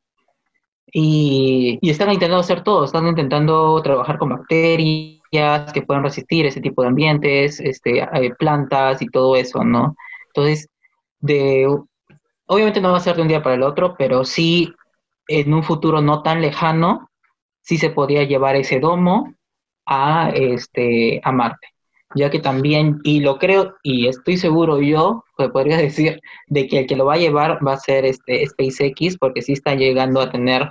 Y, 0.93 1.79
y, 1.83 1.91
están 1.91 2.13
intentando 2.13 2.41
hacer 2.41 2.63
todo, 2.63 2.85
están 2.85 3.07
intentando 3.09 3.83
trabajar 3.83 4.17
con 4.19 4.29
bacterias 4.29 5.73
que 5.73 5.83
puedan 5.83 6.05
resistir 6.05 6.47
ese 6.47 6.61
tipo 6.61 6.83
de 6.83 6.89
ambientes, 6.89 7.59
este, 7.61 8.07
plantas 8.39 9.03
y 9.03 9.07
todo 9.07 9.35
eso, 9.35 9.65
¿no? 9.65 9.97
Entonces, 10.29 10.69
de, 11.21 11.67
obviamente 12.47 12.81
no 12.81 12.93
va 12.93 12.99
a 12.99 13.01
ser 13.01 13.17
de 13.17 13.23
un 13.23 13.29
día 13.29 13.43
para 13.43 13.57
el 13.57 13.63
otro, 13.63 13.97
pero 13.99 14.25
sí 14.25 14.73
en 15.29 15.53
un 15.55 15.63
futuro 15.65 16.01
no 16.01 16.23
tan 16.23 16.41
lejano, 16.41 17.11
sí 17.61 17.79
se 17.79 17.91
podría 17.91 18.25
llevar 18.25 18.57
ese 18.57 18.79
domo 18.79 19.35
a, 19.87 20.31
este, 20.31 21.21
a 21.25 21.33
Marte. 21.33 21.74
Ya 22.15 22.31
que 22.31 22.39
también, 22.39 23.01
y 23.03 23.21
lo 23.21 23.39
creo, 23.39 23.75
y 23.83 24.07
estoy 24.09 24.37
seguro 24.37 24.81
yo, 24.81 25.25
que 25.37 25.49
podría 25.49 25.77
decir, 25.89 26.21
de 26.49 26.67
que 26.69 26.81
el 26.81 26.87
que 26.87 26.97
lo 26.97 27.07
va 27.07 27.15
a 27.15 27.19
llevar 27.19 27.59
va 27.67 27.75
a 27.75 27.79
ser 27.79 28.05
este 28.05 28.47
SpaceX, 28.47 29.19
porque 29.19 29.43
sí 29.43 29.53
están 29.53 29.79
llegando 29.79 30.21
a 30.21 30.31
tener, 30.31 30.71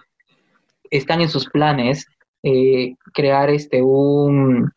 están 0.89 1.21
en 1.21 1.29
sus 1.29 1.49
planes 1.49 2.07
eh, 2.43 2.95
crear 3.13 3.49
este 3.49 3.81
un, 3.81 4.69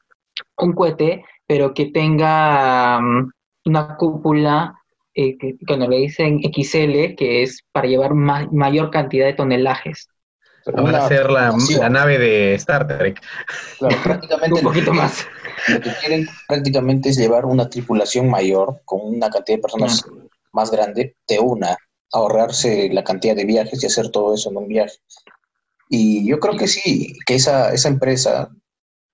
un, 0.58 0.72
cohete, 0.72 1.24
pero 1.46 1.74
que 1.74 1.86
tenga 1.86 2.98
um, 2.98 3.30
una 3.64 3.96
cúpula, 3.96 4.74
eh, 5.14 5.36
que, 5.38 5.56
cuando 5.66 5.88
le 5.88 5.98
dicen 5.98 6.40
XL, 6.42 7.16
que 7.16 7.42
es 7.42 7.62
para 7.72 7.88
llevar 7.88 8.14
mayor 8.14 8.90
cantidad 8.90 9.26
de 9.26 9.34
tonelajes. 9.34 10.08
Van 10.72 10.94
a 10.94 11.08
ser 11.08 11.30
la, 11.30 11.54
la, 11.78 11.88
nave 11.88 12.18
de 12.18 12.54
Star 12.54 12.86
Trek. 12.86 13.22
Claro, 13.78 13.96
prácticamente. 14.02 14.54
un 14.54 14.62
poquito 14.62 14.92
más. 14.92 15.26
Lo 15.68 15.80
que 15.80 15.90
quieren 16.00 16.28
prácticamente 16.48 17.08
es 17.08 17.16
llevar 17.16 17.44
una 17.46 17.68
tripulación 17.68 18.28
mayor, 18.28 18.80
con 18.84 19.00
una 19.02 19.30
cantidad 19.30 19.58
de 19.58 19.62
personas 19.62 20.04
más 20.52 20.70
grande, 20.70 21.16
de 21.28 21.38
una, 21.38 21.76
ahorrarse 22.12 22.88
la 22.92 23.04
cantidad 23.04 23.36
de 23.36 23.44
viajes 23.44 23.82
y 23.82 23.86
hacer 23.86 24.10
todo 24.10 24.34
eso 24.34 24.50
en 24.50 24.56
un 24.56 24.68
viaje. 24.68 24.96
Y 25.88 26.28
yo 26.28 26.40
creo 26.40 26.56
que 26.56 26.66
sí, 26.66 27.16
que 27.26 27.36
esa, 27.36 27.72
esa 27.72 27.88
empresa, 27.88 28.50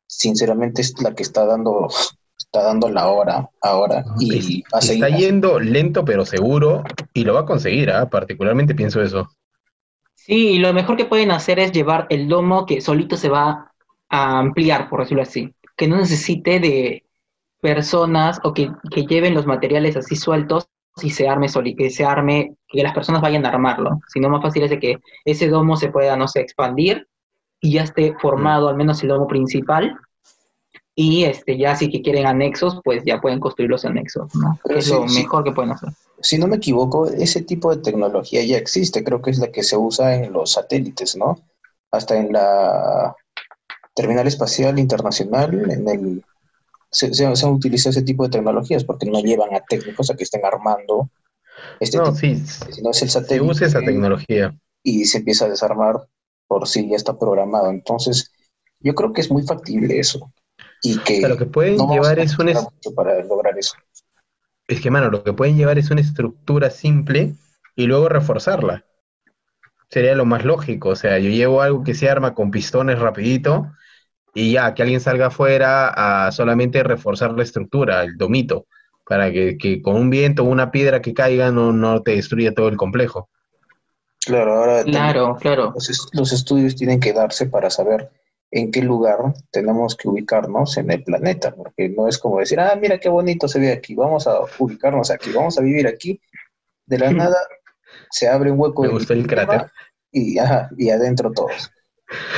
sinceramente, 0.07 0.80
es 0.80 0.94
la 1.03 1.14
que 1.14 1.22
está 1.22 1.44
dando, 1.44 1.88
está 2.38 2.62
dando 2.62 2.88
la 2.88 3.09
hora 3.09 3.50
ahora. 3.61 4.05
Y 4.18 4.64
está 4.80 5.09
yendo 5.09 5.61
lento 5.61 6.05
pero 6.05 6.24
seguro 6.24 6.82
y 7.12 7.24
lo 7.24 7.34
va 7.34 7.40
a 7.40 7.46
conseguir, 7.46 7.90
¿ah? 7.90 8.09
particularmente 8.09 8.74
pienso 8.74 9.03
eso. 9.03 9.28
Sí, 10.24 10.50
y 10.50 10.58
lo 10.58 10.72
mejor 10.72 10.96
que 10.96 11.04
pueden 11.04 11.32
hacer 11.32 11.58
es 11.58 11.72
llevar 11.72 12.06
el 12.08 12.28
domo 12.28 12.64
que 12.64 12.80
solito 12.80 13.16
se 13.16 13.28
va 13.28 13.72
a 14.08 14.38
ampliar, 14.38 14.88
por 14.88 15.00
decirlo 15.00 15.22
así. 15.22 15.52
Que 15.76 15.88
no 15.88 15.96
necesite 15.96 16.60
de 16.60 17.04
personas 17.60 18.38
o 18.44 18.54
que, 18.54 18.70
que 18.92 19.04
lleven 19.04 19.34
los 19.34 19.46
materiales 19.46 19.96
así 19.96 20.14
sueltos 20.14 20.68
y 21.02 21.10
se 21.10 21.28
arme, 21.28 21.48
que 21.76 21.90
se 21.90 22.04
arme, 22.04 22.54
que 22.68 22.84
las 22.84 22.94
personas 22.94 23.20
vayan 23.20 23.44
a 23.44 23.48
armarlo, 23.48 24.00
sino 24.12 24.28
más 24.28 24.42
fácil 24.42 24.62
es 24.62 24.70
de 24.70 24.78
que 24.78 25.00
ese 25.24 25.48
domo 25.48 25.76
se 25.76 25.88
pueda, 25.88 26.16
no 26.16 26.28
sé, 26.28 26.40
expandir 26.40 27.08
y 27.60 27.72
ya 27.72 27.82
esté 27.82 28.14
formado 28.20 28.68
al 28.68 28.76
menos 28.76 29.02
el 29.02 29.08
domo 29.08 29.26
principal 29.26 29.96
y 30.94 31.24
este 31.24 31.58
ya 31.58 31.74
si 31.74 31.90
que 31.90 32.00
quieren 32.00 32.26
anexos, 32.26 32.80
pues 32.84 33.02
ya 33.04 33.20
pueden 33.20 33.40
construir 33.40 33.70
los 33.70 33.84
anexos, 33.84 34.32
¿no? 34.36 34.56
es 34.66 34.88
lo 34.88 35.04
mejor 35.06 35.42
que 35.42 35.50
pueden 35.50 35.72
hacer. 35.72 35.88
Si 36.22 36.38
no 36.38 36.46
me 36.46 36.56
equivoco, 36.56 37.06
ese 37.06 37.42
tipo 37.42 37.74
de 37.74 37.82
tecnología 37.82 38.44
ya 38.44 38.56
existe, 38.56 39.04
creo 39.04 39.20
que 39.20 39.30
es 39.30 39.38
la 39.38 39.50
que 39.50 39.62
se 39.62 39.76
usa 39.76 40.14
en 40.14 40.32
los 40.32 40.52
satélites, 40.52 41.16
¿no? 41.16 41.38
Hasta 41.90 42.16
en 42.16 42.32
la 42.32 43.14
Terminal 43.94 44.26
Espacial 44.26 44.78
Internacional, 44.78 45.70
en 45.70 45.88
el 45.88 46.24
se, 46.90 47.12
se, 47.14 47.26
han 47.26 47.52
utilizado 47.52 47.90
ese 47.90 48.02
tipo 48.02 48.24
de 48.24 48.30
tecnologías 48.30 48.84
porque 48.84 49.06
no 49.06 49.20
llevan 49.20 49.54
a 49.54 49.60
técnicos 49.60 50.10
a 50.10 50.14
que 50.14 50.24
estén 50.24 50.44
armando 50.44 51.10
este 51.80 51.98
no, 51.98 52.14
sí, 52.14 52.42
no 52.82 52.90
es 52.90 53.02
el 53.02 53.10
satélite. 53.10 53.44
Se 53.44 53.50
usa 53.50 53.66
esa 53.66 53.80
tecnología. 53.80 54.56
Y 54.82 55.04
se 55.04 55.18
empieza 55.18 55.46
a 55.46 55.48
desarmar 55.48 56.08
por 56.46 56.68
si 56.68 56.88
ya 56.88 56.96
está 56.96 57.18
programado. 57.18 57.70
Entonces, 57.70 58.30
yo 58.80 58.94
creo 58.94 59.12
que 59.12 59.20
es 59.20 59.30
muy 59.30 59.42
factible 59.42 59.98
eso. 59.98 60.32
Y 60.82 60.98
que 60.98 61.20
lo 61.20 61.36
que 61.36 61.46
pueden 61.46 61.78
llevar 61.88 62.18
es 62.18 62.36
un 62.38 62.52
para 62.94 63.22
lograr 63.22 63.56
eso. 63.58 63.74
Es 64.72 64.80
que, 64.80 64.90
mano, 64.90 65.10
lo 65.10 65.22
que 65.22 65.34
pueden 65.34 65.58
llevar 65.58 65.78
es 65.78 65.90
una 65.90 66.00
estructura 66.00 66.70
simple 66.70 67.34
y 67.76 67.86
luego 67.86 68.08
reforzarla. 68.08 68.86
Sería 69.90 70.14
lo 70.14 70.24
más 70.24 70.46
lógico. 70.46 70.88
O 70.88 70.96
sea, 70.96 71.18
yo 71.18 71.28
llevo 71.28 71.60
algo 71.60 71.84
que 71.84 71.92
se 71.92 72.08
arma 72.08 72.32
con 72.32 72.50
pistones 72.50 72.98
rapidito 72.98 73.70
y 74.32 74.52
ya, 74.52 74.72
que 74.72 74.80
alguien 74.80 75.00
salga 75.02 75.26
afuera 75.26 75.88
a 76.26 76.32
solamente 76.32 76.82
reforzar 76.82 77.32
la 77.32 77.42
estructura, 77.42 78.02
el 78.02 78.16
domito, 78.16 78.66
para 79.06 79.30
que, 79.30 79.82
con 79.82 79.96
un 79.96 80.08
viento 80.08 80.42
o 80.42 80.46
una 80.46 80.70
piedra 80.70 81.02
que 81.02 81.12
caiga 81.12 81.50
no, 81.50 81.70
no 81.70 82.02
te 82.02 82.12
destruya 82.12 82.54
todo 82.54 82.68
el 82.68 82.78
complejo. 82.78 83.28
Claro, 84.24 84.54
ahora 84.54 84.84
claro, 84.84 85.36
claro. 85.38 85.74
Los, 86.12 86.32
estudios 86.32 86.76
tienen 86.76 86.98
que 86.98 87.12
darse 87.12 87.44
para 87.44 87.68
saber 87.68 88.10
en 88.53 88.70
qué 88.70 88.82
lugar 88.82 89.16
tenemos 89.50 89.96
que 89.96 90.09
ubicarnos 90.09 90.76
en 90.76 90.90
el 90.90 91.03
planeta, 91.03 91.55
porque 91.55 91.88
no 91.88 92.07
es 92.07 92.18
como 92.18 92.38
decir, 92.38 92.61
ah, 92.61 92.78
mira 92.80 93.00
qué 93.00 93.09
bonito 93.09 93.48
se 93.48 93.59
ve 93.59 93.72
aquí, 93.72 93.94
vamos 93.94 94.26
a 94.26 94.40
ubicarnos 94.59 95.11
aquí, 95.11 95.32
vamos 95.32 95.59
a 95.59 95.62
vivir 95.62 95.86
aquí. 95.86 96.20
De 96.86 96.98
la 96.98 97.11
nada 97.12 97.38
se 98.11 98.28
abre 98.28 98.50
un 98.50 98.61
hueco. 98.61 98.82
Me 98.82 98.88
gustó 98.88 99.14
el 99.14 99.26
cráter. 99.26 99.72
Y, 100.12 100.38
ajá, 100.38 100.68
y 100.76 100.90
adentro 100.90 101.32
todos. 101.32 101.72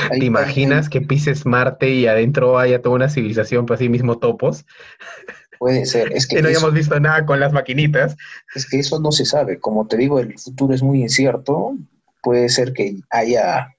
¿Te 0.09 0.23
imaginas 0.23 0.87
que 0.87 1.01
pises 1.01 1.45
Marte 1.45 1.89
y 1.89 2.07
adentro 2.07 2.57
haya 2.57 2.81
toda 2.81 2.95
una 2.95 3.09
civilización, 3.09 3.65
pues 3.65 3.79
así 3.81 3.89
mismo 3.89 4.17
topos? 4.17 4.65
Puede 5.59 5.85
ser. 5.85 6.13
Es 6.13 6.27
que, 6.27 6.41
no 6.41 6.47
hayamos 6.47 6.73
visto 6.73 6.97
nada 6.97 7.25
con 7.25 7.41
las 7.41 7.51
maquinitas. 7.51 8.15
Es 8.55 8.69
que 8.69 8.79
eso 8.79 9.01
no 9.01 9.11
se 9.11 9.25
sabe. 9.25 9.59
Como 9.59 9.85
te 9.87 9.97
digo, 9.97 10.19
el 10.19 10.37
futuro 10.39 10.73
es 10.73 10.81
muy 10.81 11.01
incierto. 11.01 11.75
Puede 12.21 12.47
ser 12.47 12.71
que 12.71 12.95
haya 13.09 13.74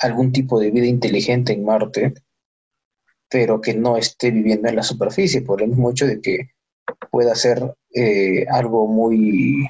algún 0.00 0.32
tipo 0.32 0.58
de 0.58 0.70
vida 0.70 0.86
inteligente 0.86 1.52
en 1.52 1.64
Marte, 1.64 2.14
pero 3.28 3.60
que 3.60 3.74
no 3.74 3.96
esté 3.96 4.30
viviendo 4.30 4.68
en 4.68 4.76
la 4.76 4.82
superficie, 4.82 5.42
por 5.42 5.62
el 5.62 5.68
mismo 5.68 5.90
hecho 5.90 6.06
de 6.06 6.20
que 6.20 6.50
pueda 7.10 7.34
ser 7.34 7.74
eh, 7.94 8.44
algo 8.50 8.86
muy 8.88 9.66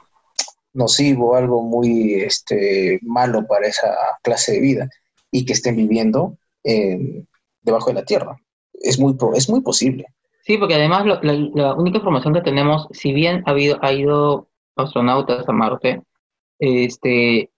nocivo, 0.72 1.34
algo 1.36 1.62
muy 1.62 2.14
este, 2.14 2.98
malo 3.02 3.46
para 3.46 3.66
esa 3.66 3.88
clase 4.22 4.52
de 4.52 4.60
vida 4.60 4.88
y 5.30 5.44
que 5.44 5.52
estén 5.52 5.76
viviendo 5.76 6.36
debajo 7.62 7.88
de 7.88 7.94
la 7.94 8.04
tierra. 8.04 8.36
Es 8.74 8.98
muy, 8.98 9.14
es 9.34 9.48
muy 9.50 9.60
posible. 9.60 10.06
Sí, 10.42 10.56
porque 10.56 10.74
además 10.74 11.04
lo- 11.04 11.20
la, 11.22 11.32
la 11.54 11.74
única 11.74 11.98
información 11.98 12.32
que 12.34 12.40
tenemos, 12.42 12.86
si 12.92 13.12
bien 13.12 13.42
ha 13.46 13.50
habido, 13.50 13.78
ha 13.82 13.92
ido 13.92 14.48
astronautas 14.76 15.46
a 15.48 15.52
Marte, 15.52 16.02
este, 16.58 17.50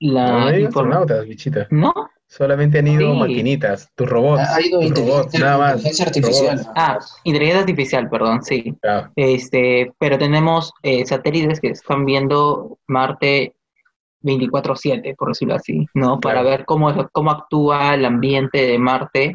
No, 0.00 0.12
la 0.12 0.28
no 0.40 0.46
hay 0.46 0.64
astronautas, 0.64 1.26
bichita. 1.26 1.66
¿No? 1.70 1.92
Solamente 2.30 2.78
han 2.80 2.86
ido 2.88 3.12
Sí. 3.14 3.18
maquinitas, 3.20 3.90
tus 3.94 4.06
robots, 4.08 4.42
Ha 4.50 4.60
ido 4.60 4.80
tus 4.80 4.90
robots, 4.90 5.34
inteligencia, 5.34 5.40
nada 5.40 5.58
más. 5.58 5.70
inteligencia 5.76 6.04
artificial. 6.06 6.56
robots. 6.58 6.70
Ah, 6.76 6.98
inteligencia 7.24 7.60
artificial, 7.60 8.10
perdón, 8.10 8.42
sí. 8.44 8.74
Ah, 8.86 9.10
Este, 9.16 9.92
pero 9.98 10.18
tenemos 10.18 10.72
eh, 10.82 11.06
satélites 11.06 11.58
que 11.60 11.68
están 11.70 12.04
viendo 12.04 12.78
Marte 12.86 13.54
24/7, 14.22 15.14
por 15.16 15.28
decirlo 15.28 15.54
así, 15.54 15.86
¿no? 15.94 16.20
Para 16.20 16.42
ver 16.42 16.64
cómo, 16.66 16.90
es- 16.90 17.06
cómo 17.12 17.30
actúa 17.30 17.94
el 17.94 18.04
ambiente 18.04 18.66
de 18.66 18.78
Marte 18.78 19.34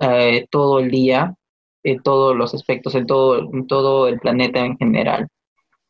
eh, 0.00 0.46
todo 0.50 0.78
el 0.78 0.90
día, 0.92 1.34
en 1.82 2.00
todos 2.04 2.36
los 2.36 2.54
aspectos, 2.54 2.94
en 2.94 3.06
todo, 3.06 3.38
en 3.52 3.66
todo 3.66 4.06
el 4.06 4.20
planeta 4.20 4.60
en 4.60 4.76
general. 4.78 5.26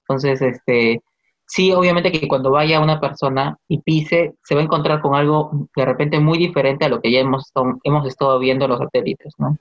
Entonces, 0.09 0.41
este, 0.41 1.03
sí, 1.49 1.73
obviamente 1.73 2.13
que 2.13 2.29
cuando 2.29 2.51
vaya 2.51 2.79
una 2.81 3.01
persona 3.01 3.57
y 3.67 3.81
pise, 3.81 4.35
se 4.45 4.55
va 4.55 4.61
a 4.61 4.65
encontrar 4.65 5.01
con 5.01 5.15
algo 5.15 5.69
de 5.75 5.85
repente 5.85 6.21
muy 6.21 6.39
diferente 6.39 6.85
a 6.85 6.89
lo 6.89 7.01
que 7.01 7.11
ya 7.11 7.21
hemos, 7.21 7.47
estado- 7.47 7.79
hemos 7.83 8.07
estado 8.07 8.39
viendo 8.39 8.67
en 8.67 8.71
los 8.71 8.79
satélites, 8.79 9.33
¿no? 9.39 9.57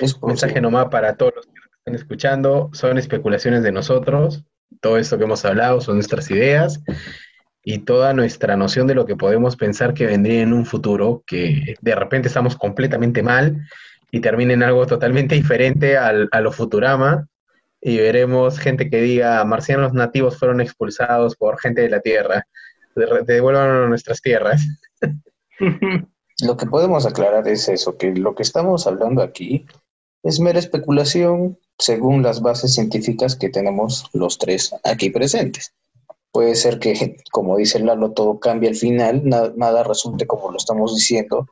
Es 0.00 0.20
mensaje 0.22 0.54
posible. 0.54 0.60
nomás 0.62 0.86
para 0.86 1.14
todos 1.16 1.34
los 1.36 1.46
que 1.46 1.52
nos 1.52 1.66
están 1.78 1.94
escuchando, 1.94 2.70
son 2.72 2.98
especulaciones 2.98 3.62
de 3.62 3.70
nosotros, 3.70 4.44
todo 4.80 4.96
esto 4.96 5.18
que 5.18 5.24
hemos 5.24 5.44
hablado 5.44 5.80
son 5.80 5.96
nuestras 5.96 6.30
ideas 6.30 6.82
y 7.62 7.80
toda 7.80 8.14
nuestra 8.14 8.56
noción 8.56 8.86
de 8.86 8.94
lo 8.94 9.04
que 9.06 9.14
podemos 9.14 9.56
pensar 9.56 9.92
que 9.94 10.06
vendría 10.06 10.42
en 10.42 10.52
un 10.52 10.64
futuro, 10.64 11.22
que 11.26 11.74
de 11.80 11.94
repente 11.94 12.28
estamos 12.28 12.56
completamente 12.56 13.22
mal 13.22 13.60
y 14.10 14.20
termine 14.20 14.54
en 14.54 14.62
algo 14.62 14.86
totalmente 14.86 15.34
diferente 15.34 15.96
al, 15.96 16.28
a 16.32 16.40
lo 16.40 16.50
Futurama 16.50 17.28
y 17.82 17.98
veremos 17.98 18.58
gente 18.58 18.88
que 18.88 19.00
diga 19.02 19.44
marcianos 19.44 19.92
nativos 19.92 20.38
fueron 20.38 20.60
expulsados 20.60 21.36
por 21.36 21.58
gente 21.60 21.82
de 21.82 21.90
la 21.90 22.00
Tierra, 22.00 22.46
de- 22.94 23.22
devuelvan 23.26 23.70
a 23.70 23.86
nuestras 23.88 24.20
tierras. 24.22 24.62
Lo 26.40 26.56
que 26.56 26.66
podemos 26.66 27.06
aclarar 27.06 27.46
es 27.46 27.68
eso, 27.68 27.96
que 27.96 28.12
lo 28.14 28.34
que 28.34 28.42
estamos 28.42 28.86
hablando 28.86 29.22
aquí 29.22 29.66
es 30.24 30.40
mera 30.40 30.58
especulación 30.58 31.58
según 31.78 32.22
las 32.22 32.40
bases 32.40 32.74
científicas 32.74 33.36
que 33.36 33.48
tenemos 33.48 34.06
los 34.12 34.38
tres 34.38 34.74
aquí 34.84 35.10
presentes. 35.10 35.72
Puede 36.32 36.54
ser 36.54 36.78
que, 36.78 37.16
como 37.30 37.56
dice 37.58 37.78
Lalo, 37.80 38.12
todo 38.12 38.40
cambie 38.40 38.70
al 38.70 38.74
final, 38.76 39.20
na- 39.24 39.52
nada 39.56 39.84
resulte 39.84 40.26
como 40.26 40.50
lo 40.50 40.56
estamos 40.56 40.94
diciendo, 40.96 41.46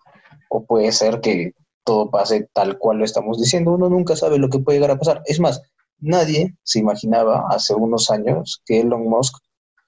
o 0.48 0.64
puede 0.64 0.90
ser 0.92 1.20
que 1.20 1.52
todo 1.84 2.10
pase 2.10 2.48
tal 2.52 2.78
cual 2.78 2.98
lo 2.98 3.04
estamos 3.04 3.38
diciendo. 3.40 3.72
Uno 3.72 3.88
nunca 3.90 4.16
sabe 4.16 4.38
lo 4.38 4.48
que 4.48 4.58
puede 4.58 4.78
llegar 4.78 4.92
a 4.92 4.98
pasar. 4.98 5.22
Es 5.26 5.38
más, 5.38 5.60
nadie 6.00 6.54
se 6.62 6.78
imaginaba 6.78 7.46
hace 7.50 7.74
unos 7.74 8.10
años 8.10 8.62
que 8.66 8.80
Elon 8.80 9.08
Musk 9.08 9.36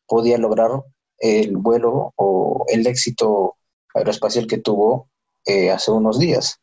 podía 0.06 0.38
lograr 0.38 0.70
el 1.18 1.56
vuelo 1.56 2.12
o 2.16 2.64
el 2.68 2.86
éxito 2.86 3.56
aeroespacial 3.94 4.46
que 4.46 4.58
tuvo 4.58 5.08
eh, 5.44 5.70
hace 5.70 5.90
unos 5.90 6.18
días. 6.18 6.58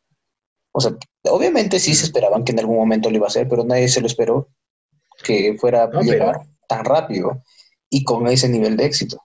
O 0.72 0.80
sea, 0.80 0.92
obviamente 1.24 1.80
sí 1.80 1.94
se 1.94 2.04
esperaban 2.04 2.44
que 2.44 2.52
en 2.52 2.60
algún 2.60 2.76
momento 2.76 3.10
lo 3.10 3.16
iba 3.16 3.26
a 3.26 3.28
hacer, 3.28 3.48
pero 3.48 3.64
nadie 3.64 3.88
se 3.88 4.00
lo 4.00 4.06
esperó 4.06 4.48
que 5.24 5.56
fuera 5.58 5.84
a 5.84 5.86
No, 5.88 6.02
llegar 6.02 6.40
tan 6.68 6.84
rápido 6.84 7.42
y 7.88 8.04
con 8.04 8.28
ese 8.28 8.48
nivel 8.48 8.76
de 8.76 8.86
éxito. 8.86 9.22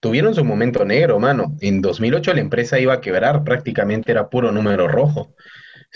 Tuvieron 0.00 0.34
su 0.34 0.44
momento 0.44 0.84
negro, 0.84 1.18
mano. 1.18 1.56
En 1.60 1.80
2008 1.80 2.34
la 2.34 2.40
empresa 2.40 2.78
iba 2.78 2.94
a 2.94 3.00
quebrar, 3.00 3.44
prácticamente 3.44 4.12
era 4.12 4.28
puro 4.28 4.52
número 4.52 4.88
rojo. 4.88 5.34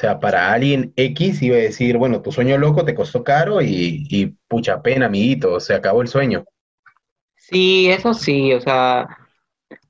O 0.01 0.03
sea, 0.03 0.19
para 0.19 0.51
alguien 0.51 0.95
X 0.97 1.43
iba 1.43 1.57
a 1.57 1.61
decir, 1.61 1.99
bueno, 1.99 2.23
tu 2.23 2.33
sueño 2.33 2.57
loco 2.57 2.87
te 2.87 2.95
costó 2.95 3.23
caro 3.23 3.61
y, 3.61 4.07
y 4.09 4.29
pucha 4.49 4.81
pena, 4.81 5.05
amiguito, 5.05 5.61
se 5.61 5.75
acabó 5.75 6.01
el 6.01 6.09
sueño. 6.09 6.43
Sí, 7.37 7.91
eso 7.91 8.15
sí, 8.15 8.55
o 8.55 8.63
sea, 8.63 9.07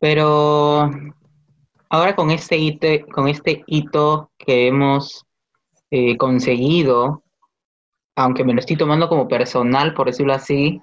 pero 0.00 0.90
ahora 1.90 2.16
con 2.16 2.32
este 2.32 2.56
hito, 2.56 2.88
con 3.12 3.28
este 3.28 3.62
hito 3.68 4.32
que 4.36 4.66
hemos 4.66 5.24
eh, 5.92 6.16
conseguido, 6.16 7.22
aunque 8.16 8.42
me 8.42 8.52
lo 8.52 8.58
estoy 8.58 8.76
tomando 8.76 9.08
como 9.08 9.28
personal, 9.28 9.94
por 9.94 10.08
decirlo 10.08 10.32
así, 10.32 10.82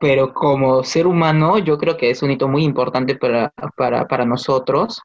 pero 0.00 0.34
como 0.34 0.82
ser 0.82 1.06
humano, 1.06 1.58
yo 1.58 1.78
creo 1.78 1.96
que 1.96 2.10
es 2.10 2.20
un 2.20 2.32
hito 2.32 2.48
muy 2.48 2.64
importante 2.64 3.14
para, 3.14 3.52
para, 3.76 4.08
para 4.08 4.24
nosotros. 4.24 5.00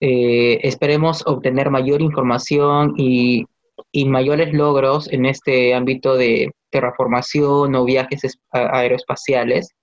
Eh, 0.00 0.60
esperemos 0.62 1.26
obtener 1.26 1.70
mayor 1.70 2.00
información 2.02 2.94
y, 2.96 3.44
y 3.90 4.04
mayores 4.04 4.52
logros 4.52 5.12
en 5.12 5.26
este 5.26 5.74
ámbito 5.74 6.16
de 6.16 6.52
terraformación 6.70 7.74
o 7.74 7.84
viajes 7.84 8.38
aeroespaciales 8.50 9.74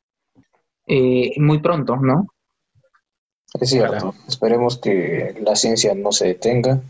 eh, 0.88 1.32
muy 1.38 1.60
pronto, 1.60 1.96
¿no? 1.98 2.28
Es 3.60 3.70
cierto. 3.70 4.14
Esperemos 4.28 4.78
que 4.78 5.36
la 5.42 5.56
ciencia 5.56 5.96
no 5.96 6.12
se 6.12 6.28
detenga, 6.28 6.82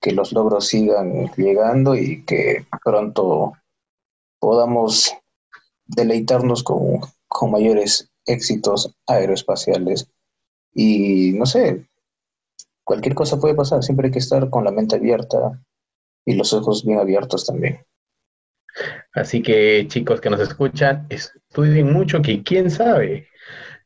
que 0.00 0.12
los 0.12 0.32
logros 0.32 0.68
sigan 0.68 1.30
llegando 1.36 1.94
y 1.96 2.22
que 2.24 2.66
pronto 2.84 3.54
podamos 4.38 5.14
deleitarnos 5.86 6.62
con, 6.62 7.00
con 7.28 7.50
mayores 7.50 8.10
éxitos 8.26 8.94
aeroespaciales. 9.06 10.08
Y 10.74 11.32
no 11.32 11.46
sé, 11.46 11.86
cualquier 12.84 13.14
cosa 13.14 13.38
puede 13.38 13.54
pasar, 13.54 13.82
siempre 13.82 14.06
hay 14.06 14.12
que 14.12 14.18
estar 14.18 14.48
con 14.50 14.64
la 14.64 14.72
mente 14.72 14.96
abierta 14.96 15.60
y 16.24 16.34
los 16.34 16.52
ojos 16.52 16.84
bien 16.84 16.98
abiertos 16.98 17.46
también. 17.46 17.84
Así 19.12 19.42
que 19.42 19.86
chicos 19.88 20.20
que 20.20 20.30
nos 20.30 20.40
escuchan, 20.40 21.06
estudien 21.10 21.92
mucho 21.92 22.22
que 22.22 22.42
quién 22.42 22.70
sabe, 22.70 23.28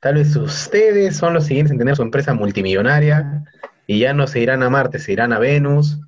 tal 0.01 0.15
vez 0.15 0.37
ustedes 0.37 1.17
son 1.17 1.35
los 1.35 1.47
siguientes 1.47 1.73
en 1.73 1.79
tener 1.79 1.97
su 1.97 2.03
empresa 2.03 2.35
multimillonaria 2.35 3.45
y 3.87 4.01
ya 4.01 4.13
no 4.13 4.27
se 4.27 4.41
irán 4.41 4.63
a 4.63 4.71
Marte, 4.71 4.99
se 4.99 5.13
irán 5.13 5.33
a 5.33 5.39
Venus 5.39 5.99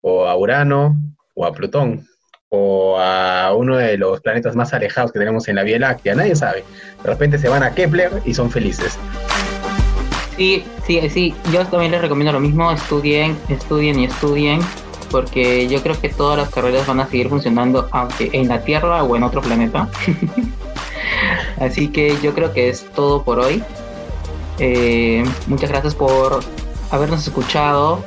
o 0.00 0.26
a 0.26 0.36
Urano 0.36 0.96
o 1.34 1.44
a 1.44 1.52
Plutón 1.52 2.06
o 2.50 2.98
a 2.98 3.54
uno 3.54 3.76
de 3.76 3.98
los 3.98 4.20
planetas 4.20 4.56
más 4.56 4.72
alejados 4.72 5.12
que 5.12 5.18
tenemos 5.18 5.48
en 5.48 5.56
la 5.56 5.64
Vía 5.64 5.78
Láctea, 5.78 6.14
nadie 6.14 6.34
sabe. 6.34 6.64
De 7.02 7.10
repente 7.10 7.38
se 7.38 7.48
van 7.48 7.62
a 7.62 7.74
Kepler 7.74 8.10
y 8.24 8.32
son 8.32 8.50
felices. 8.50 8.98
Sí, 10.38 10.62
sí, 10.86 11.10
sí, 11.10 11.34
yo 11.52 11.66
también 11.66 11.90
les 11.90 12.00
recomiendo 12.00 12.32
lo 12.32 12.38
mismo, 12.38 12.70
estudien, 12.70 13.36
estudien 13.48 13.98
y 13.98 14.04
estudien, 14.04 14.60
porque 15.10 15.66
yo 15.66 15.82
creo 15.82 16.00
que 16.00 16.10
todas 16.10 16.38
las 16.38 16.48
carreras 16.50 16.86
van 16.86 17.00
a 17.00 17.08
seguir 17.08 17.28
funcionando, 17.28 17.88
aunque 17.90 18.30
en 18.32 18.46
la 18.46 18.62
Tierra 18.62 19.02
o 19.02 19.16
en 19.16 19.24
otro 19.24 19.42
planeta. 19.42 19.88
Así 21.60 21.88
que 21.88 22.16
yo 22.22 22.34
creo 22.34 22.52
que 22.52 22.68
es 22.68 22.86
todo 22.92 23.24
por 23.24 23.40
hoy. 23.40 23.64
Eh, 24.60 25.24
muchas 25.48 25.70
gracias 25.70 25.96
por 25.96 26.38
habernos 26.92 27.26
escuchado, 27.26 28.04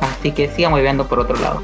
así 0.00 0.30
que 0.30 0.48
sigan 0.48 0.70
moviendo 0.70 1.06
por 1.08 1.18
otro 1.18 1.36
lado. 1.36 1.62